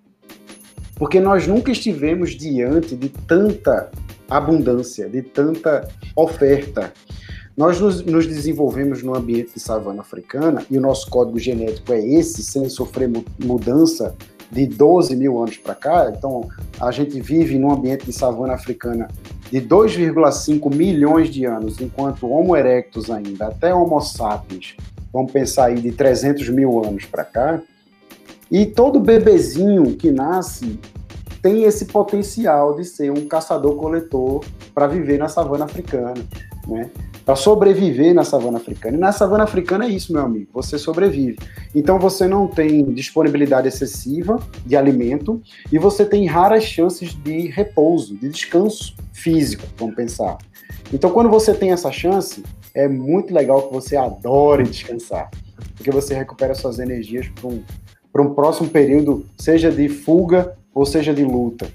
Porque 0.96 1.18
nós 1.18 1.46
nunca 1.46 1.72
estivemos 1.72 2.32
diante 2.32 2.94
de 2.94 3.08
tanta 3.08 3.90
abundância, 4.28 5.08
de 5.08 5.22
tanta 5.22 5.88
oferta. 6.14 6.92
Nós 7.56 7.78
nos, 7.80 8.04
nos, 8.04 8.26
desenvolvemos 8.26 9.02
no 9.02 9.14
ambiente 9.14 9.54
de 9.54 9.60
savana 9.60 10.00
africana 10.00 10.64
e 10.68 10.76
o 10.76 10.80
nosso 10.80 11.08
código 11.08 11.38
genético 11.38 11.92
é 11.92 12.04
esse, 12.04 12.42
sem 12.42 12.68
sofrer 12.68 13.08
mudança 13.38 14.14
de 14.50 14.66
12 14.66 15.14
mil 15.14 15.38
anos 15.38 15.56
para 15.56 15.74
cá. 15.74 16.12
Então, 16.16 16.48
a 16.80 16.90
gente 16.90 17.20
vive 17.20 17.56
num 17.56 17.70
ambiente 17.70 18.06
de 18.06 18.12
savana 18.12 18.54
africana 18.54 19.08
de 19.52 19.60
2,5 19.60 20.74
milhões 20.74 21.28
de 21.28 21.44
anos, 21.44 21.80
enquanto 21.80 22.28
Homo 22.28 22.56
erectus 22.56 23.08
ainda, 23.08 23.46
até 23.46 23.72
Homo 23.72 24.00
sapiens, 24.00 24.74
vamos 25.12 25.30
pensar 25.30 25.66
aí 25.66 25.80
de 25.80 25.92
300 25.92 26.48
mil 26.48 26.84
anos 26.84 27.04
para 27.04 27.24
cá. 27.24 27.60
E 28.50 28.66
todo 28.66 28.98
bebezinho 28.98 29.94
que 29.96 30.10
nasce 30.10 30.78
tem 31.40 31.62
esse 31.64 31.84
potencial 31.84 32.74
de 32.74 32.84
ser 32.84 33.12
um 33.12 33.28
caçador-coletor 33.28 34.44
para 34.74 34.88
viver 34.88 35.18
na 35.18 35.28
savana 35.28 35.66
africana, 35.66 36.14
né? 36.66 36.90
Para 37.24 37.36
sobreviver 37.36 38.14
na 38.14 38.22
savana 38.22 38.58
africana. 38.58 38.96
E 38.96 39.00
na 39.00 39.12
savana 39.12 39.44
africana 39.44 39.86
é 39.86 39.88
isso, 39.88 40.12
meu 40.12 40.22
amigo, 40.22 40.48
você 40.52 40.78
sobrevive. 40.78 41.38
Então 41.74 41.98
você 41.98 42.26
não 42.26 42.46
tem 42.46 42.84
disponibilidade 42.92 43.68
excessiva 43.68 44.38
de 44.64 44.76
alimento 44.76 45.40
e 45.72 45.78
você 45.78 46.04
tem 46.04 46.26
raras 46.26 46.64
chances 46.64 47.14
de 47.14 47.48
repouso, 47.48 48.16
de 48.16 48.28
descanso 48.28 48.94
físico, 49.12 49.64
vamos 49.78 49.94
pensar. 49.94 50.38
Então 50.92 51.10
quando 51.10 51.30
você 51.30 51.54
tem 51.54 51.72
essa 51.72 51.90
chance, 51.90 52.42
é 52.74 52.86
muito 52.86 53.32
legal 53.32 53.62
que 53.62 53.72
você 53.72 53.96
adore 53.96 54.64
descansar, 54.64 55.30
porque 55.76 55.90
você 55.90 56.14
recupera 56.14 56.54
suas 56.54 56.78
energias 56.78 57.28
para 57.28 57.48
um 57.48 57.62
um 58.22 58.32
próximo 58.32 58.68
período, 58.68 59.26
seja 59.36 59.72
de 59.72 59.88
fuga 59.88 60.56
ou 60.72 60.86
seja 60.86 61.12
de 61.12 61.24
luta. 61.24 61.66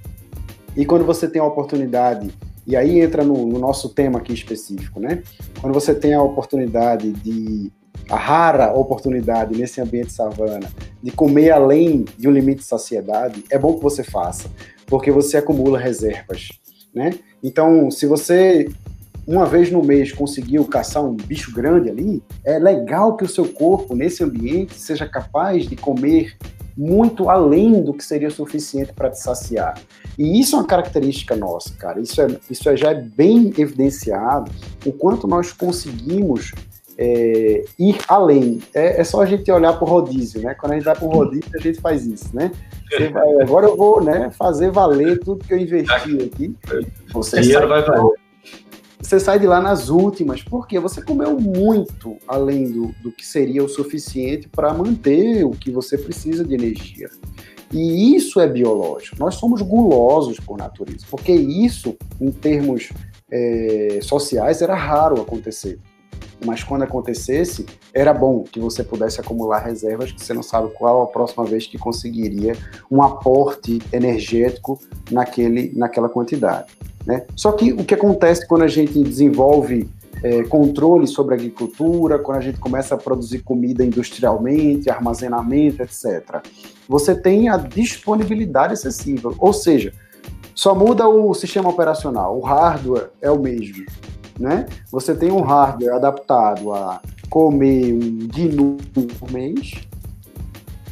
E 0.76 0.86
quando 0.86 1.04
você 1.04 1.28
tem 1.28 1.42
a 1.42 1.46
oportunidade, 1.46 2.30
e 2.70 2.76
aí 2.76 3.00
entra 3.00 3.24
no, 3.24 3.48
no 3.48 3.58
nosso 3.58 3.90
tema 3.90 4.20
aqui 4.20 4.32
específico, 4.32 5.00
né? 5.00 5.24
Quando 5.60 5.74
você 5.74 5.96
tem 5.96 6.14
a 6.14 6.22
oportunidade 6.22 7.12
de 7.12 7.72
a 8.08 8.16
rara 8.16 8.72
oportunidade 8.74 9.58
nesse 9.58 9.82
ambiente 9.82 10.14
savana 10.14 10.72
de 11.02 11.12
comer 11.12 11.50
além 11.50 12.06
de 12.18 12.28
um 12.28 12.32
limite 12.32 12.60
de 12.60 12.66
saciedade, 12.66 13.44
é 13.50 13.58
bom 13.58 13.74
que 13.74 13.84
você 13.84 14.04
faça, 14.04 14.50
porque 14.86 15.12
você 15.12 15.38
acumula 15.38 15.80
reservas, 15.80 16.50
né? 16.94 17.12
Então, 17.44 17.90
se 17.90 18.06
você 18.06 18.70
uma 19.26 19.46
vez 19.46 19.72
no 19.72 19.84
mês 19.84 20.12
conseguiu 20.12 20.64
caçar 20.66 21.04
um 21.04 21.16
bicho 21.16 21.52
grande 21.52 21.90
ali, 21.90 22.24
é 22.44 22.60
legal 22.60 23.16
que 23.18 23.24
o 23.24 23.30
seu 23.30 23.48
corpo, 23.48 23.96
nesse 23.96 24.24
ambiente, 24.24 24.74
seja 24.76 25.08
capaz 25.08 25.68
de 25.68 25.76
comer 25.76 26.36
muito 26.78 27.30
além 27.30 27.84
do 27.84 27.94
que 27.94 28.04
seria 28.04 28.30
suficiente 28.30 28.94
para 28.94 29.10
te 29.10 29.20
saciar. 29.20 29.80
E 30.20 30.42
isso 30.42 30.58
é 30.58 30.60
uma 30.60 30.68
característica 30.68 31.34
nossa, 31.34 31.74
cara. 31.76 32.02
Isso, 32.02 32.22
é, 32.22 32.28
isso 32.52 32.70
é, 32.70 32.76
já 32.76 32.92
é 32.92 32.96
bem 32.96 33.54
evidenciado 33.58 34.52
o 34.86 34.92
quanto 34.92 35.26
nós 35.26 35.54
conseguimos 35.54 36.52
é, 36.98 37.64
ir 37.80 37.98
além. 38.06 38.60
É, 38.74 39.00
é, 39.00 39.04
só 39.06 39.22
a 39.22 39.26
gente 39.26 39.50
olhar 39.50 39.72
para 39.72 39.86
o 39.86 39.88
rodízio, 39.88 40.42
né? 40.42 40.54
Quando 40.54 40.74
a 40.74 40.76
gente 40.76 40.84
vai 40.84 40.96
para 40.96 41.06
o 41.06 41.10
rodízio, 41.10 41.50
a 41.56 41.62
gente 41.62 41.80
faz 41.80 42.06
isso, 42.06 42.36
né? 42.36 42.52
Vai, 43.14 43.42
agora 43.42 43.68
eu 43.68 43.78
vou 43.78 44.04
né, 44.04 44.30
fazer 44.32 44.72
valer 44.72 45.20
tudo 45.20 45.46
que 45.46 45.54
eu 45.54 45.58
investi 45.58 46.18
aqui. 46.22 46.54
Você 47.14 47.40
Dinheiro 47.40 47.70
vai 47.70 47.82
valer 47.82 48.20
você 49.10 49.20
sai 49.20 49.40
de 49.40 49.48
lá 49.48 49.62
nas 49.62 49.90
últimas, 49.90 50.44
porque 50.44 50.78
você 50.78 51.02
comeu 51.02 51.40
muito 51.40 52.18
além 52.28 52.70
do, 52.70 52.94
do 53.02 53.12
que 53.12 53.26
seria 53.26 53.64
o 53.64 53.70
suficiente 53.70 54.48
para 54.48 54.74
manter 54.74 55.44
o 55.46 55.52
que 55.52 55.72
você 55.72 55.98
precisa 55.98 56.44
de 56.44 56.54
energia. 56.54 57.10
E 57.72 58.16
isso 58.16 58.40
é 58.40 58.48
biológico. 58.48 59.18
Nós 59.20 59.36
somos 59.36 59.62
gulosos 59.62 60.40
por 60.40 60.58
natureza, 60.58 61.06
porque 61.10 61.32
isso, 61.32 61.96
em 62.20 62.32
termos 62.32 62.90
é, 63.32 64.00
sociais, 64.02 64.62
era 64.62 64.76
raro 64.76 65.22
acontecer. 65.22 65.80
Mas 66.46 66.64
quando 66.64 66.84
acontecesse, 66.84 67.66
era 67.94 68.14
bom 68.14 68.44
que 68.44 68.60
você 68.60 68.84
pudesse 68.84 69.20
acumular 69.20 69.60
reservas, 69.60 70.12
que 70.12 70.24
você 70.24 70.34
não 70.34 70.42
sabe 70.42 70.72
qual 70.74 71.04
a 71.04 71.08
próxima 71.08 71.46
vez 71.46 71.68
que 71.68 71.78
conseguiria 71.78 72.56
um 72.90 73.04
aporte 73.04 73.80
energético 73.92 74.80
naquele, 75.12 75.72
naquela 75.76 76.08
quantidade. 76.08 76.74
Né? 77.06 77.26
Só 77.36 77.52
que 77.52 77.74
o 77.74 77.84
que 77.84 77.94
acontece 77.94 78.48
quando 78.48 78.64
a 78.64 78.68
gente 78.68 79.04
desenvolve 79.04 79.90
é, 80.24 80.44
controle 80.44 81.08
sobre 81.08 81.36
a 81.36 81.38
agricultura, 81.38 82.20
quando 82.20 82.38
a 82.38 82.42
gente 82.42 82.60
começa 82.60 82.96
a 82.96 82.98
produzir 82.98 83.40
comida 83.40 83.84
industrialmente, 83.84 84.90
armazenamento, 84.90 85.82
etc., 85.82 86.42
você 86.88 87.16
tem 87.16 87.50
a 87.50 87.58
disponibilidade 87.58 88.74
excessiva. 88.74 89.34
Ou 89.38 89.54
seja, 89.54 89.94
só 90.54 90.76
muda 90.76 91.08
o 91.08 91.34
sistema 91.34 91.70
operacional, 91.70 92.38
o 92.38 92.42
hardware 92.42 93.10
é 93.22 93.32
o 93.32 93.40
mesmo. 93.40 93.86
Né? 94.40 94.66
Você 94.92 95.14
tem 95.16 95.32
um 95.32 95.42
hardware 95.42 95.96
adaptado 95.96 96.74
a 96.74 97.02
comer 97.30 97.94
um 97.94 98.28
GNU 98.28 98.78
por 99.20 99.32
mês, 99.32 99.74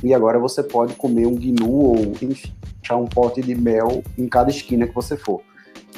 e 0.03 0.13
agora 0.13 0.37
você 0.37 0.61
pode 0.61 0.93
comer 0.93 1.25
um 1.25 1.35
GNU 1.35 1.71
ou, 1.71 1.95
enfim, 2.21 2.53
achar 2.83 2.97
um 2.97 3.05
pote 3.05 3.41
de 3.41 3.55
mel 3.55 4.03
em 4.17 4.27
cada 4.27 4.49
esquina 4.49 4.87
que 4.87 4.93
você 4.93 5.17
for. 5.17 5.41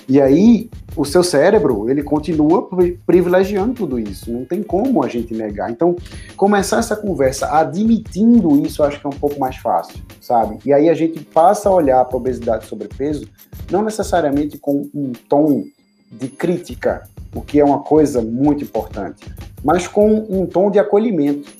E 0.09 0.19
aí, 0.19 0.71
o 0.97 1.05
seu 1.05 1.23
cérebro, 1.23 1.87
ele 1.87 2.01
continua 2.01 2.67
privilegiando 3.05 3.75
tudo 3.75 3.99
isso. 3.99 4.31
Não 4.31 4.43
tem 4.43 4.63
como 4.63 5.03
a 5.03 5.07
gente 5.07 5.35
negar. 5.35 5.69
Então, 5.69 5.95
começar 6.35 6.79
essa 6.79 6.95
conversa 6.95 7.47
admitindo 7.55 8.59
isso, 8.65 8.81
acho 8.81 8.99
que 8.99 9.05
é 9.05 9.09
um 9.09 9.19
pouco 9.19 9.39
mais 9.39 9.57
fácil, 9.57 10.01
sabe? 10.19 10.57
E 10.65 10.73
aí 10.73 10.89
a 10.89 10.95
gente 10.95 11.19
passa 11.19 11.69
a 11.69 11.71
olhar 11.71 12.03
para 12.05 12.17
obesidade 12.17 12.65
e 12.65 12.67
sobrepeso, 12.67 13.29
não 13.69 13.83
necessariamente 13.83 14.57
com 14.57 14.89
um 14.95 15.11
tom 15.29 15.63
de 16.11 16.27
crítica, 16.27 17.07
o 17.35 17.41
que 17.41 17.59
é 17.59 17.63
uma 17.63 17.81
coisa 17.81 18.19
muito 18.19 18.63
importante, 18.63 19.31
mas 19.63 19.87
com 19.87 20.25
um 20.27 20.47
tom 20.47 20.71
de 20.71 20.79
acolhimento, 20.79 21.53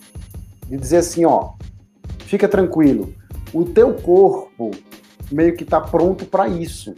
de 0.68 0.76
dizer 0.76 0.98
assim, 0.98 1.24
ó, 1.24 1.52
fica 2.26 2.48
tranquilo, 2.48 3.14
o 3.54 3.64
teu 3.64 3.94
corpo 3.94 4.72
meio 5.32 5.56
que 5.56 5.64
está 5.64 5.80
pronto 5.80 6.26
para 6.26 6.48
isso. 6.48 6.96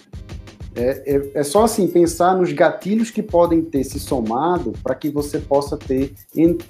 É, 0.74 1.15
é, 1.15 1.32
é, 1.36 1.43
só 1.43 1.65
assim 1.65 1.86
pensar 1.88 2.36
nos 2.36 2.53
gatilhos 2.53 3.11
que 3.11 3.22
podem 3.22 3.61
ter 3.61 3.84
se 3.84 3.99
somado 3.99 4.74
para 4.82 4.95
que 4.95 5.09
você 5.09 5.38
possa 5.38 5.78
ter 5.78 6.13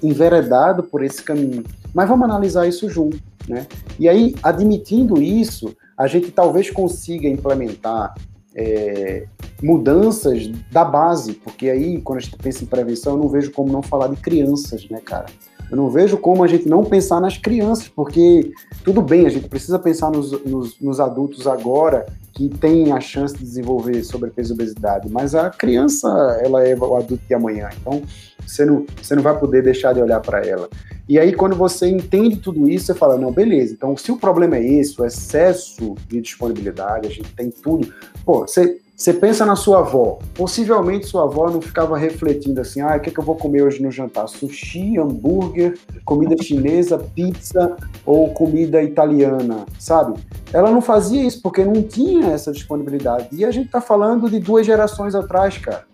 enveredado 0.02 0.82
por 0.82 1.04
esse 1.04 1.22
caminho. 1.22 1.62
Mas 1.94 2.08
vamos 2.08 2.24
analisar 2.24 2.66
isso 2.66 2.88
junto, 2.88 3.20
né? 3.48 3.66
E 4.00 4.08
aí, 4.08 4.34
admitindo 4.42 5.22
isso, 5.22 5.76
a 5.96 6.08
gente 6.08 6.32
talvez 6.32 6.68
consiga 6.68 7.28
implementar 7.28 8.14
é, 8.54 9.26
mudanças 9.62 10.48
da 10.70 10.84
base, 10.84 11.34
porque 11.34 11.70
aí, 11.70 12.00
quando 12.00 12.18
a 12.18 12.22
gente 12.22 12.36
pensa 12.36 12.64
em 12.64 12.66
prevenção, 12.66 13.12
eu 13.12 13.18
não 13.18 13.28
vejo 13.28 13.52
como 13.52 13.72
não 13.72 13.82
falar 13.82 14.08
de 14.08 14.16
crianças, 14.16 14.88
né, 14.90 15.00
cara? 15.04 15.26
Eu 15.70 15.76
não 15.76 15.88
vejo 15.88 16.18
como 16.18 16.42
a 16.42 16.48
gente 16.48 16.68
não 16.68 16.84
pensar 16.84 17.20
nas 17.20 17.38
crianças, 17.38 17.88
porque 17.88 18.52
tudo 18.84 19.00
bem, 19.00 19.26
a 19.26 19.30
gente 19.30 19.48
precisa 19.48 19.78
pensar 19.78 20.10
nos, 20.10 20.32
nos, 20.44 20.78
nos 20.80 21.00
adultos 21.00 21.46
agora 21.46 22.04
que 22.32 22.48
têm 22.48 22.92
a 22.92 23.00
chance 23.00 23.36
de 23.36 23.44
desenvolver 23.44 24.02
sobrepeso 24.02 24.52
e 24.52 24.54
obesidade, 24.54 25.08
mas 25.08 25.34
a 25.34 25.50
criança, 25.50 26.08
ela 26.42 26.66
é 26.66 26.74
o 26.74 26.96
adulto 26.96 27.22
de 27.26 27.34
amanhã, 27.34 27.68
então 27.80 28.02
você 28.46 28.64
não, 28.64 28.86
você 29.00 29.14
não 29.14 29.22
vai 29.22 29.38
poder 29.38 29.62
deixar 29.62 29.92
de 29.92 30.00
olhar 30.00 30.20
para 30.20 30.44
ela. 30.44 30.68
E 31.08 31.18
aí, 31.18 31.32
quando 31.32 31.54
você 31.56 31.88
entende 31.88 32.36
tudo 32.36 32.68
isso, 32.68 32.86
você 32.86 32.94
fala: 32.94 33.18
não, 33.18 33.32
beleza, 33.32 33.74
então 33.74 33.96
se 33.96 34.10
o 34.10 34.16
problema 34.16 34.56
é 34.56 34.64
esse, 34.64 35.00
o 35.00 35.04
excesso 35.04 35.94
de 36.08 36.20
disponibilidade, 36.20 37.06
a 37.06 37.10
gente 37.10 37.34
tem 37.34 37.50
tudo. 37.50 37.92
Pô, 38.24 38.40
você, 38.40 38.80
Você 39.02 39.12
pensa 39.12 39.44
na 39.44 39.56
sua 39.56 39.80
avó. 39.80 40.20
Possivelmente 40.32 41.08
sua 41.08 41.24
avó 41.24 41.50
não 41.50 41.60
ficava 41.60 41.98
refletindo 41.98 42.60
assim: 42.60 42.80
ah, 42.80 42.94
o 42.96 43.00
que, 43.00 43.10
é 43.10 43.12
que 43.12 43.18
eu 43.18 43.24
vou 43.24 43.34
comer 43.34 43.64
hoje 43.64 43.82
no 43.82 43.90
jantar? 43.90 44.28
Sushi, 44.28 44.96
hambúrguer, 44.96 45.76
comida 46.04 46.40
chinesa, 46.40 46.96
pizza 46.96 47.76
ou 48.06 48.32
comida 48.32 48.80
italiana, 48.80 49.66
sabe? 49.76 50.20
Ela 50.52 50.70
não 50.70 50.80
fazia 50.80 51.20
isso 51.20 51.42
porque 51.42 51.64
não 51.64 51.82
tinha 51.82 52.28
essa 52.28 52.52
disponibilidade. 52.52 53.26
E 53.32 53.44
a 53.44 53.50
gente 53.50 53.66
está 53.66 53.80
falando 53.80 54.30
de 54.30 54.38
duas 54.38 54.64
gerações 54.64 55.16
atrás, 55.16 55.58
cara 55.58 55.84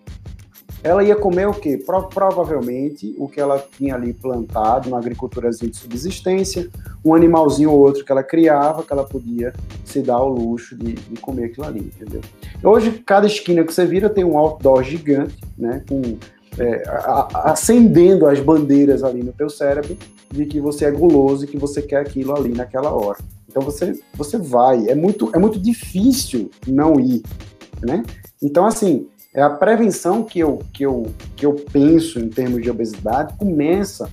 ela 0.89 1.05
ia 1.05 1.14
comer 1.14 1.47
o 1.47 1.53
quê? 1.53 1.76
Pro, 1.76 2.05
provavelmente 2.05 3.14
o 3.18 3.28
que 3.28 3.41
ela 3.41 3.62
tinha 3.76 3.95
ali 3.95 4.12
plantado 4.12 4.89
na 4.89 4.97
agricultura 4.97 5.51
de 5.51 5.76
subsistência, 5.76 6.68
um 7.05 7.14
animalzinho 7.14 7.70
ou 7.70 7.78
outro 7.78 8.05
que 8.05 8.11
ela 8.11 8.22
criava, 8.22 8.82
que 8.82 8.93
ela 8.93 9.05
podia 9.05 9.53
se 9.84 10.01
dar 10.01 10.14
ao 10.14 10.30
luxo 10.30 10.76
de, 10.76 10.95
de 10.95 11.20
comer 11.20 11.47
aquilo 11.47 11.66
ali, 11.66 11.80
entendeu? 11.80 12.20
Hoje, 12.64 13.03
cada 13.05 13.26
esquina 13.26 13.64
que 13.64 13.72
você 13.72 13.84
vira 13.84 14.09
tem 14.09 14.24
um 14.24 14.39
outdoor 14.39 14.82
gigante, 14.82 15.36
né, 15.57 15.82
com 15.89 16.01
é, 16.59 16.82
a, 16.89 17.53
acendendo 17.53 18.26
as 18.26 18.41
bandeiras 18.41 19.05
ali 19.05 19.22
no 19.22 19.32
teu 19.32 19.51
cérebro 19.51 19.97
de 20.30 20.47
que 20.47 20.61
você 20.61 20.86
é 20.86 20.91
guloso 20.91 21.45
e 21.45 21.49
que 21.49 21.59
você 21.59 21.82
quer 21.82 22.01
aquilo 22.01 22.34
ali 22.34 22.51
naquela 22.51 22.91
hora. 22.91 23.18
Então 23.49 23.62
você, 23.62 23.99
você 24.14 24.39
vai. 24.39 24.89
É 24.89 24.95
muito, 24.95 25.30
é 25.34 25.39
muito 25.39 25.59
difícil 25.59 26.51
não 26.66 26.99
ir, 26.99 27.22
né? 27.82 28.03
Então, 28.43 28.66
assim, 28.66 29.07
é 29.39 29.43
a 29.43 29.51
prevenção 29.51 30.24
que 30.24 30.41
eu, 30.41 30.59
que 30.72 30.84
eu, 30.84 31.07
que 31.36 31.47
eu 31.47 31.55
penso 31.72 32.18
em 32.18 32.28
termos 32.28 32.61
de 32.61 32.68
obesidade 32.68 33.34
começa 33.39 34.11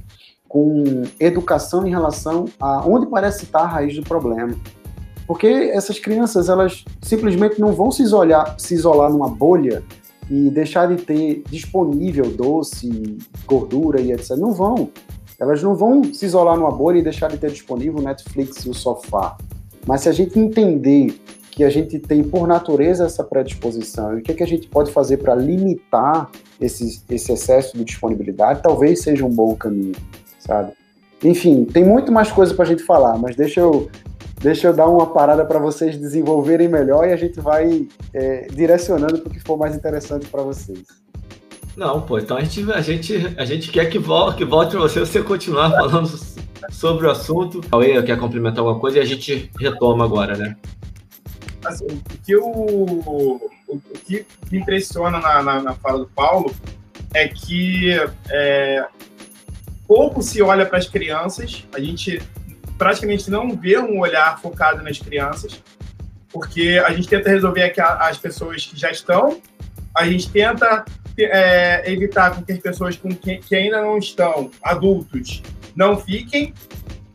com 0.47 1.01
educação 1.19 1.85
em 1.87 1.89
relação 1.89 2.45
a 2.59 2.87
onde 2.87 3.07
parece 3.07 3.45
estar 3.45 3.61
a 3.61 3.65
raiz 3.65 3.95
do 3.95 4.03
problema. 4.03 4.55
Porque 5.25 5.47
essas 5.47 5.97
crianças, 5.97 6.47
elas 6.47 6.85
simplesmente 7.01 7.59
não 7.59 7.73
vão 7.73 7.89
se 7.89 8.03
isolar, 8.03 8.55
se 8.59 8.75
isolar 8.75 9.11
numa 9.11 9.27
bolha 9.27 9.83
e 10.29 10.51
deixar 10.51 10.95
de 10.95 11.03
ter 11.03 11.41
disponível 11.49 12.29
doce, 12.29 13.17
gordura 13.47 13.99
e 13.99 14.11
etc. 14.11 14.37
Não 14.37 14.53
vão. 14.53 14.91
Elas 15.39 15.63
não 15.63 15.73
vão 15.73 16.03
se 16.03 16.23
isolar 16.23 16.55
numa 16.55 16.71
bolha 16.71 16.99
e 16.99 17.01
deixar 17.01 17.31
de 17.31 17.39
ter 17.39 17.49
disponível 17.49 17.97
o 17.97 18.03
Netflix 18.03 18.63
e 18.63 18.69
o 18.69 18.75
sofá. 18.75 19.37
Mas 19.87 20.01
se 20.01 20.09
a 20.09 20.11
gente 20.11 20.37
entender 20.37 21.19
que 21.55 21.63
a 21.63 21.69
gente 21.69 21.97
tem 21.97 22.21
por 22.21 22.45
natureza 22.45 23.05
essa 23.05 23.23
predisposição 23.23 24.17
e 24.17 24.19
o 24.19 24.21
que, 24.21 24.31
é 24.31 24.35
que 24.35 24.43
a 24.43 24.47
gente 24.47 24.67
pode 24.67 24.91
fazer 24.91 25.17
para 25.17 25.33
limitar 25.33 26.29
esse, 26.59 27.01
esse 27.09 27.31
excesso 27.31 27.77
de 27.77 27.85
disponibilidade, 27.85 28.61
talvez 28.61 29.01
seja 29.01 29.25
um 29.25 29.29
bom 29.29 29.55
caminho, 29.55 29.95
sabe? 30.37 30.73
Enfim, 31.23 31.63
tem 31.63 31.85
muito 31.85 32.11
mais 32.11 32.29
coisa 32.29 32.53
para 32.53 32.65
a 32.65 32.67
gente 32.67 32.83
falar, 32.83 33.17
mas 33.17 33.37
deixa 33.37 33.61
eu, 33.61 33.89
deixa 34.41 34.67
eu 34.67 34.73
dar 34.73 34.87
uma 34.87 35.07
parada 35.07 35.45
para 35.45 35.57
vocês 35.57 35.97
desenvolverem 35.97 36.67
melhor 36.67 37.07
e 37.07 37.13
a 37.13 37.15
gente 37.15 37.39
vai 37.39 37.87
é, 38.13 38.47
direcionando 38.51 39.19
para 39.19 39.29
o 39.29 39.33
que 39.33 39.39
for 39.39 39.57
mais 39.57 39.73
interessante 39.73 40.27
para 40.27 40.43
vocês. 40.43 40.83
Não, 41.77 42.01
pô, 42.01 42.19
então 42.19 42.35
a 42.35 42.43
gente, 42.43 42.69
a 42.71 42.81
gente, 42.81 43.33
a 43.37 43.45
gente 43.45 43.71
quer 43.71 43.85
que 43.85 43.97
volte, 43.97 44.39
que 44.39 44.45
volte 44.45 44.75
você, 44.75 44.99
você 44.99 45.23
continuar 45.23 45.71
falando 45.71 46.09
sobre 46.69 47.07
o 47.07 47.09
assunto. 47.09 47.61
Cauê 47.69 48.01
quer 48.03 48.17
complementar 48.17 48.59
alguma 48.59 48.79
coisa 48.79 48.97
e 48.97 49.01
a 49.01 49.05
gente 49.05 49.49
retoma 49.57 50.03
agora, 50.03 50.37
né? 50.37 50.55
Assim, 51.65 51.85
o 51.85 52.17
que, 52.23 52.35
o, 52.35 52.45
o, 53.67 53.79
que 54.05 54.25
me 54.51 54.59
impressiona 54.59 55.19
na, 55.19 55.43
na, 55.43 55.61
na, 55.61 55.73
fala 55.73 55.99
do 55.99 56.07
Paulo 56.07 56.53
é 57.13 57.27
que 57.27 57.91
é, 58.29 58.85
pouco 59.87 60.21
se 60.21 60.41
olha 60.41 60.65
para 60.65 60.77
as 60.77 60.87
crianças, 60.87 61.65
a 61.73 61.79
gente 61.79 62.21
praticamente 62.77 63.29
não 63.29 63.55
vê 63.55 63.77
um 63.77 63.99
olhar 63.99 64.39
focado 64.41 64.83
nas 64.83 64.99
crianças, 64.99 65.61
porque 66.31 66.81
a 66.85 66.91
gente 66.91 67.07
tenta 67.07 67.29
resolver 67.29 67.73
as 67.79 68.17
pessoas 68.17 68.65
que 68.65 68.77
já 68.77 68.91
estão, 68.91 69.39
a 69.95 70.05
gente 70.05 70.29
tenta 70.29 70.83
é, 71.17 71.89
evitar 71.91 72.43
que 72.43 72.51
as 72.51 72.59
pessoas 72.59 72.97
com 72.97 73.15
que, 73.15 73.37
que 73.37 73.55
ainda 73.55 73.81
não 73.81 73.97
estão, 73.97 74.51
adultos, 74.61 75.41
não 75.75 75.97
fiquem, 75.97 76.53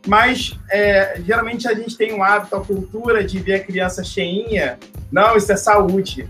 mas 0.07 0.57
é, 0.69 1.21
geralmente 1.21 1.67
a 1.67 1.73
gente 1.73 1.95
tem 1.95 2.13
um 2.13 2.23
hábito, 2.23 2.55
a 2.55 2.65
cultura 2.65 3.23
de 3.23 3.39
ver 3.39 3.55
a 3.55 3.63
criança 3.63 4.03
cheinha. 4.03 4.79
Não, 5.11 5.35
isso 5.35 5.51
é 5.51 5.55
saúde. 5.55 6.27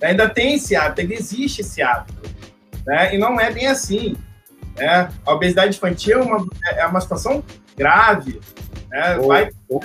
Ainda 0.00 0.28
tem 0.28 0.54
esse 0.54 0.74
hábito, 0.74 1.02
ainda 1.02 1.14
existe 1.14 1.60
esse 1.60 1.82
hábito. 1.82 2.14
Né? 2.86 3.14
E 3.14 3.18
não 3.18 3.38
é 3.38 3.50
bem 3.50 3.66
assim. 3.66 4.16
Né? 4.76 5.10
A 5.24 5.34
obesidade 5.34 5.76
infantil 5.76 6.20
é 6.20 6.22
uma, 6.22 6.46
é 6.76 6.86
uma 6.86 7.00
situação 7.00 7.44
grave. 7.76 8.40
Né? 8.90 9.18
O, 9.18 9.28
Vai... 9.28 9.50
o, 9.68 9.80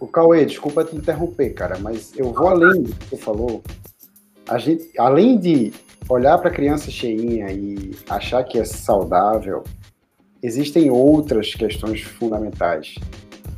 o 0.00 0.06
Cauê, 0.08 0.44
desculpa 0.44 0.84
te 0.84 0.96
interromper, 0.96 1.50
cara, 1.50 1.78
mas 1.78 2.12
eu 2.16 2.32
vou 2.32 2.48
além 2.48 2.82
do 2.82 2.94
que 2.94 3.10
você 3.10 3.16
falou. 3.16 3.62
A 4.48 4.58
gente, 4.58 4.90
além 4.98 5.38
de 5.38 5.72
olhar 6.08 6.38
para 6.38 6.50
a 6.50 6.52
criança 6.52 6.90
cheinha 6.90 7.50
e 7.50 7.92
achar 8.08 8.44
que 8.44 8.58
é 8.58 8.64
saudável, 8.64 9.64
existem 10.46 10.90
outras 10.90 11.54
questões 11.54 12.02
fundamentais. 12.02 12.94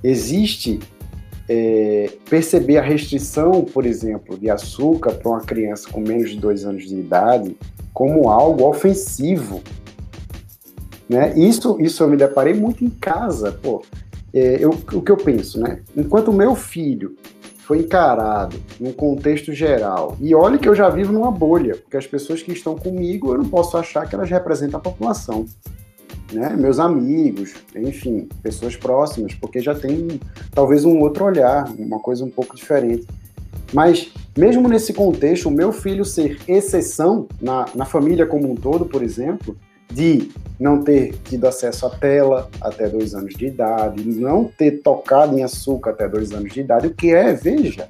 Existe 0.03 0.79
é, 1.47 2.11
perceber 2.31 2.79
a 2.79 2.83
restrição, 2.83 3.63
por 3.63 3.85
exemplo, 3.85 4.39
de 4.39 4.49
açúcar 4.49 5.13
para 5.13 5.29
uma 5.29 5.41
criança 5.41 5.91
com 5.91 6.01
menos 6.01 6.31
de 6.31 6.39
dois 6.39 6.65
anos 6.65 6.89
de 6.89 6.95
idade 6.95 7.55
como 7.93 8.31
algo 8.31 8.65
ofensivo. 8.67 9.61
Né? 11.09 11.39
Isso, 11.39 11.79
isso 11.79 12.03
eu 12.03 12.09
me 12.09 12.17
deparei 12.17 12.55
muito 12.55 12.83
em 12.83 12.91
casa. 12.91 13.53
Pô, 13.53 13.83
é, 14.33 14.57
eu, 14.59 14.71
o 14.71 15.03
que 15.03 15.13
eu 15.13 15.17
penso, 15.17 15.61
né? 15.61 15.81
Enquanto 15.95 16.29
o 16.29 16.35
meu 16.35 16.55
filho 16.55 17.17
foi 17.67 17.81
encarado 17.81 18.57
num 18.81 18.93
contexto 18.93 19.53
geral, 19.53 20.17
e 20.21 20.35
olha 20.35 20.57
que 20.57 20.67
eu 20.67 20.75
já 20.75 20.89
vivo 20.89 21.13
numa 21.13 21.31
bolha, 21.31 21.77
porque 21.77 21.99
as 21.99 22.07
pessoas 22.07 22.43
que 22.43 22.51
estão 22.51 22.75
comigo 22.75 23.33
eu 23.33 23.39
não 23.39 23.49
posso 23.49 23.77
achar 23.77 24.09
que 24.09 24.15
elas 24.15 24.31
representam 24.31 24.81
a 24.81 24.83
população 24.83 25.45
né, 26.33 26.55
meus 26.57 26.79
amigos, 26.79 27.55
enfim, 27.75 28.29
pessoas 28.43 28.77
próximas, 28.77 29.35
porque 29.35 29.61
já 29.61 29.75
tem 29.75 30.21
talvez 30.53 30.85
um 30.85 31.01
outro 31.01 31.25
olhar, 31.25 31.71
uma 31.79 31.99
coisa 31.99 32.25
um 32.25 32.31
pouco 32.31 32.57
diferente. 32.57 33.07
Mas, 33.73 34.13
mesmo 34.37 34.69
nesse 34.69 34.93
contexto, 34.93 35.49
o 35.49 35.53
meu 35.53 35.73
filho 35.73 36.05
ser 36.05 36.39
exceção 36.49 37.27
na, 37.41 37.67
na 37.75 37.85
família 37.85 38.27
como 38.27 38.51
um 38.51 38.55
todo, 38.55 38.87
por 38.87 39.03
exemplo, 39.03 39.57
de 39.93 40.31
não 40.59 40.83
ter 40.83 41.15
tido 41.25 41.47
acesso 41.47 41.87
à 41.87 41.91
tela 41.91 42.51
até 42.61 42.89
dois 42.89 43.15
anos 43.15 43.35
de 43.35 43.47
idade, 43.47 44.05
não 44.05 44.45
ter 44.45 44.83
tocado 44.83 45.39
em 45.39 45.43
açúcar 45.43 45.91
até 45.91 46.09
dois 46.09 46.33
anos 46.33 46.53
de 46.53 46.61
idade, 46.61 46.87
o 46.89 46.95
que 46.95 47.13
é, 47.13 47.33
veja, 47.33 47.89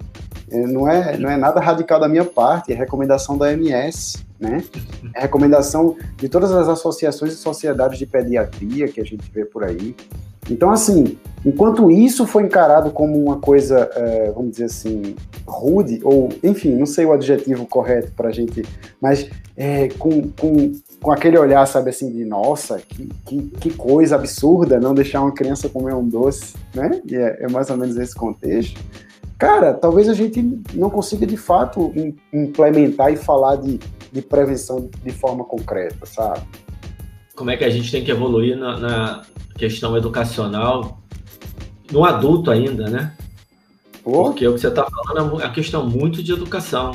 não 0.51 0.89
é, 0.89 1.17
não 1.19 1.31
é 1.31 1.37
nada 1.37 1.61
radical 1.61 2.01
da 2.01 2.09
minha 2.09 2.25
parte, 2.25 2.73
é 2.73 2.75
recomendação 2.75 3.37
da 3.37 3.53
MS, 3.53 4.19
né? 4.39 4.63
É 5.15 5.23
recomendação 5.23 5.97
de 6.17 6.29
todas 6.29 6.53
as 6.53 6.69
associações 6.69 7.33
e 7.33 7.37
sociedades 7.37 7.99
de 7.99 8.07
pediatria 8.07 8.89
que 8.89 9.01
a 9.01 9.05
gente 9.05 9.31
vê 9.31 9.45
por 9.45 9.65
aí. 9.65 9.95
Então, 10.51 10.71
assim, 10.71 11.19
enquanto 11.45 11.91
isso 11.91 12.27
foi 12.27 12.45
encarado 12.45 12.91
como 12.91 13.23
uma 13.23 13.39
coisa, 13.39 13.91
é, 13.95 14.31
vamos 14.31 14.53
dizer 14.53 14.65
assim, 14.65 15.15
rude, 15.47 16.01
ou, 16.03 16.31
enfim, 16.43 16.75
não 16.75 16.87
sei 16.87 17.05
o 17.05 17.13
adjetivo 17.13 17.67
correto 17.67 18.13
para 18.17 18.29
a 18.29 18.33
gente, 18.33 18.65
mas 19.01 19.29
é, 19.57 19.89
com, 19.99 20.23
com, 20.31 20.73
com 21.03 21.13
aquele 21.13 21.39
olhar, 21.39 21.67
sabe, 21.67 21.91
assim, 21.91 22.11
de 22.11 22.25
nossa, 22.25 22.79
que, 22.79 23.11
que, 23.27 23.43
que, 23.43 23.71
coisa 23.71 24.15
absurda 24.15 24.81
não 24.81 24.95
deixar 24.95 25.21
uma 25.21 25.33
criança 25.33 25.69
comer 25.69 25.95
um 25.95 26.09
doce, 26.09 26.55
né? 26.75 27.01
E 27.05 27.15
é, 27.15 27.39
é 27.41 27.49
mais 27.49 27.69
ou 27.69 27.77
menos 27.77 27.97
esse 27.99 28.15
contexto 28.15 28.81
cara, 29.39 29.73
talvez 29.73 30.09
a 30.09 30.15
gente 30.15 30.43
não 30.75 30.91
consiga 30.91 31.25
de 31.25 31.37
fato 31.37 31.93
implementar 32.33 33.13
e 33.13 33.17
falar 33.17 33.57
de, 33.57 33.79
de 34.13 34.21
prevenção 34.21 34.91
de 35.05 35.13
forma 35.13 35.45
concreta, 35.45 36.05
sabe? 36.05 36.41
Como 37.37 37.51
é 37.51 37.57
que 37.57 37.65
a 37.65 37.71
gente 37.71 37.91
tem 37.91 38.05
que 38.05 38.11
evoluir 38.11 38.57
na, 38.57 38.77
na 38.79 39.23
questão 39.57 39.97
educacional 39.97 40.99
no 41.91 42.05
adulto 42.05 42.51
ainda, 42.51 42.91
né? 42.91 43.15
Oh. 44.05 44.25
Porque 44.25 44.47
o 44.47 44.55
que 44.55 44.61
você 44.61 44.69
está 44.69 44.85
falando 44.85 45.19
é 45.19 45.23
uma 45.23 45.51
questão 45.51 45.89
muito 45.89 46.23
de 46.23 46.33
educação. 46.33 46.93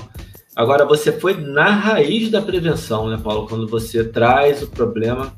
Agora, 0.55 0.85
você 0.85 1.11
foi 1.11 1.39
na 1.39 1.69
raiz 1.71 2.29
da 2.29 2.41
prevenção, 2.41 3.09
né, 3.09 3.19
Paulo? 3.21 3.47
Quando 3.47 3.67
você 3.67 4.03
traz 4.03 4.61
o 4.61 4.67
problema 4.67 5.33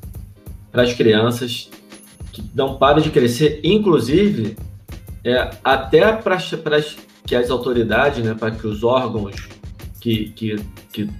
para 0.70 0.82
as 0.82 0.92
crianças 0.92 1.70
que 2.32 2.44
não 2.54 2.76
param 2.76 3.00
de 3.00 3.10
crescer, 3.10 3.60
inclusive 3.64 4.56
é, 5.26 5.50
até 5.64 6.12
para 6.12 6.38
que 7.26 7.34
as 7.34 7.50
autoridades, 7.50 8.24
né, 8.24 8.32
para 8.32 8.52
que 8.52 8.64
os 8.64 8.84
órgãos 8.84 9.34
que, 10.00 10.28
que, 10.28 10.56
que, 10.92 11.10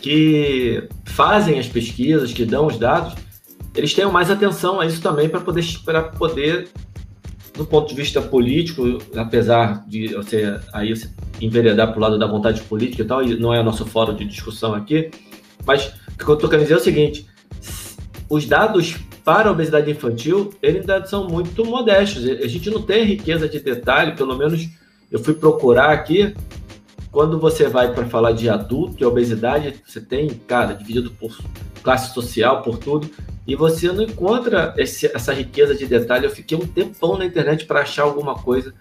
que 0.00 0.88
fazem 1.04 1.56
as 1.56 1.68
pesquisas, 1.68 2.32
que 2.32 2.44
dão 2.44 2.66
os 2.66 2.76
dados, 2.76 3.14
eles 3.76 3.94
tenham 3.94 4.10
mais 4.10 4.28
atenção 4.28 4.80
a 4.80 4.86
isso 4.86 5.00
também 5.00 5.28
para 5.28 5.38
poder, 5.38 5.64
poder, 6.18 6.68
do 7.56 7.64
ponto 7.64 7.88
de 7.88 7.94
vista 7.94 8.20
político, 8.20 8.98
apesar 9.16 9.84
de 9.86 10.08
você 10.14 10.58
aí 10.72 10.96
você 10.96 11.08
enveredar 11.40 11.92
para 11.92 11.96
o 11.96 12.00
lado 12.00 12.18
da 12.18 12.26
vontade 12.26 12.60
política 12.62 13.02
e 13.02 13.06
tal, 13.06 13.22
e 13.22 13.38
não 13.38 13.54
é 13.54 13.60
o 13.60 13.64
nosso 13.64 13.86
fórum 13.86 14.16
de 14.16 14.24
discussão 14.24 14.74
aqui, 14.74 15.12
mas 15.64 15.92
o 16.08 16.18
que 16.18 16.28
eu 16.28 16.34
estou 16.34 16.50
querendo 16.50 16.64
dizer 16.64 16.74
é 16.74 16.78
o 16.78 16.80
seguinte: 16.80 17.26
os 18.28 18.46
dados 18.46 18.96
para 19.28 19.50
a 19.50 19.52
obesidade 19.52 19.90
infantil, 19.90 20.54
eles 20.62 20.88
ainda 20.88 21.04
são 21.04 21.28
muito 21.28 21.62
modestos. 21.62 22.24
A 22.24 22.48
gente 22.48 22.70
não 22.70 22.80
tem 22.80 23.04
riqueza 23.04 23.46
de 23.46 23.60
detalhe, 23.60 24.12
pelo 24.12 24.34
menos 24.34 24.66
eu 25.12 25.18
fui 25.18 25.34
procurar 25.34 25.90
aqui, 25.90 26.34
quando 27.12 27.38
você 27.38 27.68
vai 27.68 27.92
para 27.92 28.06
falar 28.06 28.32
de 28.32 28.48
adulto 28.48 28.96
e 29.02 29.04
obesidade, 29.04 29.82
você 29.86 30.00
tem, 30.00 30.30
cara, 30.30 30.72
dividido 30.72 31.10
por 31.10 31.36
classe 31.82 32.14
social, 32.14 32.62
por 32.62 32.78
tudo, 32.78 33.10
e 33.46 33.54
você 33.54 33.92
não 33.92 34.02
encontra 34.02 34.72
esse, 34.78 35.14
essa 35.14 35.34
riqueza 35.34 35.74
de 35.74 35.84
detalhe. 35.84 36.24
Eu 36.24 36.30
fiquei 36.30 36.56
um 36.56 36.66
tempão 36.66 37.18
na 37.18 37.26
internet 37.26 37.66
para 37.66 37.82
achar 37.82 38.04
alguma 38.04 38.34
coisa 38.34 38.72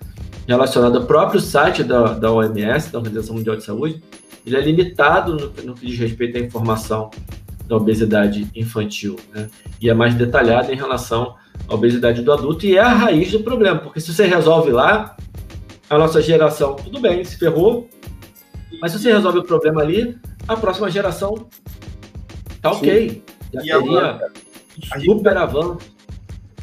relacionada 0.48 0.98
ao 0.98 1.06
próprio 1.06 1.42
site 1.42 1.84
da, 1.84 2.14
da 2.14 2.32
OMS, 2.32 2.90
da 2.90 3.00
Organização 3.00 3.36
Mundial 3.36 3.58
de 3.58 3.66
Saúde. 3.66 4.02
Ele 4.46 4.56
é 4.56 4.62
limitado 4.62 5.34
no, 5.34 5.66
no 5.66 5.74
que 5.76 5.88
diz 5.88 6.00
respeito 6.00 6.38
à 6.38 6.40
informação 6.40 7.12
da 7.68 7.76
obesidade 7.76 8.50
infantil, 8.56 9.18
né? 9.34 9.50
E 9.82 9.90
é 9.90 9.94
mais 9.94 10.16
detalhado 10.16 10.72
em 10.72 10.76
relação 10.76 11.36
à 11.68 11.74
obesidade 11.74 12.22
do 12.22 12.32
adulto 12.32 12.66
e 12.66 12.78
é 12.78 12.80
a 12.80 12.90
raiz 12.90 13.32
do 13.32 13.42
problema, 13.42 13.80
porque 13.80 14.00
se 14.00 14.14
você 14.14 14.26
resolve 14.26 14.72
lá, 14.72 15.16
a 15.90 15.98
nossa 15.98 16.22
geração, 16.22 16.76
tudo 16.76 17.00
bem, 17.00 17.24
se 17.24 17.38
ferrou, 17.38 17.90
mas 18.82 18.92
se 18.92 19.00
você 19.00 19.12
resolve 19.12 19.40
o 19.40 19.44
problema 19.44 19.82
ali, 19.82 20.18
a 20.48 20.56
próxima 20.56 20.90
geração 20.90 21.48
tá 22.62 22.72
ok. 22.72 23.24
Já 23.54 23.62
e 23.62 23.64
teria 23.64 23.80
super 25.00 25.34
gente... 25.34 25.38
avanço. 25.38 25.98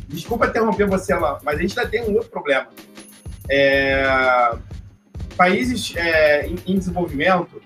Desculpa 0.09 0.47
interromper 0.47 0.87
você 0.87 1.15
lá, 1.15 1.39
mas 1.43 1.59
a 1.59 1.63
gente 1.63 1.79
ainda 1.79 1.91
tem 1.91 2.03
um 2.03 2.15
outro 2.15 2.31
problema. 2.31 2.69
É... 3.49 4.57
Países 5.37 5.95
é, 5.97 6.47
em, 6.47 6.57
em 6.67 6.79
desenvolvimento 6.79 7.61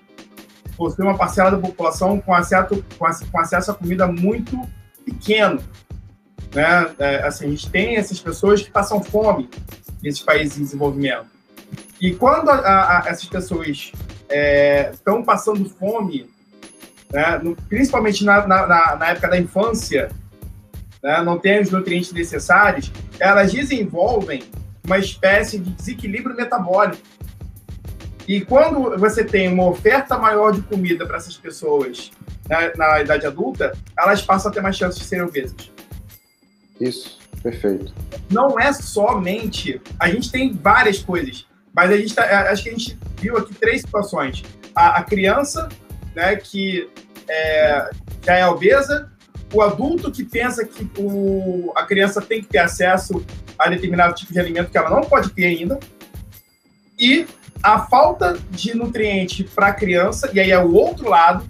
possuem 0.79 1.09
uma 1.09 1.17
parcela 1.17 1.51
da 1.51 1.57
população 1.57 2.21
com 2.21 2.33
acesso, 2.33 2.83
com 3.29 3.39
acesso 3.39 3.71
a 3.71 3.73
comida 3.75 4.07
muito 4.07 4.57
pequeno. 5.03 5.61
Né? 6.55 6.95
É, 6.97 7.27
assim, 7.27 7.45
a 7.45 7.49
gente 7.49 7.69
tem 7.69 7.97
essas 7.97 8.19
pessoas 8.19 8.61
que 8.61 8.71
passam 8.71 9.03
fome 9.03 9.49
nesses 10.01 10.23
países 10.23 10.57
em 10.57 10.63
desenvolvimento. 10.63 11.27
E 11.99 12.15
quando 12.15 12.49
a, 12.49 13.01
a, 13.01 13.09
essas 13.09 13.25
pessoas 13.25 13.91
estão 14.89 15.19
é, 15.19 15.23
passando 15.23 15.69
fome, 15.69 16.29
né, 17.11 17.39
no, 17.43 17.55
principalmente 17.55 18.23
na, 18.23 18.47
na, 18.47 18.95
na, 18.95 19.09
época 19.09 19.27
da 19.27 19.37
infância, 19.37 20.09
né, 21.03 21.21
não 21.21 21.37
tem 21.37 21.59
os 21.59 21.71
nutrientes 21.71 22.13
necessários, 22.13 22.89
elas 23.19 23.51
desenvolvem 23.51 24.43
uma 24.85 24.97
espécie 24.97 25.59
de 25.59 25.71
desequilíbrio 25.71 26.35
metabólico. 26.35 27.03
E 28.29 28.41
quando 28.41 28.95
você 28.95 29.23
tem 29.23 29.51
uma 29.51 29.65
oferta 29.65 30.15
maior 30.15 30.51
de 30.51 30.61
comida 30.61 31.03
para 31.03 31.17
essas 31.17 31.35
pessoas 31.35 32.11
né, 32.47 32.71
na 32.75 33.01
idade 33.01 33.25
adulta, 33.25 33.75
elas 33.97 34.21
passam 34.21 34.51
a 34.51 34.53
ter 34.53 34.61
mais 34.61 34.77
chances 34.77 34.99
de 34.99 35.05
serem 35.07 35.25
obesas. 35.25 35.71
Isso, 36.79 37.17
perfeito. 37.41 37.91
Não 38.29 38.59
é 38.59 38.71
somente. 38.71 39.81
A 39.99 40.11
gente 40.11 40.31
tem 40.31 40.53
várias 40.53 40.99
coisas. 40.99 41.47
Mas 41.73 41.89
a 41.89 41.97
gente 41.97 42.13
tá, 42.13 42.23
é, 42.23 42.35
acho 42.51 42.61
que 42.61 42.69
a 42.69 42.71
gente 42.71 42.99
viu 43.19 43.35
aqui 43.35 43.51
três 43.55 43.81
situações. 43.81 44.43
A, 44.75 44.99
a 44.99 45.03
criança, 45.03 45.67
né, 46.15 46.35
que 46.35 46.87
é, 47.27 47.89
já 48.23 48.35
é 48.35 48.45
obesa, 48.45 49.11
o 49.51 49.59
adulto 49.59 50.11
que 50.11 50.23
pensa 50.23 50.63
que 50.63 50.87
o, 50.99 51.73
a 51.75 51.83
criança 51.83 52.21
tem 52.21 52.43
que 52.43 52.47
ter 52.47 52.59
acesso 52.59 53.25
a 53.57 53.67
determinado 53.69 54.13
tipo 54.13 54.31
de 54.31 54.39
alimento 54.39 54.69
que 54.69 54.77
ela 54.77 54.91
não 54.91 55.01
pode 55.01 55.31
ter 55.31 55.45
ainda, 55.45 55.79
e 56.99 57.25
a 57.61 57.79
falta 57.79 58.37
de 58.49 58.73
nutriente 58.73 59.43
para 59.43 59.67
a 59.67 59.73
criança, 59.73 60.29
e 60.33 60.39
aí 60.39 60.51
é 60.51 60.59
o 60.59 60.73
outro 60.73 61.09
lado, 61.09 61.45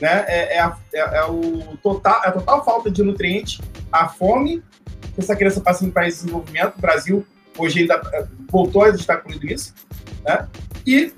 né, 0.00 0.24
é, 0.26 0.56
é, 0.56 0.60
a, 0.60 0.76
é, 0.92 0.98
é, 0.98 1.24
o 1.26 1.76
total, 1.82 2.22
é 2.24 2.28
a 2.28 2.32
total 2.32 2.64
falta 2.64 2.90
de 2.90 3.02
nutriente, 3.02 3.60
a 3.90 4.08
fome 4.08 4.62
que 5.14 5.20
essa 5.20 5.36
criança 5.36 5.60
passa 5.60 5.84
em 5.84 5.90
países 5.90 6.20
de 6.20 6.26
desenvolvimento, 6.26 6.76
o 6.76 6.80
Brasil 6.80 7.26
hoje 7.58 7.80
ainda 7.80 8.00
eh, 8.14 8.26
voltou 8.50 8.82
a 8.82 8.88
estar 8.88 9.16
incluído 9.16 9.46
nisso, 9.46 9.74
né? 10.24 10.48
E 10.86 11.12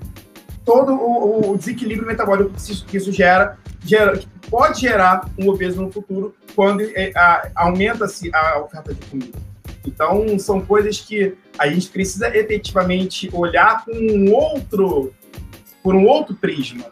todo 0.65 0.93
o, 0.93 1.51
o 1.51 1.57
desequilíbrio 1.57 2.07
metabólico 2.07 2.51
que 2.51 2.59
isso, 2.59 2.85
que 2.85 2.97
isso 2.97 3.11
gera, 3.11 3.57
gera, 3.85 4.17
que 4.17 4.27
pode 4.49 4.81
gerar 4.81 5.29
um 5.37 5.47
obeso 5.47 5.81
no 5.81 5.91
futuro 5.91 6.35
quando 6.55 6.81
é, 6.81 7.11
aumenta-se 7.55 8.29
a 8.33 8.59
oferta 8.59 8.93
de 8.93 9.05
comida. 9.05 9.37
Então, 9.85 10.37
são 10.39 10.61
coisas 10.61 10.99
que 10.99 11.35
a 11.57 11.67
gente 11.67 11.87
precisa 11.89 12.35
efetivamente 12.35 13.29
olhar 13.33 13.85
com 13.85 13.91
um 13.91 14.33
outro, 14.33 15.13
por 15.83 15.95
um 15.95 16.05
outro 16.07 16.35
prisma. 16.35 16.85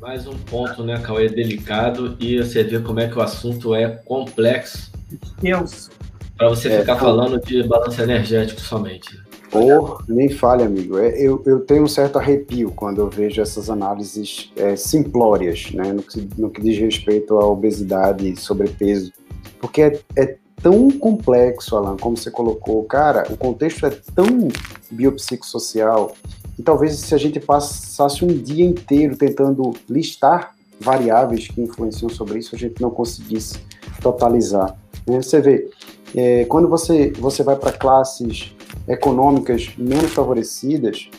Mais 0.00 0.26
um 0.26 0.36
ponto, 0.36 0.84
né, 0.84 1.00
Cauê, 1.00 1.28
delicado 1.28 2.16
e 2.20 2.38
você 2.38 2.62
vê 2.62 2.78
como 2.80 3.00
é 3.00 3.08
que 3.08 3.18
o 3.18 3.22
assunto 3.22 3.74
é 3.74 3.88
complexo. 3.88 4.92
Extenso. 5.10 5.90
Para 6.36 6.48
você 6.50 6.68
é, 6.68 6.80
ficar 6.80 6.96
falando 6.96 7.40
de 7.40 7.62
balanço 7.62 8.00
energético 8.02 8.60
somente. 8.60 9.18
Por, 9.50 10.04
nem 10.06 10.28
fale, 10.28 10.64
amigo. 10.64 10.98
É, 10.98 11.18
eu, 11.18 11.42
eu 11.46 11.60
tenho 11.60 11.84
um 11.84 11.88
certo 11.88 12.18
arrepio 12.18 12.70
quando 12.72 13.00
eu 13.00 13.08
vejo 13.08 13.40
essas 13.40 13.70
análises 13.70 14.52
é, 14.56 14.76
simplórias, 14.76 15.70
né, 15.72 15.92
no 15.92 16.02
que, 16.02 16.28
no 16.36 16.50
que 16.50 16.60
diz 16.60 16.78
respeito 16.78 17.38
à 17.38 17.46
obesidade 17.46 18.28
e 18.28 18.36
sobrepeso. 18.36 19.12
Porque 19.58 19.82
é, 19.82 20.00
é 20.16 20.36
tão 20.62 20.90
complexo, 20.90 21.76
Alan, 21.76 21.96
como 21.96 22.16
você 22.16 22.30
colocou. 22.30 22.82
Cara, 22.84 23.26
o 23.30 23.36
contexto 23.36 23.86
é 23.86 23.90
tão 24.14 24.48
biopsicossocial 24.90 26.12
que 26.54 26.62
talvez 26.62 26.94
se 26.96 27.14
a 27.14 27.18
gente 27.18 27.38
passasse 27.38 28.24
um 28.24 28.28
dia 28.28 28.64
inteiro 28.64 29.16
tentando 29.16 29.72
listar 29.88 30.54
variáveis 30.80 31.48
que 31.48 31.60
influenciam 31.60 32.08
sobre 32.08 32.38
isso, 32.38 32.54
a 32.54 32.58
gente 32.58 32.80
não 32.80 32.90
conseguisse 32.90 33.58
totalizar. 34.00 34.76
Você 35.06 35.40
vê, 35.40 35.70
é, 36.14 36.44
quando 36.46 36.68
você, 36.68 37.12
você 37.12 37.42
vai 37.42 37.56
para 37.56 37.72
classes 37.72 38.54
econômicas 38.88 39.74
menos 39.76 40.12
favorecidas, 40.12 41.10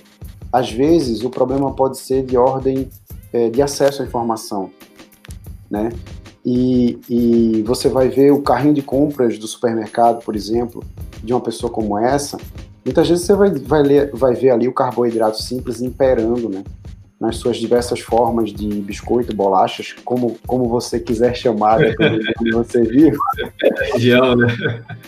às 0.52 0.72
vezes 0.72 1.24
o 1.24 1.30
problema 1.30 1.74
pode 1.74 1.98
ser 1.98 2.24
de 2.24 2.38
ordem 2.38 2.90
é, 3.34 3.50
de 3.50 3.62
acesso 3.62 4.02
à 4.02 4.06
informação, 4.06 4.72
né? 5.70 5.90
E, 6.50 6.98
e 7.10 7.62
você 7.64 7.90
vai 7.90 8.08
ver 8.08 8.32
o 8.32 8.42
carrinho 8.42 8.74
de 8.74 8.82
compras 8.82 9.38
do 9.38 9.46
supermercado, 9.46 10.24
por 10.24 10.34
exemplo, 10.34 10.82
de 11.22 11.34
uma 11.34 11.42
pessoa 11.42 11.70
como 11.70 11.98
essa, 11.98 12.38
muitas 12.86 13.10
vezes 13.10 13.26
você 13.26 13.36
vai, 13.36 13.50
vai, 13.50 13.84
ler, 13.84 14.12
vai 14.14 14.34
ver 14.34 14.52
ali 14.52 14.66
o 14.66 14.74
carboidrato 14.74 15.44
simples 15.44 15.82
imperando, 15.82 16.48
né? 16.48 16.64
nas 17.20 17.36
suas 17.36 17.58
diversas 17.58 18.00
formas 18.00 18.54
de 18.54 18.66
biscoito, 18.82 19.36
bolachas, 19.36 19.94
como, 20.06 20.38
como 20.48 20.70
você 20.70 21.02
quiser 21.02 21.36
chamar, 21.36 21.80
né, 21.80 21.94
como 21.96 22.18
você 22.64 22.82
viu. 22.84 23.12
Região, 23.92 24.36
né? 24.36 24.48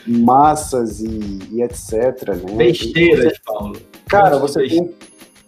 Massas 0.05 0.99
e, 0.99 1.39
e 1.53 1.61
etc. 1.61 2.35
Né? 2.49 2.55
Besteiras, 2.57 3.39
Paulo. 3.45 3.79
Cara, 4.09 4.37
você 4.39 4.67
tem 4.67 4.93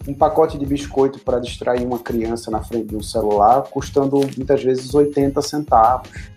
um 0.08 0.14
pacote 0.14 0.58
de 0.58 0.66
biscoito 0.66 1.20
para 1.20 1.40
distrair 1.40 1.86
uma 1.86 2.00
criança 2.00 2.50
na 2.50 2.62
frente 2.62 2.88
de 2.88 2.96
um 2.96 3.04
celular, 3.04 3.64
custando 3.64 4.20
muitas 4.36 4.64
vezes 4.64 4.94
80 4.94 5.42
centavos, 5.42 6.32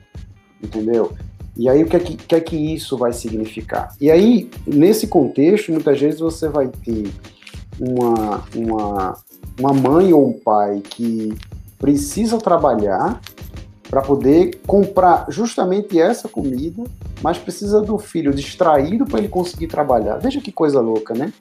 entendeu? 0.62 1.12
E 1.56 1.68
aí, 1.68 1.82
o 1.82 1.86
que 1.86 1.96
é 1.96 2.00
que, 2.00 2.16
que, 2.16 2.34
é 2.34 2.40
que 2.40 2.56
isso 2.56 2.96
vai 2.98 3.12
significar? 3.12 3.94
E 4.00 4.10
aí, 4.10 4.50
nesse 4.66 5.06
contexto, 5.06 5.70
muitas 5.70 6.00
vezes 6.00 6.20
você 6.20 6.48
vai 6.48 6.68
ter 6.68 7.12
uma, 7.80 8.42
uma 8.56 9.16
uma 9.58 9.72
mãe 9.72 10.12
ou 10.12 10.28
um 10.28 10.32
pai 10.32 10.80
que 10.80 11.36
precisa 11.78 12.38
trabalhar 12.38 13.20
para 13.88 14.02
poder 14.02 14.60
comprar 14.66 15.26
justamente 15.28 16.00
essa 16.00 16.28
comida, 16.28 16.82
mas 17.22 17.38
precisa 17.38 17.80
do 17.80 17.98
filho 17.98 18.34
distraído 18.34 19.04
para 19.04 19.18
ele 19.18 19.28
conseguir 19.28 19.68
trabalhar. 19.68 20.16
Veja 20.16 20.40
que 20.40 20.50
coisa 20.50 20.80
louca, 20.80 21.14
né? 21.14 21.32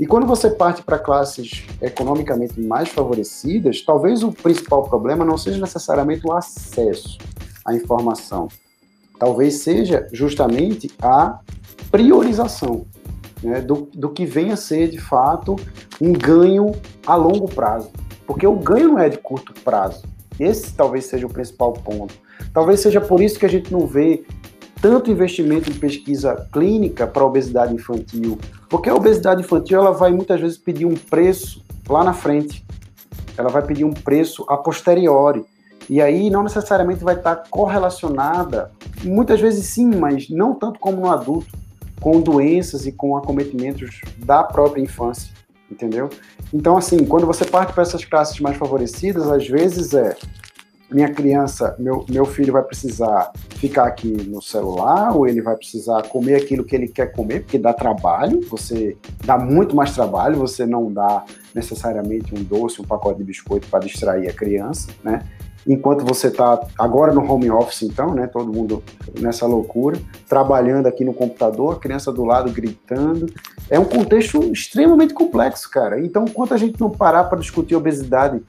E 0.00 0.06
quando 0.06 0.26
você 0.26 0.50
parte 0.50 0.82
para 0.82 0.98
classes 0.98 1.66
economicamente 1.80 2.60
mais 2.60 2.88
favorecidas, 2.88 3.82
talvez 3.82 4.22
o 4.22 4.32
principal 4.32 4.84
problema 4.84 5.24
não 5.24 5.36
seja 5.36 5.60
necessariamente 5.60 6.26
o 6.26 6.32
acesso 6.32 7.18
à 7.64 7.74
informação. 7.74 8.48
Talvez 9.18 9.56
seja 9.56 10.08
justamente 10.12 10.90
a 11.00 11.38
priorização 11.90 12.86
né, 13.42 13.60
do, 13.60 13.88
do 13.94 14.08
que 14.08 14.24
venha 14.24 14.54
a 14.54 14.56
ser, 14.56 14.88
de 14.88 14.98
fato, 14.98 15.56
um 16.00 16.12
ganho 16.12 16.72
a 17.06 17.14
longo 17.14 17.46
prazo. 17.46 17.90
Porque 18.26 18.46
o 18.46 18.56
ganho 18.56 18.88
não 18.88 18.98
é 18.98 19.08
de 19.08 19.18
curto 19.18 19.52
prazo. 19.62 20.02
Esse 20.40 20.72
talvez 20.72 21.06
seja 21.06 21.26
o 21.26 21.32
principal 21.32 21.72
ponto. 21.72 22.14
Talvez 22.52 22.80
seja 22.80 23.00
por 23.00 23.20
isso 23.20 23.38
que 23.38 23.46
a 23.46 23.48
gente 23.48 23.70
não 23.70 23.86
vê 23.86 24.24
tanto 24.80 25.10
investimento 25.10 25.70
em 25.70 25.74
pesquisa 25.74 26.48
clínica 26.52 27.06
para 27.06 27.24
obesidade 27.24 27.74
infantil, 27.74 28.38
porque 28.72 28.88
a 28.88 28.94
obesidade 28.94 29.42
infantil 29.42 29.78
ela 29.78 29.92
vai 29.92 30.10
muitas 30.10 30.40
vezes 30.40 30.56
pedir 30.56 30.86
um 30.86 30.94
preço 30.94 31.62
lá 31.86 32.02
na 32.02 32.14
frente, 32.14 32.64
ela 33.36 33.50
vai 33.50 33.60
pedir 33.60 33.84
um 33.84 33.92
preço 33.92 34.46
a 34.48 34.56
posteriori, 34.56 35.44
e 35.90 36.00
aí 36.00 36.30
não 36.30 36.42
necessariamente 36.42 37.04
vai 37.04 37.14
estar 37.14 37.36
correlacionada, 37.50 38.72
muitas 39.04 39.38
vezes 39.42 39.66
sim, 39.66 39.94
mas 39.94 40.30
não 40.30 40.54
tanto 40.54 40.80
como 40.80 41.02
no 41.02 41.12
adulto, 41.12 41.54
com 42.00 42.18
doenças 42.22 42.86
e 42.86 42.92
com 42.92 43.14
acometimentos 43.14 44.00
da 44.16 44.42
própria 44.42 44.80
infância, 44.80 45.34
entendeu? 45.70 46.08
Então, 46.50 46.74
assim, 46.78 47.04
quando 47.04 47.26
você 47.26 47.44
parte 47.44 47.74
para 47.74 47.82
essas 47.82 48.06
classes 48.06 48.40
mais 48.40 48.56
favorecidas, 48.56 49.30
às 49.30 49.46
vezes 49.46 49.92
é 49.92 50.16
minha 50.92 51.12
criança, 51.12 51.74
meu, 51.78 52.04
meu 52.08 52.24
filho 52.24 52.52
vai 52.52 52.62
precisar 52.62 53.32
ficar 53.56 53.84
aqui 53.84 54.10
no 54.28 54.42
celular, 54.42 55.16
ou 55.16 55.26
ele 55.26 55.40
vai 55.40 55.56
precisar 55.56 56.02
comer 56.08 56.36
aquilo 56.36 56.64
que 56.64 56.74
ele 56.74 56.88
quer 56.88 57.12
comer, 57.12 57.40
porque 57.40 57.58
dá 57.58 57.72
trabalho, 57.72 58.40
você 58.48 58.96
dá 59.24 59.38
muito 59.38 59.74
mais 59.74 59.94
trabalho, 59.94 60.36
você 60.36 60.66
não 60.66 60.92
dá 60.92 61.24
necessariamente 61.54 62.34
um 62.34 62.42
doce, 62.42 62.80
um 62.80 62.84
pacote 62.84 63.18
de 63.18 63.24
biscoito 63.24 63.68
para 63.68 63.80
distrair 63.80 64.28
a 64.28 64.32
criança, 64.32 64.88
né? 65.02 65.22
Enquanto 65.66 66.04
você 66.04 66.26
está 66.26 66.60
agora 66.76 67.12
no 67.12 67.24
home 67.30 67.48
office, 67.50 67.82
então, 67.82 68.12
né? 68.12 68.26
Todo 68.26 68.52
mundo 68.52 68.82
nessa 69.20 69.46
loucura, 69.46 69.96
trabalhando 70.28 70.88
aqui 70.88 71.04
no 71.04 71.14
computador, 71.14 71.76
a 71.76 71.78
criança 71.78 72.12
do 72.12 72.24
lado 72.24 72.50
gritando. 72.50 73.26
É 73.70 73.78
um 73.78 73.84
contexto 73.84 74.42
extremamente 74.52 75.14
complexo, 75.14 75.70
cara. 75.70 76.00
Então, 76.04 76.24
enquanto 76.24 76.52
a 76.52 76.56
gente 76.56 76.80
não 76.80 76.90
parar 76.90 77.24
para 77.24 77.38
discutir 77.38 77.76
obesidade 77.76 78.42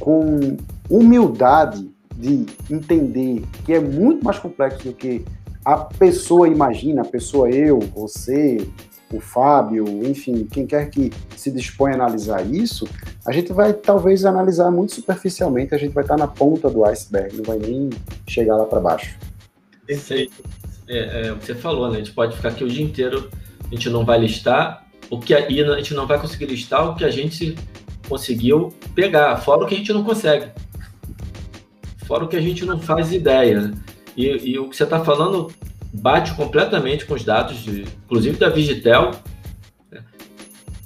com 0.00 0.56
humildade 0.90 1.90
de 2.16 2.46
entender 2.70 3.44
que 3.64 3.72
é 3.72 3.80
muito 3.80 4.24
mais 4.24 4.38
complexo 4.38 4.84
do 4.84 4.92
que 4.92 5.24
a 5.64 5.76
pessoa 5.76 6.48
imagina, 6.48 7.02
a 7.02 7.04
pessoa 7.04 7.50
eu, 7.50 7.78
você, 7.94 8.66
o 9.12 9.20
Fábio, 9.20 9.86
enfim, 10.06 10.46
quem 10.50 10.66
quer 10.66 10.90
que 10.90 11.12
se 11.36 11.50
dispõe 11.50 11.92
a 11.92 11.94
analisar 11.94 12.44
isso, 12.44 12.88
a 13.26 13.32
gente 13.32 13.52
vai 13.52 13.72
talvez 13.72 14.24
analisar 14.24 14.70
muito 14.70 14.94
superficialmente, 14.94 15.74
a 15.74 15.78
gente 15.78 15.92
vai 15.92 16.04
estar 16.04 16.16
na 16.16 16.26
ponta 16.26 16.70
do 16.70 16.84
iceberg, 16.84 17.36
não 17.36 17.44
vai 17.44 17.58
nem 17.58 17.90
chegar 18.26 18.56
lá 18.56 18.64
para 18.64 18.80
baixo. 18.80 19.16
Perfeito. 19.86 20.42
É, 20.88 21.28
é, 21.28 21.34
você 21.34 21.54
falou, 21.54 21.90
né? 21.90 21.96
A 21.96 21.98
gente 21.98 22.12
pode 22.12 22.34
ficar 22.36 22.48
aqui 22.48 22.64
o 22.64 22.68
dia 22.68 22.84
inteiro, 22.84 23.28
a 23.70 23.74
gente 23.74 23.90
não 23.90 24.04
vai 24.04 24.18
listar 24.18 24.86
o 25.10 25.18
que 25.18 25.34
a, 25.34 25.50
e 25.50 25.62
a 25.62 25.76
gente 25.76 25.94
não 25.94 26.06
vai 26.06 26.18
conseguir 26.18 26.46
listar 26.46 26.88
o 26.88 26.94
que 26.94 27.04
a 27.04 27.10
gente 27.10 27.54
conseguiu 28.08 28.72
pegar, 28.94 29.36
fora 29.36 29.64
o 29.64 29.66
que 29.66 29.74
a 29.74 29.78
gente 29.78 29.92
não 29.92 30.02
consegue. 30.02 30.50
Fora 32.08 32.24
o 32.24 32.28
que 32.28 32.36
a 32.36 32.40
gente 32.40 32.64
não 32.64 32.80
faz 32.80 33.12
ideia. 33.12 33.70
E, 34.16 34.52
e 34.52 34.58
o 34.58 34.70
que 34.70 34.74
você 34.74 34.84
está 34.84 35.04
falando 35.04 35.52
bate 35.92 36.32
completamente 36.32 37.04
com 37.04 37.12
os 37.12 37.22
dados, 37.22 37.58
de, 37.58 37.82
inclusive 38.06 38.38
da 38.38 38.48
Vigitel. 38.48 39.10
Né? 39.92 40.02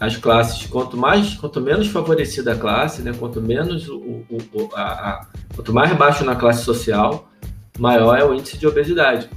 As 0.01 0.17
classes, 0.17 0.67
quanto 0.67 0.97
mais, 0.97 1.35
quanto 1.35 1.61
menos 1.61 1.87
favorecida 1.87 2.55
a 2.55 2.59
classe, 2.59 3.03
né? 3.03 3.13
quanto 3.17 3.41
menos 3.41 3.89
o, 3.89 4.25
o, 4.29 4.71
a, 4.75 4.83
a, 4.83 5.27
quanto 5.55 5.73
mais 5.73 5.97
baixo 5.97 6.25
na 6.25 6.35
classe 6.35 6.65
social, 6.65 7.31
maior 7.79 8.19
é 8.19 8.25
o 8.25 8.35
índice 8.35 8.59
de 8.59 8.67
obesidade. 8.67 9.31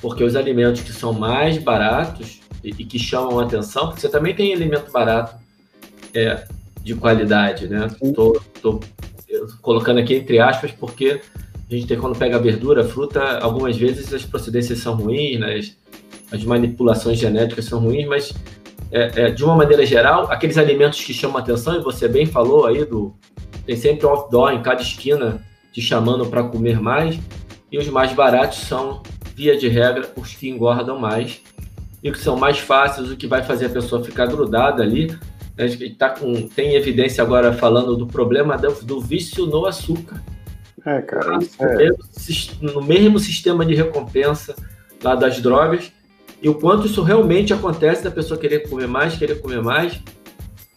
Porque 0.00 0.22
os 0.22 0.36
alimentos 0.36 0.82
que 0.82 0.92
são 0.92 1.12
mais 1.12 1.58
baratos 1.58 2.40
e, 2.62 2.68
e 2.70 2.84
que 2.84 3.00
chamam 3.00 3.40
a 3.40 3.42
atenção, 3.42 3.88
porque 3.88 4.00
você 4.00 4.08
também 4.08 4.32
tem 4.32 4.54
alimento 4.54 4.92
barato 4.92 5.34
é, 6.14 6.46
de 6.84 6.94
qualidade, 6.94 7.66
né? 7.66 7.88
Tô, 8.14 8.40
tô 8.62 8.80
colocando 9.60 9.98
aqui 9.98 10.14
entre 10.14 10.38
aspas 10.38 10.70
porque 10.72 11.20
a 11.70 11.74
gente 11.74 11.86
tem 11.86 11.98
quando 11.98 12.16
pega 12.16 12.38
verdura, 12.38 12.84
fruta, 12.84 13.38
algumas 13.38 13.76
vezes 13.76 14.12
as 14.14 14.24
procedências 14.24 14.78
são 14.78 14.94
ruins, 14.94 15.40
né? 15.40 15.56
as, 15.56 15.76
as 16.32 16.44
manipulações 16.44 17.18
genéticas 17.18 17.64
são 17.64 17.80
ruins, 17.80 18.06
mas 18.06 18.32
é, 18.92 19.22
é, 19.22 19.30
de 19.30 19.42
uma 19.44 19.56
maneira 19.56 19.84
geral, 19.84 20.30
aqueles 20.30 20.56
alimentos 20.56 21.02
que 21.02 21.12
chamam 21.12 21.38
atenção, 21.38 21.76
e 21.76 21.82
você 21.82 22.06
bem 22.06 22.24
falou 22.24 22.66
aí 22.66 22.84
do 22.84 23.14
tem 23.64 23.76
sempre 23.76 24.06
um 24.06 24.10
outdoor 24.10 24.52
em 24.52 24.62
cada 24.62 24.80
esquina 24.80 25.44
te 25.72 25.82
chamando 25.82 26.24
para 26.26 26.44
comer 26.44 26.80
mais, 26.80 27.18
e 27.70 27.78
os 27.78 27.88
mais 27.88 28.12
baratos 28.12 28.58
são, 28.58 29.02
via 29.34 29.58
de 29.58 29.68
regra, 29.68 30.08
os 30.16 30.34
que 30.34 30.48
engordam 30.48 30.98
mais, 30.98 31.42
e 32.02 32.12
que 32.12 32.18
são 32.18 32.36
mais 32.36 32.58
fáceis, 32.58 33.10
o 33.10 33.16
que 33.16 33.26
vai 33.26 33.42
fazer 33.42 33.66
a 33.66 33.70
pessoa 33.70 34.04
ficar 34.04 34.26
grudada 34.26 34.82
ali. 34.82 35.18
A 35.58 35.66
gente 35.66 35.94
tá 35.94 36.10
com, 36.10 36.46
tem 36.48 36.74
evidência 36.74 37.22
agora 37.22 37.52
falando 37.52 37.96
do 37.96 38.06
problema 38.06 38.58
do, 38.58 38.72
do 38.84 39.00
vício 39.00 39.46
no 39.46 39.64
açúcar. 39.66 40.22
É, 40.84 41.00
cara. 41.02 41.38
É. 41.60 41.88
No 42.60 42.82
mesmo 42.82 43.18
sistema 43.18 43.64
de 43.64 43.74
recompensa 43.74 44.54
lá 45.02 45.14
das 45.14 45.40
drogas, 45.40 45.92
e 46.42 46.48
o 46.48 46.54
quanto 46.54 46.86
isso 46.86 47.02
realmente 47.02 47.52
acontece 47.52 48.04
da 48.04 48.10
pessoa 48.10 48.38
querer 48.38 48.68
comer 48.68 48.86
mais, 48.86 49.16
querer 49.16 49.40
comer 49.40 49.62
mais. 49.62 50.00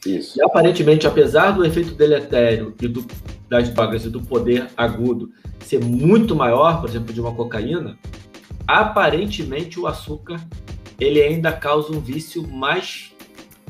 Isso. 0.06 0.40
E 0.40 0.44
aparentemente, 0.44 1.06
apesar 1.06 1.52
do 1.52 1.66
efeito 1.66 1.94
deletério 1.94 2.74
e 2.82 2.88
do, 2.88 3.06
das 3.50 3.70
drogas 3.70 4.06
e 4.06 4.10
do 4.10 4.22
poder 4.22 4.68
agudo 4.78 5.32
ser 5.60 5.84
muito 5.84 6.36
maior, 6.36 6.80
por 6.80 6.90
exemplo, 6.90 7.14
de 7.14 7.20
uma 7.20 7.34
cocaína, 7.34 7.98
aparentemente 8.66 9.80
o 9.80 9.86
açúcar 9.86 10.40
ele 11.00 11.22
ainda 11.22 11.52
causa 11.52 11.92
um 11.92 12.00
vício 12.00 12.48
mais 12.48 13.14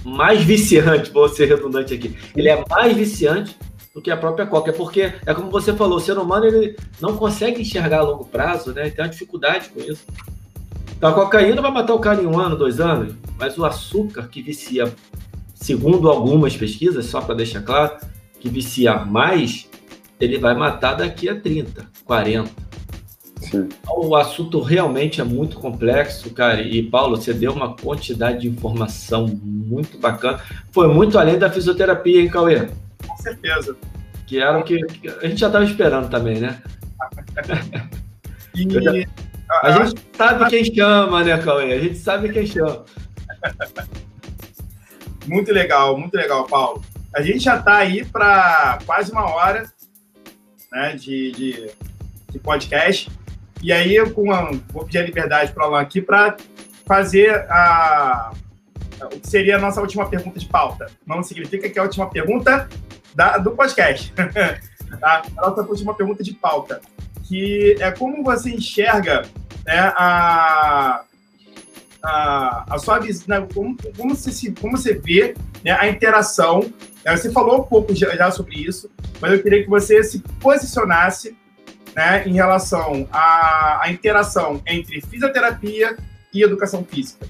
mais 0.04 0.44
viciante, 0.44 1.12
vou 1.12 1.28
ser 1.30 1.46
redundante 1.48 1.94
aqui. 1.94 2.16
Ele 2.36 2.50
é 2.50 2.64
mais 2.70 2.96
viciante 2.96 3.56
do 3.94 4.02
que 4.02 4.12
a 4.12 4.18
própria 4.18 4.46
coca. 4.46 4.72
É 4.72 4.74
porque, 4.74 5.14
é 5.26 5.34
como 5.34 5.50
você 5.50 5.74
falou, 5.74 5.98
o 5.98 6.02
ser 6.02 6.18
humano 6.18 6.46
ele 6.46 6.76
não 7.02 7.18
consegue 7.18 7.62
enxergar 7.62 8.00
a 8.00 8.04
longo 8.04 8.26
prazo, 8.26 8.74
né? 8.74 8.90
Tem 8.90 9.04
uma 9.04 9.10
dificuldade 9.10 9.70
com 9.70 9.80
isso. 9.80 10.06
Então 10.98 11.10
a 11.10 11.14
cocaína 11.14 11.62
vai 11.62 11.72
matar 11.72 11.94
o 11.94 12.00
cara 12.00 12.22
em 12.22 12.26
um 12.26 12.38
ano, 12.40 12.58
dois 12.58 12.80
anos, 12.80 13.16
mas 13.38 13.58
o 13.58 13.66
açúcar 13.66 14.28
que 14.28 14.42
vicia, 14.42 14.94
segundo 15.54 16.10
algumas 16.10 16.56
pesquisas, 16.58 17.06
só 17.06 17.22
para 17.22 17.36
deixar 17.36 17.62
claro, 17.62 17.98
que 18.40 18.50
vicia 18.50 18.96
mais, 19.06 19.70
ele 20.20 20.38
vai 20.38 20.56
matar 20.56 20.96
daqui 20.96 21.30
a 21.30 21.40
30, 21.40 21.88
40. 22.04 22.69
Sim. 23.40 23.70
O 23.88 24.16
assunto 24.16 24.62
realmente 24.62 25.22
é 25.22 25.24
muito 25.24 25.58
complexo, 25.58 26.30
cara. 26.32 26.62
E 26.62 26.84
Paulo, 26.84 27.16
você 27.16 27.34
deu 27.34 27.54
uma 27.54 27.76
quantidade 27.76 28.42
de 28.42 28.48
informação 28.48 29.28
muito 29.28 29.98
bacana. 29.98 30.42
Foi 30.72 30.88
muito 30.88 31.18
além 31.18 31.40
da 31.40 31.50
fisioterapia, 31.50 32.22
hein, 32.22 32.30
Cauê? 32.30 32.70
certeza. 33.20 33.76
Que 34.26 34.40
era 34.40 34.58
o 34.58 34.64
que, 34.64 34.80
a 35.22 35.28
gente 35.28 35.40
já 35.40 35.48
estava 35.48 35.66
esperando 35.66 36.10
também, 36.10 36.40
né? 36.40 36.62
e, 38.56 38.68
a, 39.50 39.68
a, 39.68 39.72
gente 39.72 40.02
sabe 40.16 40.50
quem 40.50 40.66
chama, 40.66 41.24
né, 41.24 41.38
Cauê? 41.38 41.74
A 41.74 41.80
gente 41.80 41.98
sabe 41.98 42.30
quem 42.30 42.46
chama. 42.46 42.86
muito 45.28 45.52
legal, 45.52 45.98
muito 45.98 46.16
legal, 46.16 46.46
Paulo. 46.46 46.84
A 47.14 47.22
gente 47.22 47.40
já 47.40 47.58
está 47.58 47.78
aí 47.78 48.06
para 48.06 48.80
quase 48.86 49.12
uma 49.12 49.28
hora 49.30 49.72
né, 50.72 50.96
de, 50.96 51.32
de, 51.32 51.72
de, 52.32 52.40
podcast. 52.40 53.10
E 53.62 53.72
aí, 53.72 53.96
eu 53.96 54.12
com 54.12 54.26
vou 54.72 54.86
pedir 54.86 55.00
a 55.00 55.04
liberdade 55.04 55.52
para 55.52 55.64
o 55.64 55.68
Alan 55.68 55.82
aqui 55.82 56.02
para 56.02 56.38
fazer 56.86 57.46
a, 57.50 58.32
o 59.04 59.20
que 59.20 59.28
seria 59.28 59.58
a 59.58 59.60
nossa 59.60 59.82
última 59.82 60.10
pergunta 60.10 60.40
de 60.40 60.46
pauta. 60.46 60.88
Não 61.06 61.22
significa 61.24 61.70
que 61.70 61.78
é 61.78 61.82
a 61.82 61.86
última 61.86 62.10
pergunta 62.10 62.68
da, 63.14 63.38
do 63.38 63.52
podcast. 63.52 64.14
tá? 65.00 65.24
A 65.38 65.50
nossa 65.50 65.62
última 65.62 65.94
pergunta 65.94 66.24
de 66.24 66.34
pauta, 66.34 66.82
que 67.24 67.76
é 67.80 67.92
como 67.92 68.24
você 68.24 68.50
enxerga 68.50 69.24
né, 69.66 69.94
a, 69.96 71.04
a, 72.04 72.66
a 72.70 72.80
sua 72.80 73.00
visão, 73.00 73.26
né, 73.28 73.48
como, 73.54 73.78
como, 73.96 74.16
você, 74.16 74.52
como 74.60 74.78
você 74.78 74.94
vê 74.94 75.36
né, 75.64 75.72
a 75.72 75.88
interação. 75.88 76.62
Né, 77.06 77.16
você 77.16 77.32
falou 77.32 77.60
um 77.60 77.64
pouco 77.64 77.96
já, 77.96 78.16
já, 78.16 78.32
sobre 78.32 78.56
isso, 78.56 78.90
mas 79.22 79.32
eu 79.32 79.44
queria 79.44 79.64
que 79.64 79.70
você 79.70 80.04
se 80.04 80.20
posicionasse 80.40 81.38
né, 81.96 82.24
em 82.26 82.34
relação 82.34 83.08
à, 83.12 83.82
à 83.84 83.92
interação 83.92 84.62
entre 84.66 85.02
fisioterapia 85.02 85.98
e 86.34 86.44
educação 86.44 86.84
física. 86.84 87.26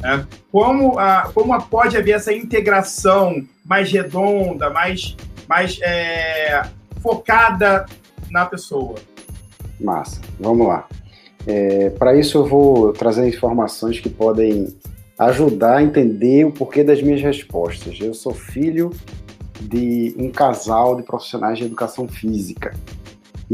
Né? 0.00 0.26
Como, 0.50 0.98
a, 0.98 1.30
como 1.32 1.60
pode 1.62 1.96
haver 1.96 2.12
essa 2.12 2.32
integração 2.32 3.44
mais 3.64 3.90
redonda, 3.90 4.68
mais, 4.70 5.16
mais 5.48 5.78
é, 5.82 6.62
focada 7.00 7.86
na 8.30 8.44
pessoa? 8.46 8.96
Massa, 9.80 10.20
vamos 10.38 10.66
lá. 10.66 10.86
É, 11.46 11.90
Para 11.90 12.16
isso, 12.16 12.38
eu 12.38 12.46
vou 12.46 12.92
trazer 12.92 13.26
informações 13.28 13.98
que 13.98 14.08
podem 14.08 14.76
ajudar 15.18 15.76
a 15.76 15.82
entender 15.82 16.44
o 16.44 16.52
porquê 16.52 16.82
das 16.82 17.02
minhas 17.02 17.20
respostas. 17.20 17.98
Eu 18.00 18.14
sou 18.14 18.34
filho 18.34 18.90
de 19.60 20.14
um 20.18 20.30
casal 20.30 20.96
de 20.96 21.02
profissionais 21.02 21.58
de 21.58 21.64
educação 21.64 22.08
física. 22.08 22.74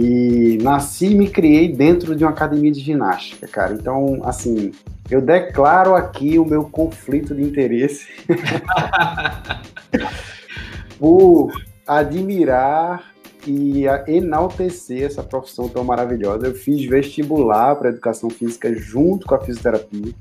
E 0.00 0.58
nasci 0.62 1.06
e 1.06 1.14
me 1.16 1.28
criei 1.28 1.74
dentro 1.74 2.14
de 2.14 2.22
uma 2.22 2.30
academia 2.30 2.70
de 2.70 2.78
ginástica, 2.78 3.48
cara. 3.48 3.72
Então, 3.72 4.20
assim, 4.22 4.70
eu 5.10 5.20
declaro 5.20 5.96
aqui 5.96 6.38
o 6.38 6.44
meu 6.44 6.66
conflito 6.66 7.34
de 7.34 7.42
interesse 7.42 8.06
por 10.96 11.50
admirar 11.84 13.12
e 13.44 13.86
enaltecer 14.06 15.02
essa 15.02 15.24
profissão 15.24 15.68
tão 15.68 15.82
maravilhosa. 15.82 16.46
Eu 16.46 16.54
fiz 16.54 16.88
vestibular 16.88 17.74
para 17.74 17.88
educação 17.88 18.30
física 18.30 18.72
junto 18.72 19.26
com 19.26 19.34
a 19.34 19.40
fisioterapia. 19.40 20.14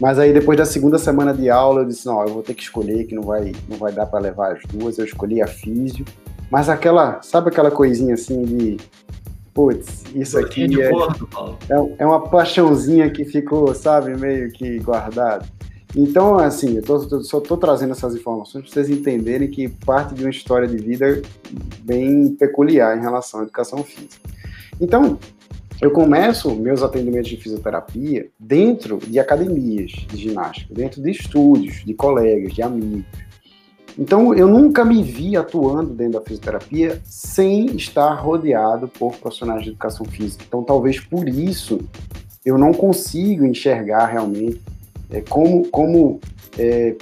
Mas 0.00 0.18
aí 0.18 0.32
depois 0.32 0.58
da 0.58 0.66
segunda 0.66 0.98
semana 0.98 1.32
de 1.32 1.48
aula 1.48 1.82
eu 1.82 1.86
disse, 1.86 2.06
não, 2.06 2.22
eu 2.22 2.34
vou 2.34 2.42
ter 2.42 2.54
que 2.54 2.62
escolher 2.62 3.04
que 3.04 3.14
não 3.14 3.22
vai 3.22 3.52
não 3.68 3.76
vai 3.76 3.92
dar 3.92 4.06
para 4.06 4.18
levar 4.18 4.56
as 4.56 4.64
duas. 4.64 4.98
Eu 4.98 5.04
escolhi 5.04 5.40
a 5.40 5.46
físio. 5.46 6.04
Mas 6.50 6.68
aquela, 6.68 7.22
sabe 7.22 7.48
aquela 7.48 7.70
coisinha 7.70 8.14
assim 8.14 8.42
de 8.42 8.76
putz, 9.54 10.04
isso 10.14 10.38
aqui 10.38 10.66
é, 10.80 10.88
é, 10.88 11.94
é, 11.98 12.06
uma 12.06 12.20
paixãozinha 12.20 13.10
que 13.10 13.24
ficou, 13.24 13.74
sabe, 13.74 14.16
meio 14.16 14.50
que 14.52 14.78
guardado. 14.78 15.46
Então, 15.94 16.38
assim, 16.38 16.76
eu 16.76 16.82
tô, 16.82 17.00
tô, 17.06 17.22
só 17.22 17.38
estou 17.38 17.56
trazendo 17.56 17.92
essas 17.92 18.14
informações 18.14 18.64
para 18.64 18.72
vocês 18.72 18.88
entenderem 18.88 19.50
que 19.50 19.68
parte 19.68 20.14
de 20.14 20.22
uma 20.22 20.30
história 20.30 20.68
de 20.68 20.76
vida 20.76 21.20
bem 21.82 22.28
peculiar 22.36 22.96
em 22.96 23.00
relação 23.00 23.40
à 23.40 23.42
educação 23.42 23.82
física. 23.82 24.28
Então, 24.80 25.18
eu 25.80 25.90
começo 25.90 26.54
meus 26.54 26.82
atendimentos 26.82 27.28
de 27.28 27.36
fisioterapia 27.36 28.28
dentro 28.38 28.98
de 28.98 29.18
academias 29.18 29.90
de 29.90 30.16
ginástica, 30.16 30.72
dentro 30.72 31.02
de 31.02 31.10
estúdios, 31.10 31.84
de 31.84 31.94
colegas, 31.94 32.52
de 32.52 32.62
amigos. 32.62 33.04
Então, 33.98 34.34
eu 34.34 34.48
nunca 34.48 34.84
me 34.84 35.02
vi 35.02 35.36
atuando 35.36 35.92
dentro 35.92 36.18
da 36.18 36.20
fisioterapia 36.20 37.00
sem 37.04 37.76
estar 37.76 38.14
rodeado 38.14 38.88
por 38.88 39.16
profissionais 39.16 39.62
de 39.62 39.70
educação 39.70 40.06
física. 40.06 40.44
Então, 40.46 40.62
talvez 40.62 41.00
por 41.00 41.28
isso 41.28 41.80
eu 42.44 42.56
não 42.56 42.72
consigo 42.72 43.44
enxergar 43.44 44.06
realmente 44.06 44.60
é, 45.10 45.20
como, 45.20 45.66
como 45.68 46.20
é, 46.58 46.96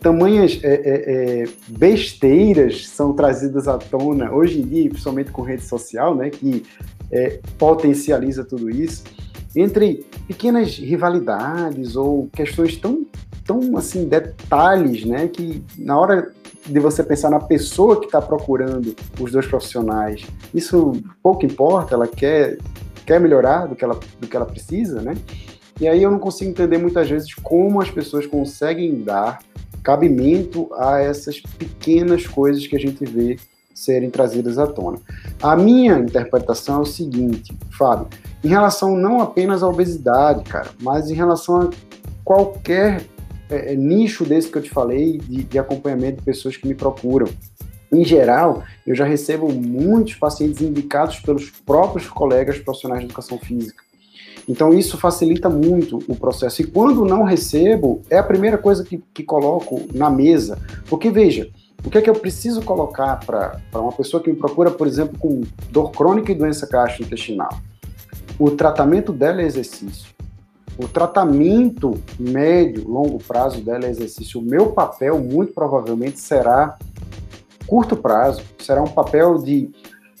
tamanhas 0.00 0.58
é, 0.62 0.74
é, 0.74 0.82
é, 0.84 1.44
besteiras 1.68 2.88
são 2.88 3.12
trazidas 3.14 3.68
à 3.68 3.78
tona 3.78 4.32
hoje 4.32 4.60
em 4.60 4.66
dia, 4.66 4.88
principalmente 4.90 5.30
com 5.30 5.42
rede 5.42 5.64
social, 5.64 6.14
né, 6.14 6.28
que 6.28 6.64
é, 7.10 7.40
potencializa 7.56 8.44
tudo 8.44 8.68
isso, 8.68 9.04
entre 9.54 10.04
pequenas 10.26 10.76
rivalidades 10.76 11.94
ou 11.94 12.28
questões 12.32 12.76
tão, 12.76 13.06
tão 13.44 13.76
assim, 13.76 14.06
detalhes, 14.06 15.04
né, 15.04 15.28
que 15.28 15.62
na 15.78 15.98
hora 15.98 16.32
de 16.66 16.78
você 16.78 17.02
pensar 17.02 17.30
na 17.30 17.40
pessoa 17.40 17.98
que 17.98 18.06
está 18.06 18.20
procurando 18.22 18.94
os 19.20 19.32
dois 19.32 19.46
profissionais, 19.46 20.24
isso 20.54 20.92
pouco 21.22 21.44
importa, 21.44 21.94
ela 21.94 22.06
quer, 22.06 22.58
quer 23.04 23.20
melhorar 23.20 23.66
do 23.66 23.74
que 23.74 23.84
ela, 23.84 23.98
do 24.20 24.26
que 24.26 24.36
ela 24.36 24.46
precisa, 24.46 25.00
né? 25.02 25.16
E 25.80 25.88
aí 25.88 26.02
eu 26.02 26.10
não 26.10 26.18
consigo 26.18 26.50
entender 26.50 26.78
muitas 26.78 27.08
vezes 27.08 27.34
como 27.34 27.80
as 27.80 27.90
pessoas 27.90 28.26
conseguem 28.26 29.02
dar 29.02 29.40
cabimento 29.82 30.68
a 30.74 31.00
essas 31.00 31.40
pequenas 31.40 32.26
coisas 32.26 32.66
que 32.66 32.76
a 32.76 32.78
gente 32.78 33.04
vê 33.04 33.36
serem 33.74 34.10
trazidas 34.10 34.58
à 34.58 34.66
tona. 34.66 34.98
A 35.42 35.56
minha 35.56 35.98
interpretação 35.98 36.76
é 36.76 36.82
o 36.82 36.86
seguinte, 36.86 37.56
Fábio, 37.70 38.06
em 38.44 38.48
relação 38.48 38.96
não 38.96 39.20
apenas 39.20 39.62
à 39.62 39.68
obesidade, 39.68 40.44
cara, 40.44 40.70
mas 40.80 41.10
em 41.10 41.14
relação 41.14 41.62
a 41.62 41.70
qualquer 42.24 43.04
é, 43.52 43.72
é 43.72 43.76
nicho 43.76 44.24
desse 44.24 44.48
que 44.48 44.58
eu 44.58 44.62
te 44.62 44.70
falei 44.70 45.18
de, 45.18 45.44
de 45.44 45.58
acompanhamento 45.58 46.18
de 46.18 46.22
pessoas 46.22 46.56
que 46.56 46.66
me 46.66 46.74
procuram. 46.74 47.28
Em 47.92 48.04
geral, 48.04 48.62
eu 48.86 48.94
já 48.94 49.04
recebo 49.04 49.52
muitos 49.52 50.14
pacientes 50.14 50.62
indicados 50.62 51.20
pelos 51.20 51.50
próprios 51.50 52.08
colegas 52.08 52.58
profissionais 52.58 53.00
de 53.00 53.06
educação 53.06 53.38
física. 53.38 53.82
Então, 54.48 54.72
isso 54.72 54.96
facilita 54.98 55.48
muito 55.48 55.98
o 56.08 56.16
processo. 56.16 56.62
E 56.62 56.66
quando 56.66 57.04
não 57.04 57.22
recebo, 57.22 58.02
é 58.10 58.18
a 58.18 58.22
primeira 58.22 58.58
coisa 58.58 58.82
que, 58.82 59.02
que 59.12 59.22
coloco 59.22 59.82
na 59.94 60.10
mesa. 60.10 60.58
Porque, 60.88 61.10
veja, 61.10 61.50
o 61.84 61.90
que 61.90 61.98
é 61.98 62.02
que 62.02 62.10
eu 62.10 62.14
preciso 62.14 62.62
colocar 62.62 63.20
para 63.24 63.60
uma 63.74 63.92
pessoa 63.92 64.22
que 64.22 64.30
me 64.30 64.36
procura, 64.36 64.70
por 64.70 64.86
exemplo, 64.86 65.18
com 65.18 65.42
dor 65.70 65.90
crônica 65.92 66.32
e 66.32 66.34
doença 66.34 66.66
gastrointestinal? 66.66 67.60
O 68.38 68.50
tratamento 68.50 69.12
dela 69.12 69.42
é 69.42 69.44
exercício. 69.44 70.11
O 70.82 70.88
tratamento 70.88 71.94
médio, 72.18 72.88
longo 72.88 73.18
prazo 73.22 73.60
dela 73.60 73.86
é 73.86 73.90
exercício. 73.90 74.40
O 74.40 74.42
meu 74.42 74.72
papel, 74.72 75.20
muito 75.20 75.52
provavelmente, 75.52 76.18
será 76.18 76.76
curto 77.68 77.96
prazo. 77.96 78.42
Será 78.58 78.82
um 78.82 78.88
papel 78.88 79.38
de 79.38 79.70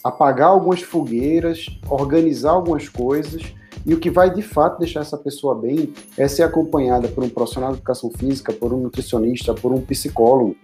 apagar 0.04 0.48
algumas 0.48 0.80
fogueiras, 0.80 1.66
organizar 1.90 2.52
algumas 2.52 2.88
coisas 2.88 3.42
e 3.84 3.92
o 3.92 3.98
que 3.98 4.10
vai 4.10 4.32
de 4.32 4.42
fato 4.42 4.78
deixar 4.78 5.00
essa 5.00 5.18
pessoa 5.18 5.54
bem 5.54 5.92
é 6.16 6.28
ser 6.28 6.44
acompanhada 6.44 7.08
por 7.08 7.24
um 7.24 7.28
profissional 7.28 7.70
de 7.70 7.78
educação 7.78 8.10
física, 8.10 8.52
por 8.52 8.72
um 8.72 8.78
nutricionista, 8.78 9.52
por 9.54 9.72
um 9.72 9.80
psicólogo. 9.80 10.54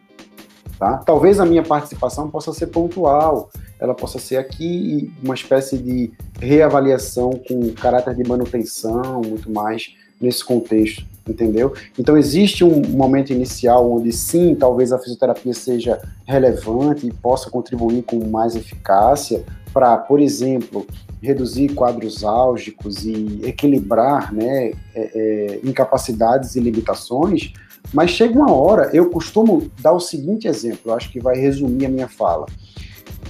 Tá? 0.79 0.99
Talvez 0.99 1.41
a 1.41 1.45
minha 1.45 1.63
participação 1.63 2.31
possa 2.31 2.53
ser 2.53 2.69
pontual, 2.69 3.51
ela 3.81 3.95
possa 3.95 4.19
ser 4.21 4.37
aqui 4.37 5.13
uma 5.23 5.35
espécie 5.35 5.77
de 5.77 6.13
reavaliação 6.41 7.31
com 7.49 7.73
caráter 7.73 8.15
de 8.15 8.23
manutenção, 8.29 9.21
muito 9.27 9.51
mais 9.51 9.97
nesse 10.21 10.45
contexto, 10.45 11.05
entendeu? 11.29 11.73
Então 11.99 12.17
existe 12.17 12.63
um 12.65 12.81
momento 12.89 13.33
inicial 13.33 13.91
onde 13.91 14.13
sim, 14.13 14.55
talvez 14.55 14.93
a 14.93 14.99
fisioterapia 14.99 15.55
seja 15.55 16.01
relevante 16.25 17.07
e 17.07 17.13
possa 17.13 17.51
contribuir 17.51 18.03
com 18.03 18.25
mais 18.29 18.55
eficácia 18.55 19.45
para, 19.73 19.97
por 19.97 20.21
exemplo, 20.21 20.87
reduzir 21.23 21.75
quadros 21.75 22.25
álgicos 22.25 23.05
e 23.05 23.41
equilibrar 23.43 24.33
né, 24.33 24.73
é, 24.73 24.75
é, 24.95 25.61
incapacidades 25.65 26.55
e 26.57 26.61
limitações, 26.61 27.53
mas 27.93 28.11
chega 28.11 28.39
uma 28.39 28.53
hora, 28.53 28.91
eu 28.93 29.11
costumo 29.11 29.71
dar 29.81 29.93
o 29.93 30.01
seguinte 30.01 30.47
exemplo, 30.47 30.93
acho 30.93 31.11
que 31.11 31.21
vai 31.21 31.37
resumir 31.37 31.87
a 31.87 31.89
minha 31.89 32.09
fala. 32.09 32.47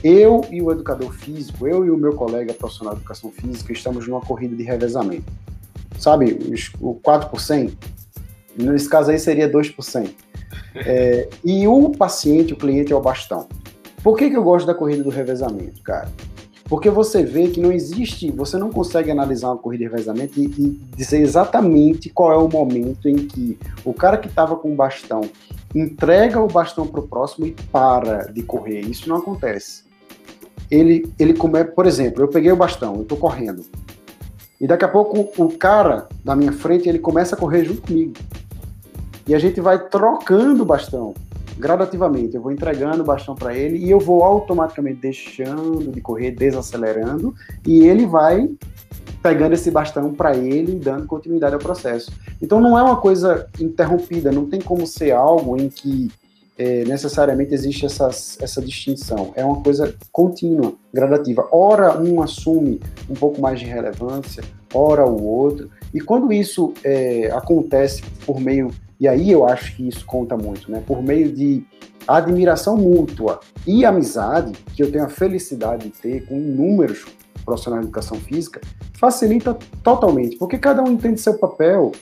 Eu 0.02 0.44
e 0.50 0.62
o 0.62 0.70
educador 0.70 1.12
físico, 1.12 1.66
eu 1.66 1.84
e 1.84 1.90
o 1.90 1.96
meu 1.96 2.14
colega 2.14 2.52
profissional 2.54 2.94
de 2.94 3.00
educação 3.00 3.30
física, 3.30 3.72
estamos 3.72 4.06
numa 4.06 4.20
corrida 4.20 4.54
de 4.54 4.62
revezamento. 4.62 5.32
Sabe, 5.98 6.38
o 6.80 6.94
4%? 6.94 7.72
Nesse 8.56 8.88
caso 8.88 9.11
aí 9.11 9.18
seria 9.18 9.50
2%. 9.50 10.11
É, 10.74 11.28
e 11.44 11.66
o 11.66 11.90
paciente, 11.90 12.52
o 12.52 12.56
cliente 12.56 12.92
é 12.92 12.96
o 12.96 13.00
bastão. 13.00 13.48
Por 14.02 14.16
que, 14.16 14.30
que 14.30 14.36
eu 14.36 14.42
gosto 14.42 14.66
da 14.66 14.74
corrida 14.74 15.02
do 15.02 15.11
revezamento, 15.11 15.82
cara? 15.82 16.09
Porque 16.68 16.90
você 16.90 17.22
vê 17.22 17.48
que 17.48 17.60
não 17.60 17.72
existe, 17.72 18.30
você 18.30 18.58
não 18.58 18.70
consegue 18.70 19.10
analisar 19.10 19.48
uma 19.48 19.56
corrida 19.56 19.84
de 19.84 19.90
revezamento 19.90 20.38
e, 20.38 20.44
e 20.44 20.80
dizer 20.94 21.20
exatamente 21.20 22.10
qual 22.10 22.30
é 22.30 22.36
o 22.36 22.48
momento 22.48 23.08
em 23.08 23.16
que 23.16 23.58
o 23.84 23.94
cara 23.94 24.18
que 24.18 24.28
estava 24.28 24.54
com 24.54 24.70
o 24.70 24.76
bastão 24.76 25.22
entrega 25.74 26.40
o 26.40 26.46
bastão 26.46 26.86
para 26.86 27.00
o 27.00 27.08
próximo 27.08 27.46
e 27.46 27.52
para 27.72 28.30
de 28.30 28.42
correr. 28.42 28.80
Isso 28.80 29.08
não 29.08 29.16
acontece. 29.16 29.84
Ele, 30.70 31.10
ele 31.18 31.32
come, 31.32 31.64
por 31.64 31.86
exemplo, 31.86 32.22
eu 32.22 32.28
peguei 32.28 32.52
o 32.52 32.56
bastão, 32.56 32.96
eu 32.96 33.02
estou 33.02 33.16
correndo. 33.16 33.64
E 34.60 34.66
daqui 34.66 34.84
a 34.84 34.88
pouco 34.88 35.42
o 35.42 35.56
cara 35.56 36.06
da 36.22 36.36
minha 36.36 36.52
frente 36.52 36.86
ele 36.86 36.98
começa 36.98 37.34
a 37.34 37.38
correr 37.38 37.64
junto 37.64 37.80
comigo. 37.80 38.12
E 39.26 39.34
a 39.34 39.38
gente 39.38 39.58
vai 39.60 39.78
trocando 39.88 40.62
o 40.62 40.66
bastão 40.66 41.14
gradativamente. 41.59 42.36
Eu 42.36 42.42
vou 42.42 42.52
entregando 42.52 43.02
o 43.02 43.06
bastão 43.06 43.34
para 43.34 43.54
ele 43.54 43.78
e 43.78 43.90
eu 43.90 43.98
vou 43.98 44.22
automaticamente 44.22 45.00
deixando 45.00 45.90
de 45.90 46.00
correr, 46.00 46.30
desacelerando, 46.30 47.34
e 47.66 47.86
ele 47.86 48.06
vai 48.06 48.48
pegando 49.22 49.54
esse 49.54 49.70
bastão 49.70 50.14
para 50.14 50.36
ele 50.36 50.72
e 50.72 50.78
dando 50.78 51.06
continuidade 51.06 51.54
ao 51.54 51.61
processo. 51.61 52.12
Então 52.40 52.61
não 52.61 52.78
é 52.78 52.82
uma 52.82 52.96
coisa 52.96 53.48
interrompida, 53.61 54.30
não 54.30 54.46
tem 54.46 54.61
como 54.61 54.86
ser 54.86 55.11
algo 55.11 55.61
em 55.61 55.68
que 55.68 56.11
é, 56.56 56.84
necessariamente 56.84 57.54
existe 57.54 57.86
essa 57.86 58.09
essa 58.09 58.61
distinção. 58.61 59.32
É 59.34 59.44
uma 59.44 59.61
coisa 59.61 59.94
contínua, 60.12 60.74
gradativa. 60.92 61.48
Ora 61.52 62.00
um 62.00 62.22
assume 62.22 62.80
um 63.09 63.14
pouco 63.14 63.40
mais 63.40 63.61
de 63.61 63.66
relevância, 63.66 64.42
ora 64.72 65.04
o 65.04 65.24
outro. 65.24 65.70
E 65.92 66.00
quando 66.00 66.32
isso 66.32 66.72
é, 66.84 67.30
acontece 67.32 68.02
por 68.24 68.40
meio 68.40 68.70
e 69.01 69.07
aí 69.07 69.30
eu 69.30 69.46
acho 69.46 69.76
que 69.76 69.86
isso 69.86 70.05
conta 70.05 70.36
muito, 70.36 70.70
né? 70.70 70.82
Por 70.84 71.03
meio 71.03 71.32
de 71.32 71.64
admiração 72.07 72.76
mútua 72.76 73.40
e 73.66 73.84
amizade, 73.84 74.53
que 74.74 74.82
eu 74.82 74.90
tenho 74.90 75.05
a 75.05 75.09
felicidade 75.09 75.84
de 75.84 75.90
ter 75.90 76.26
com 76.26 76.36
inúmeros 76.36 77.07
profissionais 77.44 77.82
de 77.82 77.88
educação 77.88 78.18
física, 78.18 78.61
facilita 78.94 79.57
totalmente, 79.82 80.36
porque 80.36 80.59
cada 80.59 80.82
um 80.82 80.92
entende 80.92 81.20
seu 81.20 81.38
papel. 81.38 81.92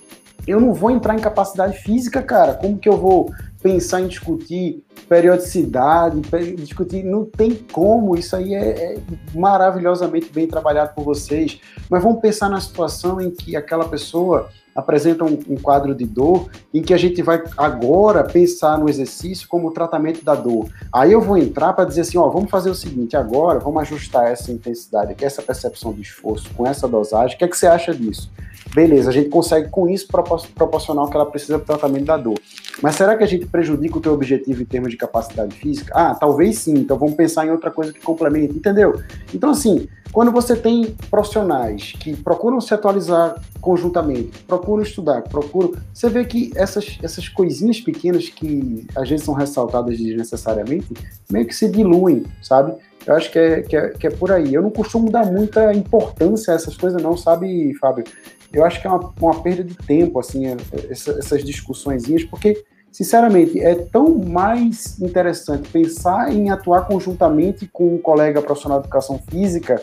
Eu 0.46 0.60
não 0.60 0.72
vou 0.72 0.90
entrar 0.90 1.14
em 1.14 1.20
capacidade 1.20 1.78
física, 1.78 2.22
cara. 2.22 2.54
Como 2.54 2.78
que 2.78 2.88
eu 2.88 2.96
vou 2.96 3.32
pensar 3.62 4.00
em 4.00 4.06
discutir 4.06 4.84
periodicidade, 5.08 6.20
discutir, 6.56 7.04
não 7.04 7.24
tem 7.24 7.54
como, 7.72 8.16
isso 8.16 8.34
aí 8.36 8.54
é, 8.54 8.94
é, 8.94 8.98
maravilhosamente 9.34 10.32
bem 10.32 10.46
trabalhado 10.46 10.94
por 10.94 11.04
vocês, 11.04 11.60
mas 11.88 12.02
vamos 12.02 12.20
pensar 12.20 12.48
na 12.48 12.60
situação 12.60 13.20
em 13.20 13.30
que 13.30 13.56
aquela 13.56 13.88
pessoa 13.88 14.50
apresenta 14.76 15.24
um, 15.24 15.38
um, 15.48 15.56
quadro 15.56 15.94
de 15.94 16.04
dor 16.04 16.48
em 16.72 16.82
que 16.82 16.92
a 16.92 16.96
gente 16.96 17.22
vai 17.22 17.42
agora 17.56 18.22
pensar 18.22 18.78
no 18.78 18.88
exercício 18.88 19.48
como 19.48 19.70
tratamento 19.70 20.22
da 20.22 20.34
dor. 20.34 20.68
Aí 20.92 21.12
eu 21.12 21.20
vou 21.20 21.38
entrar 21.38 21.72
para 21.72 21.86
dizer 21.86 22.02
assim, 22.02 22.18
ó, 22.18 22.28
vamos 22.28 22.50
fazer 22.50 22.70
o 22.70 22.74
seguinte, 22.74 23.16
agora 23.16 23.58
vamos 23.58 23.80
ajustar 23.82 24.30
essa 24.30 24.52
intensidade, 24.52 25.12
aqui, 25.12 25.24
essa 25.24 25.42
percepção 25.42 25.92
de 25.92 26.02
esforço 26.02 26.50
com 26.54 26.66
essa 26.66 26.86
dosagem. 26.86 27.34
O 27.34 27.38
que 27.38 27.44
é 27.44 27.48
que 27.48 27.56
você 27.56 27.66
acha 27.66 27.94
disso? 27.94 28.30
Beleza, 28.74 29.08
a 29.08 29.12
gente 29.12 29.30
consegue 29.30 29.70
com 29.70 29.88
isso 29.88 30.06
proporcionar 30.54 31.04
o 31.04 31.10
que 31.10 31.16
ela 31.16 31.26
precisa 31.26 31.58
para 31.58 31.74
o 31.74 31.78
tratamento 31.78 32.04
da 32.04 32.16
dor. 32.16 32.38
Mas 32.82 32.96
será 32.96 33.16
que 33.16 33.24
a 33.24 33.26
gente 33.26 33.46
prejudica 33.46 33.98
o 33.98 34.00
teu 34.00 34.12
objetivo 34.12 34.62
em 34.62 34.66
termos 34.66 34.90
de 34.90 34.96
capacidade 34.96 35.54
física? 35.54 35.92
Ah, 35.94 36.14
talvez 36.14 36.58
sim. 36.58 36.74
Então 36.74 36.98
vamos 36.98 37.14
pensar 37.14 37.46
em 37.46 37.50
outra 37.50 37.70
coisa 37.70 37.92
que 37.92 38.00
complemente, 38.00 38.54
entendeu? 38.54 39.00
Então 39.32 39.50
assim, 39.50 39.88
quando 40.12 40.30
você 40.30 40.56
tem 40.56 40.94
profissionais 41.10 41.92
que 41.92 42.16
procuram 42.16 42.60
se 42.60 42.72
atualizar 42.72 43.40
conjuntamente, 43.60 44.38
procuram 44.46 44.82
estudar, 44.82 45.22
procuram, 45.22 45.74
você 45.92 46.08
vê 46.08 46.24
que 46.24 46.52
essas, 46.54 46.98
essas 47.02 47.28
coisinhas 47.28 47.80
pequenas 47.80 48.28
que 48.28 48.86
às 48.96 49.08
vezes 49.08 49.24
são 49.24 49.34
ressaltadas 49.34 49.98
desnecessariamente, 49.98 50.88
meio 51.30 51.46
que 51.46 51.54
se 51.54 51.68
diluem, 51.68 52.24
sabe? 52.42 52.74
Eu 53.06 53.14
acho 53.14 53.30
que 53.30 53.38
é, 53.38 53.62
que 53.62 53.76
é, 53.76 53.88
que 53.90 54.06
é 54.06 54.10
por 54.10 54.32
aí. 54.32 54.52
Eu 54.52 54.62
não 54.62 54.70
costumo 54.70 55.10
dar 55.10 55.24
muita 55.24 55.72
importância 55.72 56.52
a 56.52 56.56
essas 56.56 56.76
coisas, 56.76 57.00
não, 57.00 57.16
sabe, 57.16 57.72
Fábio? 57.74 58.04
Eu 58.52 58.64
acho 58.64 58.80
que 58.80 58.86
é 58.86 58.90
uma, 58.90 59.12
uma 59.20 59.42
perda 59.42 59.64
de 59.64 59.74
tempo, 59.74 60.18
assim, 60.18 60.46
é, 60.46 60.56
essa, 60.90 61.12
essas 61.12 61.44
discussõezinhas, 61.44 62.24
porque, 62.24 62.64
sinceramente, 62.90 63.60
é 63.60 63.74
tão 63.74 64.18
mais 64.18 64.98
interessante 65.00 65.68
pensar 65.68 66.32
em 66.32 66.50
atuar 66.50 66.86
conjuntamente 66.86 67.66
com 67.66 67.94
um 67.94 67.98
colega 67.98 68.40
profissional 68.42 68.80
de 68.80 68.86
educação 68.86 69.18
física, 69.28 69.82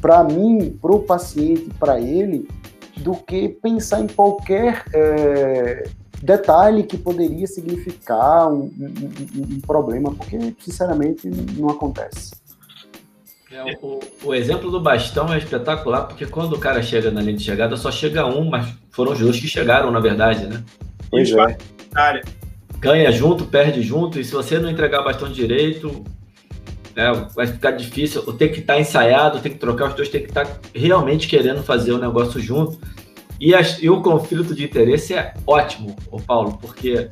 para 0.00 0.22
mim, 0.24 0.76
para 0.80 0.92
o 0.92 1.00
paciente, 1.00 1.70
para 1.78 2.00
ele, 2.00 2.48
do 2.98 3.14
que 3.14 3.48
pensar 3.48 4.00
em 4.00 4.06
qualquer 4.06 4.84
é, 4.92 5.84
detalhe 6.22 6.82
que 6.82 6.96
poderia 6.96 7.46
significar 7.46 8.52
um, 8.52 8.70
um, 8.78 9.54
um, 9.54 9.60
problema, 9.60 10.14
porque, 10.14 10.54
sinceramente, 10.60 11.28
não 11.28 11.70
acontece. 11.70 12.32
É, 13.50 13.78
o, 13.80 14.00
o, 14.24 14.34
exemplo 14.34 14.70
do 14.72 14.80
bastão 14.80 15.32
é 15.32 15.38
espetacular, 15.38 16.02
porque 16.02 16.26
quando 16.26 16.54
o 16.54 16.58
cara 16.58 16.82
chega 16.82 17.12
na 17.12 17.20
linha 17.20 17.36
de 17.36 17.44
chegada, 17.44 17.76
só 17.76 17.92
chega 17.92 18.26
um, 18.26 18.50
mas 18.50 18.74
foram 18.90 19.12
os 19.12 19.20
dois 19.20 19.38
que 19.38 19.46
chegaram, 19.46 19.90
na 19.92 20.00
verdade, 20.00 20.46
né? 20.46 20.64
Pois 21.08 21.30
é. 21.30 21.56
Ganha 22.80 23.10
junto, 23.12 23.44
perde 23.44 23.82
junto, 23.82 24.18
e 24.18 24.24
se 24.24 24.32
você 24.32 24.58
não 24.58 24.68
entregar 24.68 25.00
o 25.00 25.04
bastão 25.04 25.30
direito, 25.30 26.04
é, 26.96 27.12
vai 27.36 27.46
ficar 27.46 27.70
difícil. 27.70 28.20
Tem 28.32 28.50
que 28.50 28.60
estar 28.60 28.74
tá 28.74 28.80
ensaiado, 28.80 29.38
tem 29.38 29.52
que 29.52 29.58
trocar, 29.58 29.90
os 29.90 29.94
dois 29.94 30.08
tem 30.08 30.22
que 30.22 30.28
estar 30.28 30.44
tá 30.44 30.58
realmente 30.74 31.28
querendo 31.28 31.62
fazer 31.62 31.92
o 31.92 31.98
negócio 31.98 32.40
junto. 32.40 32.78
E, 33.38 33.54
as, 33.54 33.80
e 33.80 33.88
o 33.88 34.02
conflito 34.02 34.56
de 34.56 34.64
interesse 34.64 35.14
é 35.14 35.34
ótimo, 35.46 35.94
o 36.10 36.20
Paulo, 36.20 36.58
porque 36.60 37.10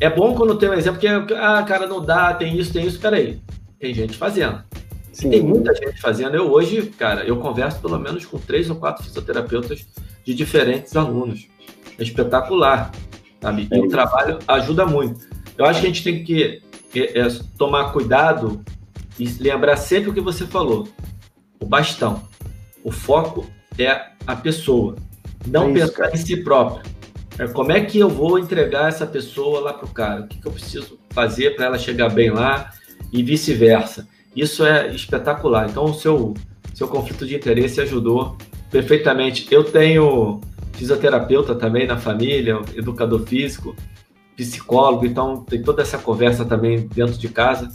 é 0.00 0.10
bom 0.10 0.34
quando 0.34 0.58
tem 0.58 0.68
um 0.68 0.74
exemplo 0.74 1.00
que, 1.00 1.06
ah, 1.06 1.64
cara, 1.66 1.86
não 1.86 2.04
dá, 2.04 2.34
tem 2.34 2.58
isso, 2.58 2.72
tem 2.72 2.86
isso, 2.86 3.00
peraí. 3.00 3.40
Tem 3.78 3.94
gente 3.94 4.18
fazendo. 4.18 4.62
Sim. 5.12 5.30
Tem 5.30 5.42
muita 5.42 5.74
gente 5.74 6.00
fazendo. 6.00 6.34
Eu 6.34 6.50
hoje, 6.50 6.82
cara, 6.98 7.24
eu 7.24 7.36
converso 7.36 7.80
pelo 7.80 7.98
menos 7.98 8.24
com 8.24 8.38
três 8.38 8.70
ou 8.70 8.76
quatro 8.76 9.04
fisioterapeutas 9.04 9.86
de 10.24 10.34
diferentes 10.34 10.96
alunos. 10.96 11.46
É 11.98 12.02
espetacular, 12.02 12.90
sabe? 13.40 13.68
E 13.70 13.78
é 13.78 13.78
o 13.78 13.88
trabalho 13.88 14.38
ajuda 14.48 14.86
muito. 14.86 15.26
Eu 15.58 15.66
acho 15.66 15.80
que 15.80 15.86
a 15.86 15.90
gente 15.90 16.02
tem 16.02 16.24
que 16.24 16.62
é, 16.94 17.20
é, 17.20 17.28
tomar 17.58 17.92
cuidado 17.92 18.64
e 19.18 19.26
lembrar 19.38 19.76
sempre 19.76 20.10
o 20.10 20.14
que 20.14 20.20
você 20.20 20.46
falou. 20.46 20.88
O 21.60 21.66
bastão. 21.66 22.22
O 22.82 22.90
foco 22.90 23.46
é 23.78 24.12
a 24.26 24.34
pessoa. 24.34 24.96
Não 25.46 25.70
é 25.70 25.72
pensar 25.74 26.08
isso, 26.14 26.22
em 26.22 26.26
si 26.26 26.36
próprio. 26.42 26.90
É, 27.38 27.46
como 27.48 27.72
é 27.72 27.80
que 27.82 27.98
eu 27.98 28.08
vou 28.08 28.38
entregar 28.38 28.88
essa 28.88 29.06
pessoa 29.06 29.60
lá 29.60 29.72
para 29.74 29.86
o 29.86 29.90
cara? 29.90 30.22
O 30.22 30.26
que, 30.26 30.40
que 30.40 30.46
eu 30.46 30.52
preciso 30.52 30.98
fazer 31.10 31.54
para 31.54 31.66
ela 31.66 31.78
chegar 31.78 32.08
bem 32.08 32.30
lá 32.30 32.72
e 33.12 33.22
vice-versa? 33.22 34.08
Isso 34.34 34.64
é 34.64 34.94
espetacular. 34.94 35.68
Então, 35.68 35.84
o 35.84 35.94
seu, 35.94 36.34
seu 36.74 36.88
conflito 36.88 37.26
de 37.26 37.36
interesse 37.36 37.80
ajudou 37.80 38.36
perfeitamente. 38.70 39.46
Eu 39.50 39.64
tenho 39.64 40.40
fisioterapeuta 40.72 41.54
também 41.54 41.86
na 41.86 41.96
família, 41.96 42.60
educador 42.74 43.26
físico, 43.26 43.76
psicólogo, 44.36 45.04
então 45.04 45.44
tem 45.44 45.62
toda 45.62 45.82
essa 45.82 45.98
conversa 45.98 46.44
também 46.44 46.88
dentro 46.88 47.18
de 47.18 47.28
casa, 47.28 47.68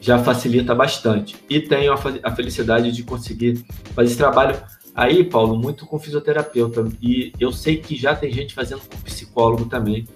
já 0.00 0.18
facilita 0.18 0.74
bastante. 0.74 1.36
E 1.50 1.60
tenho 1.60 1.92
a, 1.92 1.98
a 2.22 2.34
felicidade 2.34 2.92
de 2.92 3.02
conseguir 3.02 3.64
fazer 3.94 4.08
esse 4.08 4.16
trabalho 4.16 4.56
Aí, 4.96 5.22
Paulo, 5.22 5.58
muito 5.58 5.84
com 5.84 5.98
fisioterapeuta. 5.98 6.88
E 7.02 7.30
eu 7.38 7.52
sei 7.52 7.76
que 7.76 7.94
já 7.94 8.16
tem 8.16 8.32
gente 8.32 8.54
fazendo 8.54 8.80
com 8.80 8.96
psicólogo 9.02 9.66
também. 9.66 10.08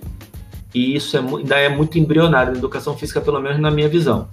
E 0.74 0.96
isso 0.96 1.18
é, 1.18 1.20
ainda 1.20 1.58
é 1.58 1.68
muito 1.68 1.98
embrionário 1.98 2.52
na 2.52 2.58
educação 2.58 2.96
física, 2.96 3.20
pelo 3.20 3.40
menos 3.40 3.60
na 3.60 3.70
minha 3.70 3.90
visão. 3.90 4.30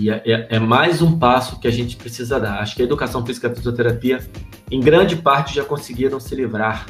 E 0.00 0.08
é, 0.08 0.22
é, 0.24 0.46
é, 0.56 0.58
mais 0.58 1.02
um 1.02 1.18
passo 1.18 1.60
que 1.60 1.68
a 1.68 1.70
gente 1.70 1.94
precisa 1.94 2.40
dar. 2.40 2.58
Acho 2.60 2.74
que 2.74 2.80
a 2.80 2.86
educação 2.86 3.24
física 3.24 3.48
e 3.48 3.52
a 3.52 3.54
fisioterapia, 3.54 4.26
em 4.70 4.80
grande 4.80 5.14
parte, 5.14 5.54
já 5.54 5.62
conseguiram 5.62 6.18
se 6.18 6.34
livrar 6.34 6.86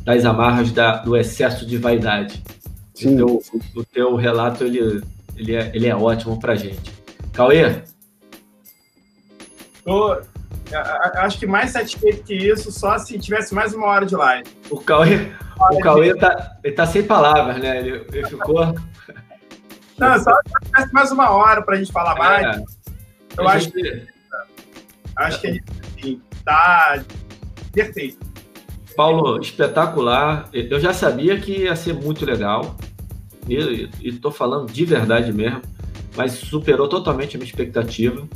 das 0.00 0.24
amarras 0.24 0.72
da, 0.72 0.96
do 0.96 1.16
excesso 1.16 1.64
de 1.64 1.78
vaidade. 1.78 2.42
Sim. 2.94 3.14
O, 3.14 3.16
teu, 3.16 3.42
o 3.76 3.84
teu 3.84 4.16
relato 4.16 4.64
ele, 4.64 5.04
ele, 5.36 5.54
é, 5.54 5.70
ele 5.72 5.86
é 5.86 5.94
ótimo 5.94 6.40
para 6.40 6.56
gente. 6.56 6.90
Cauê? 7.32 7.84
Tô, 9.84 10.20
Acho 11.14 11.38
que 11.38 11.46
mais 11.46 11.70
satisfeito 11.70 12.24
que 12.24 12.34
isso, 12.34 12.72
só 12.72 12.98
se 12.98 13.16
tivesse 13.20 13.54
mais 13.54 13.72
uma 13.72 13.86
hora 13.86 14.04
de 14.04 14.16
live. 14.16 14.48
O 14.68 14.80
Cauê, 14.80 15.30
o 15.70 15.78
Cauê 15.78 16.16
tá, 16.16 16.56
ele 16.64 16.74
tá 16.74 16.86
sem 16.86 17.04
palavras, 17.04 17.58
né? 17.58 17.78
Ele, 17.78 18.04
ele 18.12 18.26
ficou. 18.26 18.74
Não, 19.98 20.18
só 20.18 20.32
mais 20.92 21.10
uma 21.10 21.30
hora 21.30 21.62
para 21.62 21.74
a 21.74 21.78
gente 21.78 21.92
falar 21.92 22.16
mais. 22.16 22.58
É, 22.58 22.64
eu 23.38 23.48
acho 23.48 23.64
gente... 23.66 23.82
que. 23.82 24.12
Acho 25.16 25.40
que 25.40 25.46
a 25.46 25.52
gente 25.52 25.64
assim, 25.98 26.22
tá 26.44 27.04
perfeito. 27.72 28.18
Paulo, 28.96 29.40
espetacular. 29.40 30.48
Eu 30.52 30.80
já 30.80 30.92
sabia 30.92 31.38
que 31.38 31.62
ia 31.62 31.76
ser 31.76 31.94
muito 31.94 32.24
legal. 32.24 32.76
E 33.48 33.90
estou 34.02 34.30
falando 34.30 34.70
de 34.70 34.84
verdade 34.84 35.32
mesmo, 35.32 35.62
mas 36.16 36.32
superou 36.32 36.88
totalmente 36.88 37.36
a 37.36 37.38
minha 37.38 37.48
expectativa 37.48 38.26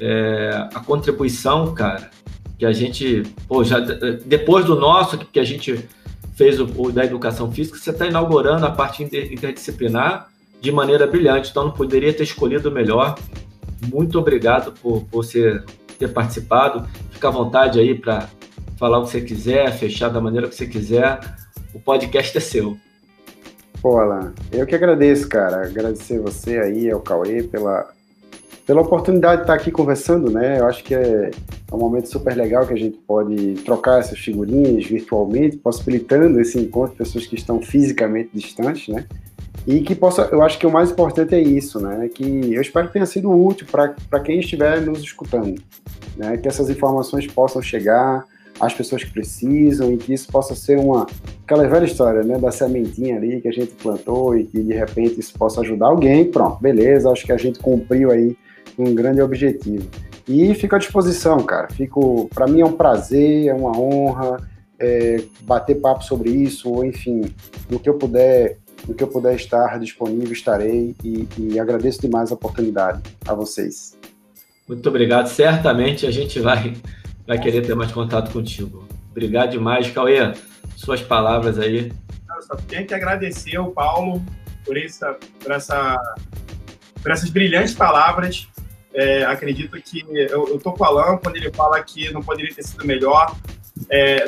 é, 0.00 0.68
a 0.74 0.80
contribuição, 0.80 1.74
cara, 1.74 2.10
que 2.58 2.64
a 2.64 2.72
gente, 2.72 3.22
pô, 3.46 3.62
já 3.62 3.78
depois 4.24 4.64
do 4.64 4.74
nosso, 4.74 5.18
que 5.18 5.38
a 5.38 5.44
gente 5.44 5.86
fez 6.34 6.58
o, 6.58 6.64
o 6.76 6.90
da 6.90 7.04
educação 7.04 7.52
física, 7.52 7.78
você 7.78 7.90
está 7.90 8.06
inaugurando 8.06 8.64
a 8.64 8.70
parte 8.70 9.02
interdisciplinar 9.02 10.28
de 10.60 10.70
maneira 10.70 11.06
brilhante, 11.06 11.50
então 11.50 11.64
não 11.64 11.72
poderia 11.72 12.12
ter 12.12 12.24
escolhido 12.24 12.70
melhor. 12.70 13.18
Muito 13.90 14.18
obrigado 14.18 14.72
por, 14.72 15.04
você 15.10 15.62
ter 15.98 16.12
participado. 16.12 16.86
Fica 17.10 17.28
à 17.28 17.30
vontade 17.30 17.78
aí 17.80 17.94
para 17.94 18.28
falar 18.76 18.98
o 18.98 19.04
que 19.04 19.10
você 19.10 19.20
quiser, 19.20 19.72
fechar 19.72 20.08
da 20.08 20.20
maneira 20.20 20.48
que 20.48 20.54
você 20.54 20.66
quiser. 20.66 21.20
O 21.74 21.80
podcast 21.80 22.36
é 22.36 22.40
seu. 22.40 22.76
Pô, 23.80 23.98
Alan, 23.98 24.34
eu 24.52 24.66
que 24.66 24.74
agradeço, 24.74 25.28
cara. 25.28 25.64
Agradecer 25.64 26.20
você 26.20 26.58
aí, 26.58 26.90
ao 26.90 27.00
Cauê, 27.00 27.42
pela, 27.42 27.88
pela 28.66 28.82
oportunidade 28.82 29.36
de 29.36 29.42
estar 29.44 29.54
aqui 29.54 29.70
conversando, 29.70 30.30
né? 30.30 30.58
Eu 30.60 30.66
acho 30.66 30.84
que 30.84 30.94
é, 30.94 31.30
um 31.72 31.78
momento 31.78 32.08
super 32.08 32.36
legal 32.36 32.66
que 32.66 32.74
a 32.74 32.76
gente 32.76 32.98
pode 32.98 33.54
trocar 33.64 34.00
essas 34.00 34.18
figurinhas 34.18 34.84
virtualmente, 34.84 35.56
possibilitando 35.56 36.38
esse 36.40 36.58
encontro 36.58 36.92
de 36.92 36.98
pessoas 36.98 37.26
que 37.26 37.36
estão 37.36 37.62
fisicamente 37.62 38.30
distantes, 38.34 38.88
né? 38.88 39.06
E 39.70 39.82
que 39.82 39.94
possa, 39.94 40.28
eu 40.32 40.42
acho 40.42 40.58
que 40.58 40.66
o 40.66 40.70
mais 40.70 40.90
importante 40.90 41.32
é 41.32 41.40
isso, 41.40 41.78
né? 41.78 42.10
Que 42.12 42.52
eu 42.52 42.60
espero 42.60 42.88
que 42.88 42.94
tenha 42.94 43.06
sido 43.06 43.30
útil 43.30 43.68
para 43.70 44.20
quem 44.20 44.40
estiver 44.40 44.80
nos 44.80 44.98
escutando, 44.98 45.62
né? 46.16 46.36
Que 46.36 46.48
essas 46.48 46.68
informações 46.68 47.24
possam 47.28 47.62
chegar 47.62 48.24
às 48.58 48.74
pessoas 48.74 49.04
que 49.04 49.12
precisam 49.12 49.92
e 49.92 49.96
que 49.96 50.12
isso 50.12 50.26
possa 50.26 50.56
ser 50.56 50.76
uma 50.76 51.06
aquela 51.44 51.68
velha 51.68 51.84
história, 51.84 52.24
né, 52.24 52.36
da 52.36 52.50
sementinha 52.50 53.16
ali 53.16 53.40
que 53.40 53.48
a 53.48 53.52
gente 53.52 53.72
plantou 53.74 54.36
e 54.36 54.44
que 54.44 54.60
de 54.60 54.74
repente 54.74 55.20
isso 55.20 55.32
possa 55.38 55.60
ajudar 55.60 55.86
alguém, 55.86 56.24
pronto, 56.24 56.60
beleza, 56.60 57.10
acho 57.10 57.24
que 57.24 57.32
a 57.32 57.36
gente 57.36 57.60
cumpriu 57.60 58.10
aí 58.10 58.36
um 58.76 58.92
grande 58.92 59.22
objetivo. 59.22 59.88
E 60.28 60.52
fico 60.54 60.76
à 60.76 60.78
disposição, 60.78 61.38
cara. 61.38 61.68
Fico, 61.72 62.28
para 62.34 62.46
mim 62.46 62.60
é 62.60 62.64
um 62.64 62.72
prazer, 62.72 63.46
é 63.46 63.54
uma 63.54 63.76
honra 63.76 64.36
é, 64.80 65.22
bater 65.42 65.78
papo 65.78 66.02
sobre 66.02 66.30
isso, 66.30 66.72
ou 66.72 66.84
enfim, 66.84 67.34
no 67.68 67.78
que 67.78 67.88
eu 67.88 67.94
puder, 67.94 68.56
no 68.86 68.94
que 68.94 69.02
eu 69.02 69.08
puder 69.08 69.34
estar 69.34 69.78
disponível, 69.78 70.32
estarei 70.32 70.94
e, 71.04 71.28
e 71.38 71.58
agradeço 71.58 72.00
demais 72.00 72.30
a 72.30 72.34
oportunidade 72.34 73.02
a 73.26 73.34
vocês. 73.34 73.98
Muito 74.66 74.88
obrigado. 74.88 75.26
Certamente 75.26 76.06
a 76.06 76.10
gente 76.10 76.38
vai, 76.40 76.76
vai 77.26 77.38
querer 77.40 77.66
ter 77.66 77.74
mais 77.74 77.90
contato 77.92 78.30
contigo. 78.32 78.86
Obrigado 79.10 79.50
demais, 79.50 79.90
Cauê. 79.90 80.32
Suas 80.76 81.02
palavras 81.02 81.58
aí. 81.58 81.92
Eu 82.36 82.42
só 82.42 82.56
tenho 82.56 82.86
que 82.86 82.94
agradecer 82.94 83.56
ao 83.56 83.70
Paulo 83.70 84.22
por 84.64 84.76
essa, 84.76 85.18
por 85.42 85.52
essa, 85.52 85.98
por 87.02 87.10
essas 87.10 87.30
brilhantes 87.30 87.74
palavras. 87.74 88.48
É, 88.94 89.24
acredito 89.24 89.80
que 89.82 90.04
eu, 90.08 90.48
eu 90.48 90.58
tô 90.58 90.72
com 90.72 90.82
o 90.82 90.86
Alan 90.86 91.18
quando 91.18 91.36
ele 91.36 91.52
fala 91.52 91.82
que 91.82 92.12
não 92.12 92.22
poderia 92.22 92.54
ter 92.54 92.62
sido 92.62 92.86
melhor. 92.86 93.36
É, 93.88 94.26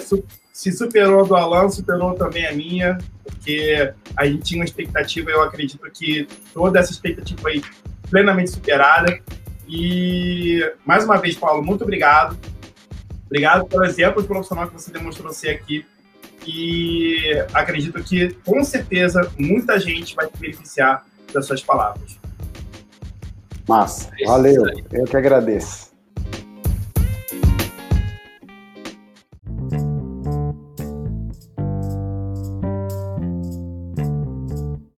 se 0.52 0.70
superou 0.70 1.26
do 1.26 1.34
Alan, 1.34 1.68
superou 1.70 2.14
também 2.14 2.46
a 2.46 2.52
minha, 2.52 2.98
porque 3.24 3.92
a 4.16 4.26
gente 4.26 4.42
tinha 4.42 4.60
uma 4.60 4.64
expectativa, 4.64 5.30
eu 5.30 5.42
acredito 5.42 5.90
que 5.90 6.28
toda 6.52 6.78
essa 6.78 6.92
expectativa 6.92 7.40
foi 7.40 7.62
plenamente 8.10 8.50
superada. 8.50 9.18
E, 9.66 10.60
mais 10.84 11.04
uma 11.04 11.16
vez, 11.16 11.36
Paulo, 11.36 11.64
muito 11.64 11.82
obrigado. 11.82 12.38
Obrigado 13.26 13.64
pelo 13.64 13.84
exemplo 13.84 14.22
profissional 14.22 14.68
que 14.68 14.74
você 14.74 14.92
demonstrou 14.92 15.32
ser 15.32 15.48
aqui. 15.48 15.86
E 16.46 17.16
acredito 17.54 18.02
que, 18.04 18.34
com 18.44 18.62
certeza, 18.62 19.32
muita 19.38 19.78
gente 19.80 20.14
vai 20.14 20.26
se 20.26 20.36
beneficiar 20.38 21.06
das 21.32 21.46
suas 21.46 21.62
palavras. 21.62 22.18
Massa. 23.66 24.10
Valeu. 24.26 24.64
Eu 24.90 25.04
que 25.04 25.16
agradeço. 25.16 25.91